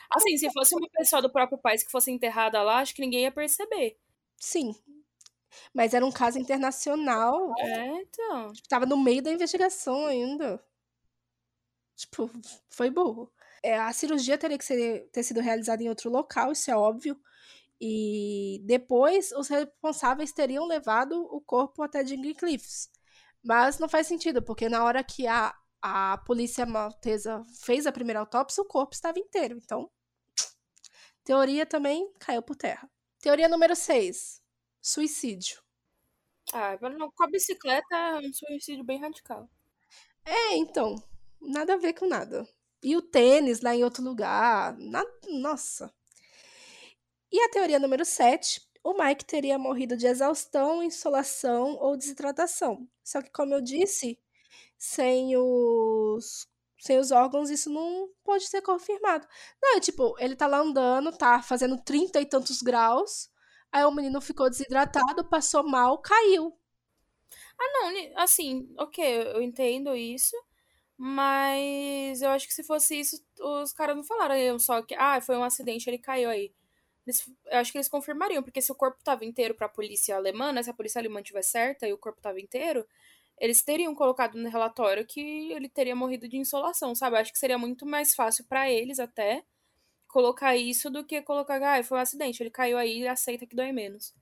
Assim, 0.10 0.38
se 0.38 0.52
fosse 0.52 0.76
uma 0.76 0.88
pessoa 0.90 1.22
do 1.22 1.32
próprio 1.32 1.58
país 1.58 1.84
que 1.84 1.92
fosse 1.92 2.12
enterrada 2.12 2.62
lá, 2.62 2.80
acho 2.80 2.96
que 2.96 3.02
ninguém 3.02 3.24
ia 3.24 3.32
perceber. 3.32 3.98
Sim. 4.38 4.74
Mas 5.74 5.94
era 5.94 6.06
um 6.06 6.12
caso 6.12 6.40
internacional. 6.40 7.54
É, 7.60 8.02
então. 8.02 8.54
Tava 8.68 8.86
no 8.86 8.98
meio 8.98 9.22
da 9.22 9.32
investigação 9.32 10.06
ainda. 10.06 10.64
Tipo, 11.96 12.30
foi 12.70 12.90
burro. 12.90 13.32
É, 13.64 13.78
a 13.78 13.94
cirurgia 13.94 14.38
teria 14.38 14.58
que 14.58 14.66
ser, 14.66 15.08
ter 15.12 15.24
sido 15.24 15.40
realizada 15.40 15.84
em 15.84 15.90
outro 15.90 16.10
local, 16.10 16.52
isso 16.52 16.72
é 16.72 16.76
óbvio. 16.76 17.20
E 17.80 18.62
depois 18.64 19.32
os 19.32 19.48
responsáveis 19.48 20.32
teriam 20.32 20.66
levado 20.66 21.14
o 21.32 21.42
corpo 21.42 21.84
até 21.84 22.04
Dingley 22.04 22.34
Cliffs. 22.34 22.90
Mas 23.44 23.80
não 23.80 23.90
faz 23.90 24.08
sentido, 24.08 24.42
porque 24.42 24.70
na 24.70 24.84
hora 24.84 25.04
que 25.04 25.28
a, 25.28 25.54
a 25.82 26.18
polícia 26.20 26.66
maltesa 26.66 27.44
fez 27.64 27.88
a 27.88 27.92
primeira 27.92 28.20
autópsia, 28.20 28.62
o 28.62 28.68
corpo 28.68 28.94
estava 28.94 29.20
inteiro. 29.20 29.58
Então, 29.58 29.90
teoria 31.24 31.66
também 31.66 32.12
caiu 32.20 32.42
por 32.42 32.56
terra. 32.56 32.90
Teoria 33.20 33.48
número 33.48 33.76
6. 33.76 34.42
Suicídio. 34.82 35.62
Ah, 36.54 36.78
com 36.78 37.24
a 37.24 37.28
bicicleta 37.28 37.96
é 37.96 38.20
um 38.20 38.34
suicídio 38.34 38.84
bem 38.84 39.00
radical. 39.00 39.50
É, 40.26 40.56
então. 40.56 40.96
Nada 41.40 41.74
a 41.74 41.78
ver 41.78 41.94
com 41.94 42.08
nada. 42.08 42.48
E 42.84 42.96
o 42.96 43.02
tênis 43.02 43.62
lá 43.62 43.76
em 43.76 43.84
outro 43.84 44.04
lugar. 44.04 44.78
Nada, 44.78 45.10
nossa. 45.30 45.94
E 47.32 47.40
a 47.42 47.50
teoria 47.50 47.80
número 47.80 48.04
7, 48.04 48.62
o 48.84 48.94
Mike 48.94 49.26
teria 49.26 49.58
morrido 49.58 49.96
de 49.96 50.06
exaustão, 50.06 50.84
insolação 50.84 51.78
ou 51.80 51.96
desidratação. 51.96 52.88
Só 53.04 53.22
que, 53.22 53.32
como 53.32 53.54
eu 53.54 53.62
disse, 53.62 54.20
sem 54.82 55.38
os, 55.38 56.48
sem 56.80 56.98
os 56.98 57.12
órgãos, 57.12 57.52
isso 57.52 57.70
não 57.70 58.10
pode 58.24 58.48
ser 58.48 58.64
confirmado. 58.64 59.28
Não, 59.62 59.78
é 59.78 59.80
tipo, 59.80 60.16
ele 60.18 60.36
tá 60.36 60.48
lá 60.48 60.58
andando, 60.58 61.16
tá 61.16 61.40
fazendo 61.40 61.78
30 61.78 62.20
e 62.20 62.26
tantos 62.26 62.64
graus, 62.64 63.30
aí 63.72 63.86
o 63.86 63.92
menino 63.92 64.20
ficou 64.20 64.50
desidratado, 64.50 65.24
passou 65.30 65.64
mal, 65.64 66.00
caiu. 66.00 66.58
Ah, 67.60 67.70
não, 67.74 68.24
assim, 68.24 68.74
ok, 68.76 69.04
eu 69.36 69.42
entendo 69.44 69.96
isso, 69.96 70.36
mas 70.98 72.24
eu 72.24 72.32
acho 72.32 72.48
que 72.48 72.54
se 72.54 72.64
fosse 72.64 73.00
isso, 73.00 73.24
os 73.40 73.74
caras 73.74 73.96
não 73.96 74.04
falaram 74.04 74.58
só 74.58 74.82
que, 74.82 74.96
ah, 74.96 75.22
foi 75.22 75.38
um 75.38 75.44
acidente, 75.44 75.88
ele 75.90 76.00
caiu 76.00 76.30
aí. 76.30 76.52
Eles, 77.06 77.28
eu 77.46 77.60
acho 77.60 77.72
que 77.72 77.78
eles 77.78 77.90
confirmariam, 77.90 78.44
porque 78.44 78.62
se 78.62 78.72
o 78.72 78.76
corpo 78.76 79.04
tava 79.04 79.26
inteiro 79.26 79.54
pra 79.56 79.70
polícia 79.70 80.16
alemã, 80.16 80.52
né, 80.52 80.64
se 80.64 80.72
a 80.72 80.74
polícia 80.74 81.00
alemã 81.00 81.20
estiver 81.22 81.44
certa 81.44 81.88
e 81.88 81.94
o 81.94 82.00
corpo 82.00 82.22
tava 82.22 82.40
inteiro, 82.40 82.88
eles 83.42 83.64
teriam 83.64 83.96
colocado 83.96 84.38
no 84.38 84.48
relatório 84.48 85.06
que 85.06 85.52
ele 85.52 85.68
teria 85.68 85.96
morrido 85.96 86.30
de 86.30 86.38
insolação, 86.38 86.94
sabe? 86.94 87.18
Acho 87.18 87.34
que 87.34 87.40
seria 87.40 87.58
muito 87.58 87.88
mais 87.88 88.14
fácil 88.14 88.46
para 88.48 88.70
eles 88.70 89.00
até 89.00 89.44
colocar 90.08 90.56
isso 90.56 90.92
do 90.92 91.04
que 91.04 91.22
colocar, 91.24 91.60
ah, 91.64 91.84
foi 91.84 91.98
um 91.98 92.02
acidente, 92.02 92.44
ele 92.44 92.52
caiu 92.52 92.78
aí 92.78 93.00
e 93.00 93.08
aceita 93.08 93.48
que 93.48 93.56
dói 93.56 93.72
menos. 93.72 94.14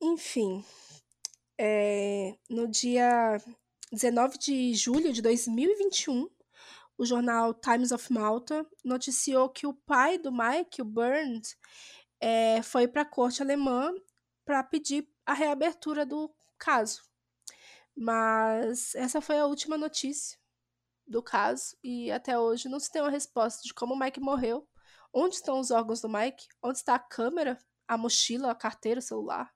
Enfim, 0.00 0.64
é, 1.60 2.34
no 2.48 2.66
dia 2.66 3.36
19 3.92 4.38
de 4.38 4.72
julho 4.74 5.12
de 5.12 5.20
2021, 5.20 6.26
o 6.96 7.04
jornal 7.04 7.52
Times 7.52 7.92
of 7.92 8.10
Malta 8.10 8.66
noticiou 8.82 9.50
que 9.50 9.66
o 9.66 9.74
pai 9.74 10.16
do 10.16 10.32
Mike, 10.32 10.80
o 10.80 10.84
Burns, 10.86 11.58
é, 12.18 12.62
foi 12.62 12.88
para 12.88 13.02
a 13.02 13.06
corte 13.06 13.42
alemã 13.42 13.92
para 14.46 14.64
pedir 14.64 15.06
a 15.26 15.34
reabertura 15.34 16.06
do 16.06 16.34
caso. 16.56 17.09
Mas 18.02 18.94
essa 18.94 19.20
foi 19.20 19.38
a 19.38 19.44
última 19.44 19.76
notícia 19.76 20.38
do 21.06 21.22
caso 21.22 21.76
e 21.84 22.10
até 22.10 22.38
hoje 22.38 22.66
não 22.66 22.80
se 22.80 22.90
tem 22.90 23.02
uma 23.02 23.10
resposta 23.10 23.60
de 23.62 23.74
como 23.74 23.92
o 23.92 23.98
Mike 23.98 24.18
morreu, 24.18 24.66
onde 25.12 25.34
estão 25.34 25.60
os 25.60 25.70
órgãos 25.70 26.00
do 26.00 26.08
Mike, 26.08 26.46
onde 26.62 26.78
está 26.78 26.94
a 26.94 26.98
câmera, 26.98 27.58
a 27.86 27.98
mochila, 27.98 28.52
a 28.52 28.54
carteira, 28.54 29.00
o 29.00 29.02
celular. 29.02 29.52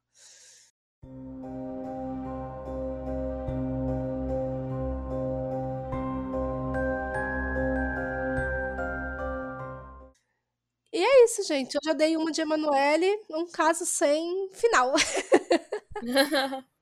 E 10.92 10.99
é 11.03 11.24
isso, 11.24 11.42
gente. 11.45 11.76
Eu 11.76 11.80
já 11.82 11.95
dei 11.95 12.14
uma 12.14 12.30
de 12.30 12.42
Emanuele, 12.42 13.11
um 13.30 13.47
caso 13.51 13.86
sem 13.86 14.51
final. 14.53 14.92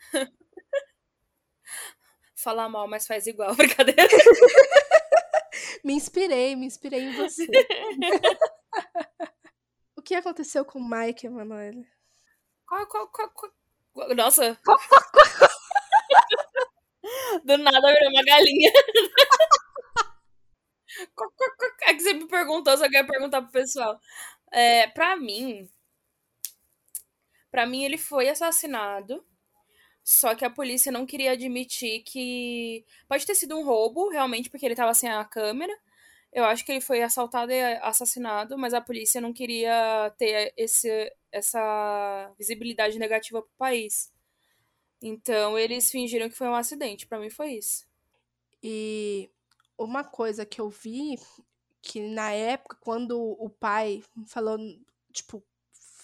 Falar 2.44 2.68
mal, 2.68 2.86
mas 2.86 3.06
faz 3.06 3.26
igual, 3.26 3.54
brincadeira. 3.56 4.06
me 5.82 5.94
inspirei, 5.94 6.54
me 6.54 6.66
inspirei 6.66 7.00
em 7.00 7.16
você. 7.16 7.48
o 9.96 10.02
que 10.02 10.14
aconteceu 10.14 10.62
com 10.62 10.78
o 10.78 10.86
Mike, 10.86 11.26
Emanuele? 11.26 11.88
Qual, 12.68 12.86
qual, 12.86 13.08
qual, 13.08 13.30
qual? 13.30 13.50
Nossa! 14.14 14.60
Do 17.44 17.56
nada 17.56 17.92
virou 17.92 18.10
uma 18.10 18.22
galinha. 18.22 18.72
É 21.86 21.94
que 21.94 22.00
você 22.00 22.12
me 22.12 22.28
perguntou, 22.28 22.76
só 22.76 22.90
quer 22.90 23.06
perguntar 23.06 23.40
pro 23.40 23.52
pessoal. 23.52 23.98
É, 24.52 24.86
pra 24.88 25.16
mim. 25.16 25.66
Pra 27.50 27.64
mim, 27.64 27.84
ele 27.84 27.96
foi 27.96 28.28
assassinado. 28.28 29.24
Só 30.04 30.34
que 30.34 30.44
a 30.44 30.50
polícia 30.50 30.92
não 30.92 31.06
queria 31.06 31.32
admitir 31.32 32.02
que. 32.02 32.84
Pode 33.08 33.26
ter 33.26 33.34
sido 33.34 33.56
um 33.58 33.64
roubo, 33.64 34.10
realmente, 34.10 34.50
porque 34.50 34.66
ele 34.66 34.74
tava 34.74 34.92
sem 34.94 35.10
a 35.10 35.24
câmera. 35.24 35.72
Eu 36.32 36.44
acho 36.44 36.64
que 36.64 36.72
ele 36.72 36.80
foi 36.80 37.02
assaltado 37.02 37.52
e 37.52 37.62
assassinado, 37.78 38.58
mas 38.58 38.74
a 38.74 38.80
polícia 38.80 39.20
não 39.20 39.32
queria 39.32 40.12
ter 40.18 40.52
esse, 40.56 41.12
essa 41.32 42.32
visibilidade 42.38 42.98
negativa 42.98 43.40
pro 43.40 43.50
país. 43.56 44.12
Então 45.00 45.58
eles 45.58 45.90
fingiram 45.90 46.28
que 46.28 46.36
foi 46.36 46.48
um 46.48 46.54
acidente. 46.54 47.06
Para 47.06 47.20
mim 47.20 47.30
foi 47.30 47.52
isso. 47.54 47.86
E 48.62 49.30
uma 49.78 50.04
coisa 50.04 50.44
que 50.46 50.60
eu 50.60 50.68
vi 50.68 51.18
que 51.82 52.00
na 52.00 52.32
época, 52.32 52.76
quando 52.80 53.18
o 53.20 53.48
pai 53.50 54.02
falou, 54.26 54.58
tipo, 55.12 55.42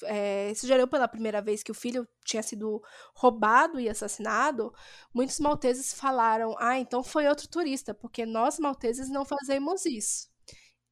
é, 0.05 0.53
sugeriu 0.55 0.89
pela 0.89 1.09
primeira 1.09 1.41
vez 1.43 1.63
que 1.63 1.71
o 1.71 1.75
filho 1.75 2.07
tinha 2.25 2.43
sido 2.43 2.83
roubado 3.15 3.79
e 3.81 3.89
assassinado, 3.89 4.73
muitos 5.13 5.39
malteses 5.41 5.93
falaram: 5.93 6.55
ah, 6.59 6.79
então 6.79 7.03
foi 7.03 7.27
outro 7.29 7.49
turista, 7.49 7.95
porque 7.95 8.27
nós 8.27 8.59
malteses 8.59 9.09
não 9.11 9.25
fazemos 9.25 9.87
isso. 9.87 10.29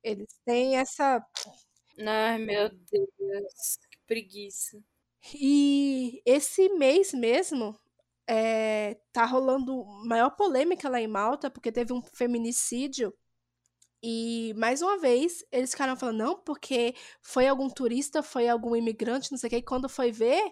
Eles 0.03 0.29
têm 0.45 0.77
essa. 0.77 1.25
Ai, 2.07 2.39
meu 2.39 2.69
Deus, 2.71 3.79
que 3.91 3.99
preguiça. 4.07 4.79
E 5.35 6.23
esse 6.25 6.69
mês 6.71 7.13
mesmo, 7.13 7.79
é, 8.27 8.97
tá 9.13 9.25
rolando 9.25 9.85
maior 10.07 10.31
polêmica 10.31 10.89
lá 10.89 11.01
em 11.01 11.09
Malta, 11.09 11.51
porque 11.51 11.73
teve 11.73 11.93
um 11.93 12.03
feminicídio 12.03 13.13
e, 14.03 14.55
mais 14.57 14.83
uma 14.83 14.99
vez, 14.99 15.45
eles 15.51 15.71
ficaram 15.73 15.97
falando, 15.97 16.19
não, 16.19 16.39
porque 16.43 16.95
foi 17.23 17.49
algum 17.49 17.69
turista, 17.69 18.23
foi 18.23 18.49
algum 18.49 18.77
imigrante, 18.77 19.31
não 19.33 19.39
sei 19.39 19.49
o 19.49 19.51
que. 19.51 19.57
E 19.57 19.63
quando 19.63 19.89
foi 19.89 20.13
ver, 20.13 20.43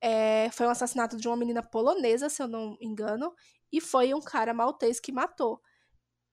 é, 0.00 0.50
foi 0.52 0.66
um 0.66 0.70
assassinato 0.70 1.16
de 1.16 1.28
uma 1.28 1.36
menina 1.36 1.62
polonesa, 1.62 2.28
se 2.28 2.42
eu 2.42 2.48
não 2.48 2.76
engano, 2.80 3.34
e 3.72 3.80
foi 3.80 4.14
um 4.14 4.20
cara 4.20 4.54
maltês 4.54 5.00
que 5.00 5.12
matou. 5.12 5.60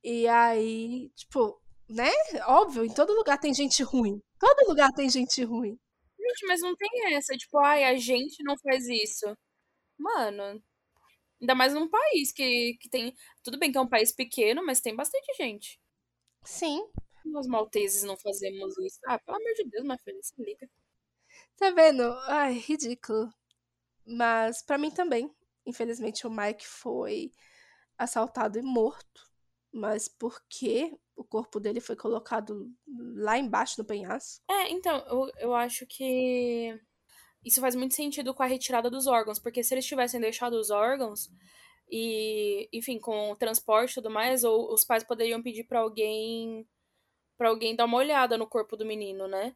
E 0.03 0.27
aí, 0.27 1.11
tipo, 1.15 1.61
né? 1.89 2.09
Óbvio, 2.47 2.85
em 2.85 2.93
todo 2.93 3.13
lugar 3.13 3.37
tem 3.39 3.53
gente 3.53 3.83
ruim. 3.83 4.21
Todo 4.39 4.69
lugar 4.69 4.91
tem 4.93 5.09
gente 5.09 5.43
ruim. 5.43 5.77
Gente, 6.19 6.47
mas 6.47 6.61
não 6.61 6.75
tem 6.75 7.15
essa, 7.15 7.35
tipo, 7.37 7.57
ai, 7.59 7.83
a 7.85 7.97
gente 7.97 8.43
não 8.43 8.55
faz 8.63 8.87
isso. 8.87 9.25
Mano, 9.99 10.61
ainda 11.41 11.55
mais 11.55 11.73
num 11.73 11.89
país 11.89 12.31
que, 12.33 12.77
que 12.81 12.89
tem. 12.89 13.15
Tudo 13.43 13.59
bem 13.59 13.71
que 13.71 13.77
é 13.79 13.81
um 13.81 13.89
país 13.89 14.13
pequeno, 14.13 14.65
mas 14.65 14.81
tem 14.81 14.95
bastante 14.95 15.33
gente. 15.37 15.80
Sim. 16.43 16.87
Nós 17.25 17.47
malteses 17.47 18.03
não 18.03 18.17
fazemos 18.17 18.77
isso. 18.79 18.99
Ah, 19.05 19.19
pelo 19.19 19.37
amor 19.37 19.53
de 19.53 19.63
Deus, 19.65 19.83
minha 19.83 19.97
filha, 19.97 20.19
se 20.21 20.33
liga. 20.41 20.69
Tá 21.57 21.71
vendo? 21.71 22.03
Ai, 22.27 22.53
ridículo. 22.53 23.31
Mas 24.05 24.61
para 24.63 24.77
mim 24.77 24.91
também. 24.91 25.33
Infelizmente 25.65 26.25
o 26.25 26.31
Mike 26.31 26.67
foi 26.67 27.31
assaltado 27.97 28.57
e 28.57 28.61
morto. 28.61 29.29
Mas 29.71 30.07
por 30.07 30.41
que 30.49 30.97
o 31.15 31.23
corpo 31.23 31.59
dele 31.59 31.79
foi 31.79 31.95
colocado 31.95 32.69
lá 33.15 33.37
embaixo 33.37 33.75
no 33.77 33.85
penhasco? 33.85 34.43
É, 34.49 34.69
então, 34.69 34.97
eu, 35.07 35.31
eu 35.37 35.55
acho 35.55 35.85
que 35.85 36.77
isso 37.45 37.61
faz 37.61 37.75
muito 37.75 37.95
sentido 37.95 38.33
com 38.33 38.43
a 38.43 38.47
retirada 38.47 38.89
dos 38.89 39.07
órgãos, 39.07 39.39
porque 39.39 39.63
se 39.63 39.73
eles 39.73 39.85
tivessem 39.85 40.19
deixado 40.19 40.53
os 40.53 40.69
órgãos, 40.69 41.29
e, 41.91 42.69
enfim, 42.71 42.97
com 42.99 43.31
o 43.31 43.35
transporte 43.35 43.91
e 43.91 43.95
tudo 43.95 44.09
mais, 44.09 44.43
ou 44.43 44.73
os 44.73 44.85
pais 44.85 45.03
poderiam 45.03 45.41
pedir 45.43 45.65
para 45.65 45.79
alguém 45.79 46.65
para 47.37 47.49
alguém 47.49 47.75
dar 47.75 47.85
uma 47.85 47.97
olhada 47.97 48.37
no 48.37 48.47
corpo 48.47 48.77
do 48.77 48.85
menino, 48.85 49.27
né? 49.27 49.55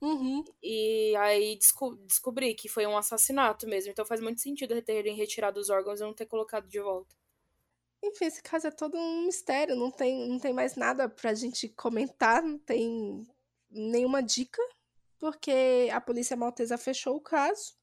Uhum. 0.00 0.44
E 0.62 1.14
aí 1.16 1.56
desco 1.56 1.96
descobri 1.96 2.54
que 2.54 2.68
foi 2.68 2.86
um 2.86 2.96
assassinato 2.96 3.66
mesmo. 3.66 3.90
Então 3.90 4.04
faz 4.04 4.20
muito 4.20 4.40
sentido 4.40 4.80
terem 4.82 5.16
retirado 5.16 5.58
os 5.58 5.70
órgãos 5.70 6.00
e 6.00 6.02
não 6.02 6.12
ter 6.12 6.26
colocado 6.26 6.68
de 6.68 6.80
volta. 6.80 7.16
Enfim, 8.02 8.26
esse 8.26 8.42
caso 8.42 8.66
é 8.66 8.70
todo 8.70 8.98
um 8.98 9.26
mistério. 9.26 9.76
Não 9.76 9.90
tem, 9.90 10.28
não 10.28 10.38
tem 10.38 10.52
mais 10.52 10.76
nada 10.76 11.08
pra 11.08 11.32
gente 11.32 11.68
comentar, 11.68 12.42
não 12.42 12.58
tem 12.58 13.26
nenhuma 13.70 14.22
dica, 14.22 14.60
porque 15.18 15.88
a 15.90 16.00
polícia 16.00 16.36
maltesa 16.36 16.76
fechou 16.76 17.16
o 17.16 17.20
caso. 17.20 17.74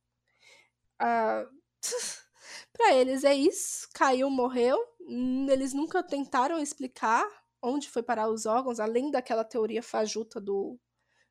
Ah, 0.99 1.47
Para 2.73 2.93
eles 2.93 3.23
é 3.23 3.33
isso, 3.33 3.87
caiu, 3.93 4.29
morreu. 4.29 4.77
Hum, 5.01 5.47
eles 5.49 5.73
nunca 5.73 6.03
tentaram 6.03 6.59
explicar 6.59 7.25
onde 7.61 7.89
foi 7.89 8.01
parar 8.01 8.29
os 8.29 8.45
órgãos, 8.45 8.79
além 8.79 9.11
daquela 9.11 9.43
teoria 9.43 9.83
fajuta 9.83 10.41
do, 10.41 10.79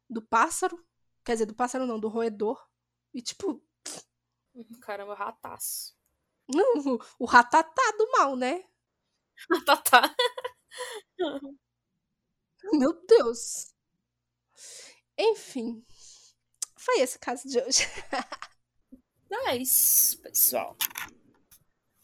do 0.08 0.22
pássaro. 0.22 0.78
Quer 1.24 1.32
dizer, 1.32 1.46
do 1.46 1.54
pássaro 1.54 1.86
não, 1.86 1.98
do 1.98 2.08
roedor. 2.08 2.64
E 3.12 3.20
tipo. 3.20 3.62
Caramba, 4.80 5.14
rataço. 5.14 5.94
Não, 6.48 6.98
o 7.18 7.24
ratatá 7.24 7.92
do 7.96 8.10
mal, 8.12 8.36
né? 8.36 8.64
Ratatá. 9.50 10.14
Meu 12.72 12.92
Deus. 13.06 13.72
Enfim. 15.18 15.84
Foi 16.76 17.00
esse 17.00 17.18
caso 17.18 17.48
de 17.48 17.60
hoje. 17.60 17.84
É 19.30 19.56
isso, 19.56 20.18
pessoal. 20.20 20.76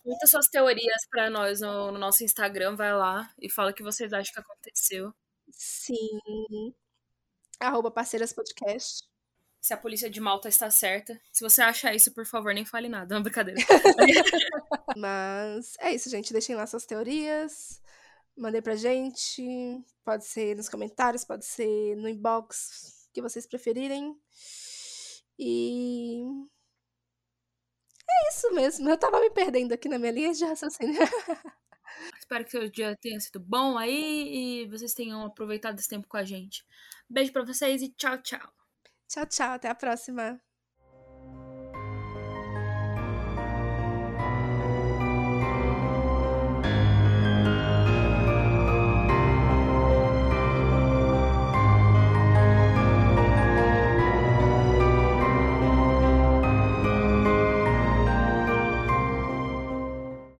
Conta 0.02 0.26
suas 0.26 0.46
teorias 0.46 1.06
para 1.10 1.28
nós 1.28 1.60
no, 1.60 1.90
no, 1.90 1.98
nosso 1.98 2.22
Instagram, 2.22 2.76
vai 2.76 2.94
lá 2.94 3.28
e 3.40 3.50
fala 3.50 3.72
o 3.72 3.74
que 3.74 3.82
vocês 3.82 4.12
acham 4.12 4.32
que 4.32 4.40
aconteceu. 4.40 5.12
Sim. 5.50 6.72
Arroba 7.58 7.90
Parceiras 7.90 8.32
Podcast. 8.32 9.02
Se 9.60 9.74
a 9.74 9.76
polícia 9.76 10.08
de 10.08 10.20
Malta 10.20 10.48
está 10.48 10.70
certa. 10.70 11.20
Se 11.32 11.42
você 11.42 11.60
acha 11.60 11.92
isso, 11.92 12.14
por 12.14 12.24
favor, 12.24 12.54
nem 12.54 12.64
fale 12.64 12.88
nada. 12.88 13.12
Não, 13.12 13.22
brincadeira. 13.22 13.60
Mas 14.96 15.74
é 15.80 15.92
isso, 15.92 16.08
gente. 16.08 16.32
Deixem 16.32 16.54
lá 16.54 16.66
suas 16.68 16.86
teorias. 16.86 17.82
Mandem 18.36 18.62
pra 18.62 18.76
gente. 18.76 19.44
Pode 20.04 20.24
ser 20.24 20.54
nos 20.54 20.68
comentários, 20.68 21.24
pode 21.24 21.44
ser 21.44 21.96
no 21.96 22.08
inbox, 22.08 23.08
que 23.12 23.20
vocês 23.20 23.44
preferirem. 23.44 24.16
E. 25.36 26.22
É 28.08 28.28
isso 28.30 28.52
mesmo. 28.52 28.88
Eu 28.88 28.98
tava 28.98 29.20
me 29.20 29.30
perdendo 29.30 29.72
aqui 29.72 29.88
na 29.88 29.98
minha 29.98 30.12
linha 30.12 30.32
de 30.32 30.44
raciocínio. 30.44 31.00
Espero 32.18 32.44
que 32.44 32.58
o 32.58 32.70
dia 32.70 32.96
tenha 32.96 33.18
sido 33.20 33.40
bom 33.40 33.78
aí 33.78 34.62
e 34.62 34.68
vocês 34.68 34.92
tenham 34.92 35.24
aproveitado 35.24 35.78
esse 35.78 35.88
tempo 35.88 36.06
com 36.08 36.16
a 36.16 36.24
gente. 36.24 36.64
Beijo 37.08 37.32
para 37.32 37.44
vocês 37.44 37.82
e 37.82 37.88
tchau, 37.90 38.18
tchau. 38.18 38.52
Tchau, 39.08 39.26
tchau. 39.26 39.52
Até 39.52 39.68
a 39.68 39.74
próxima. 39.74 40.45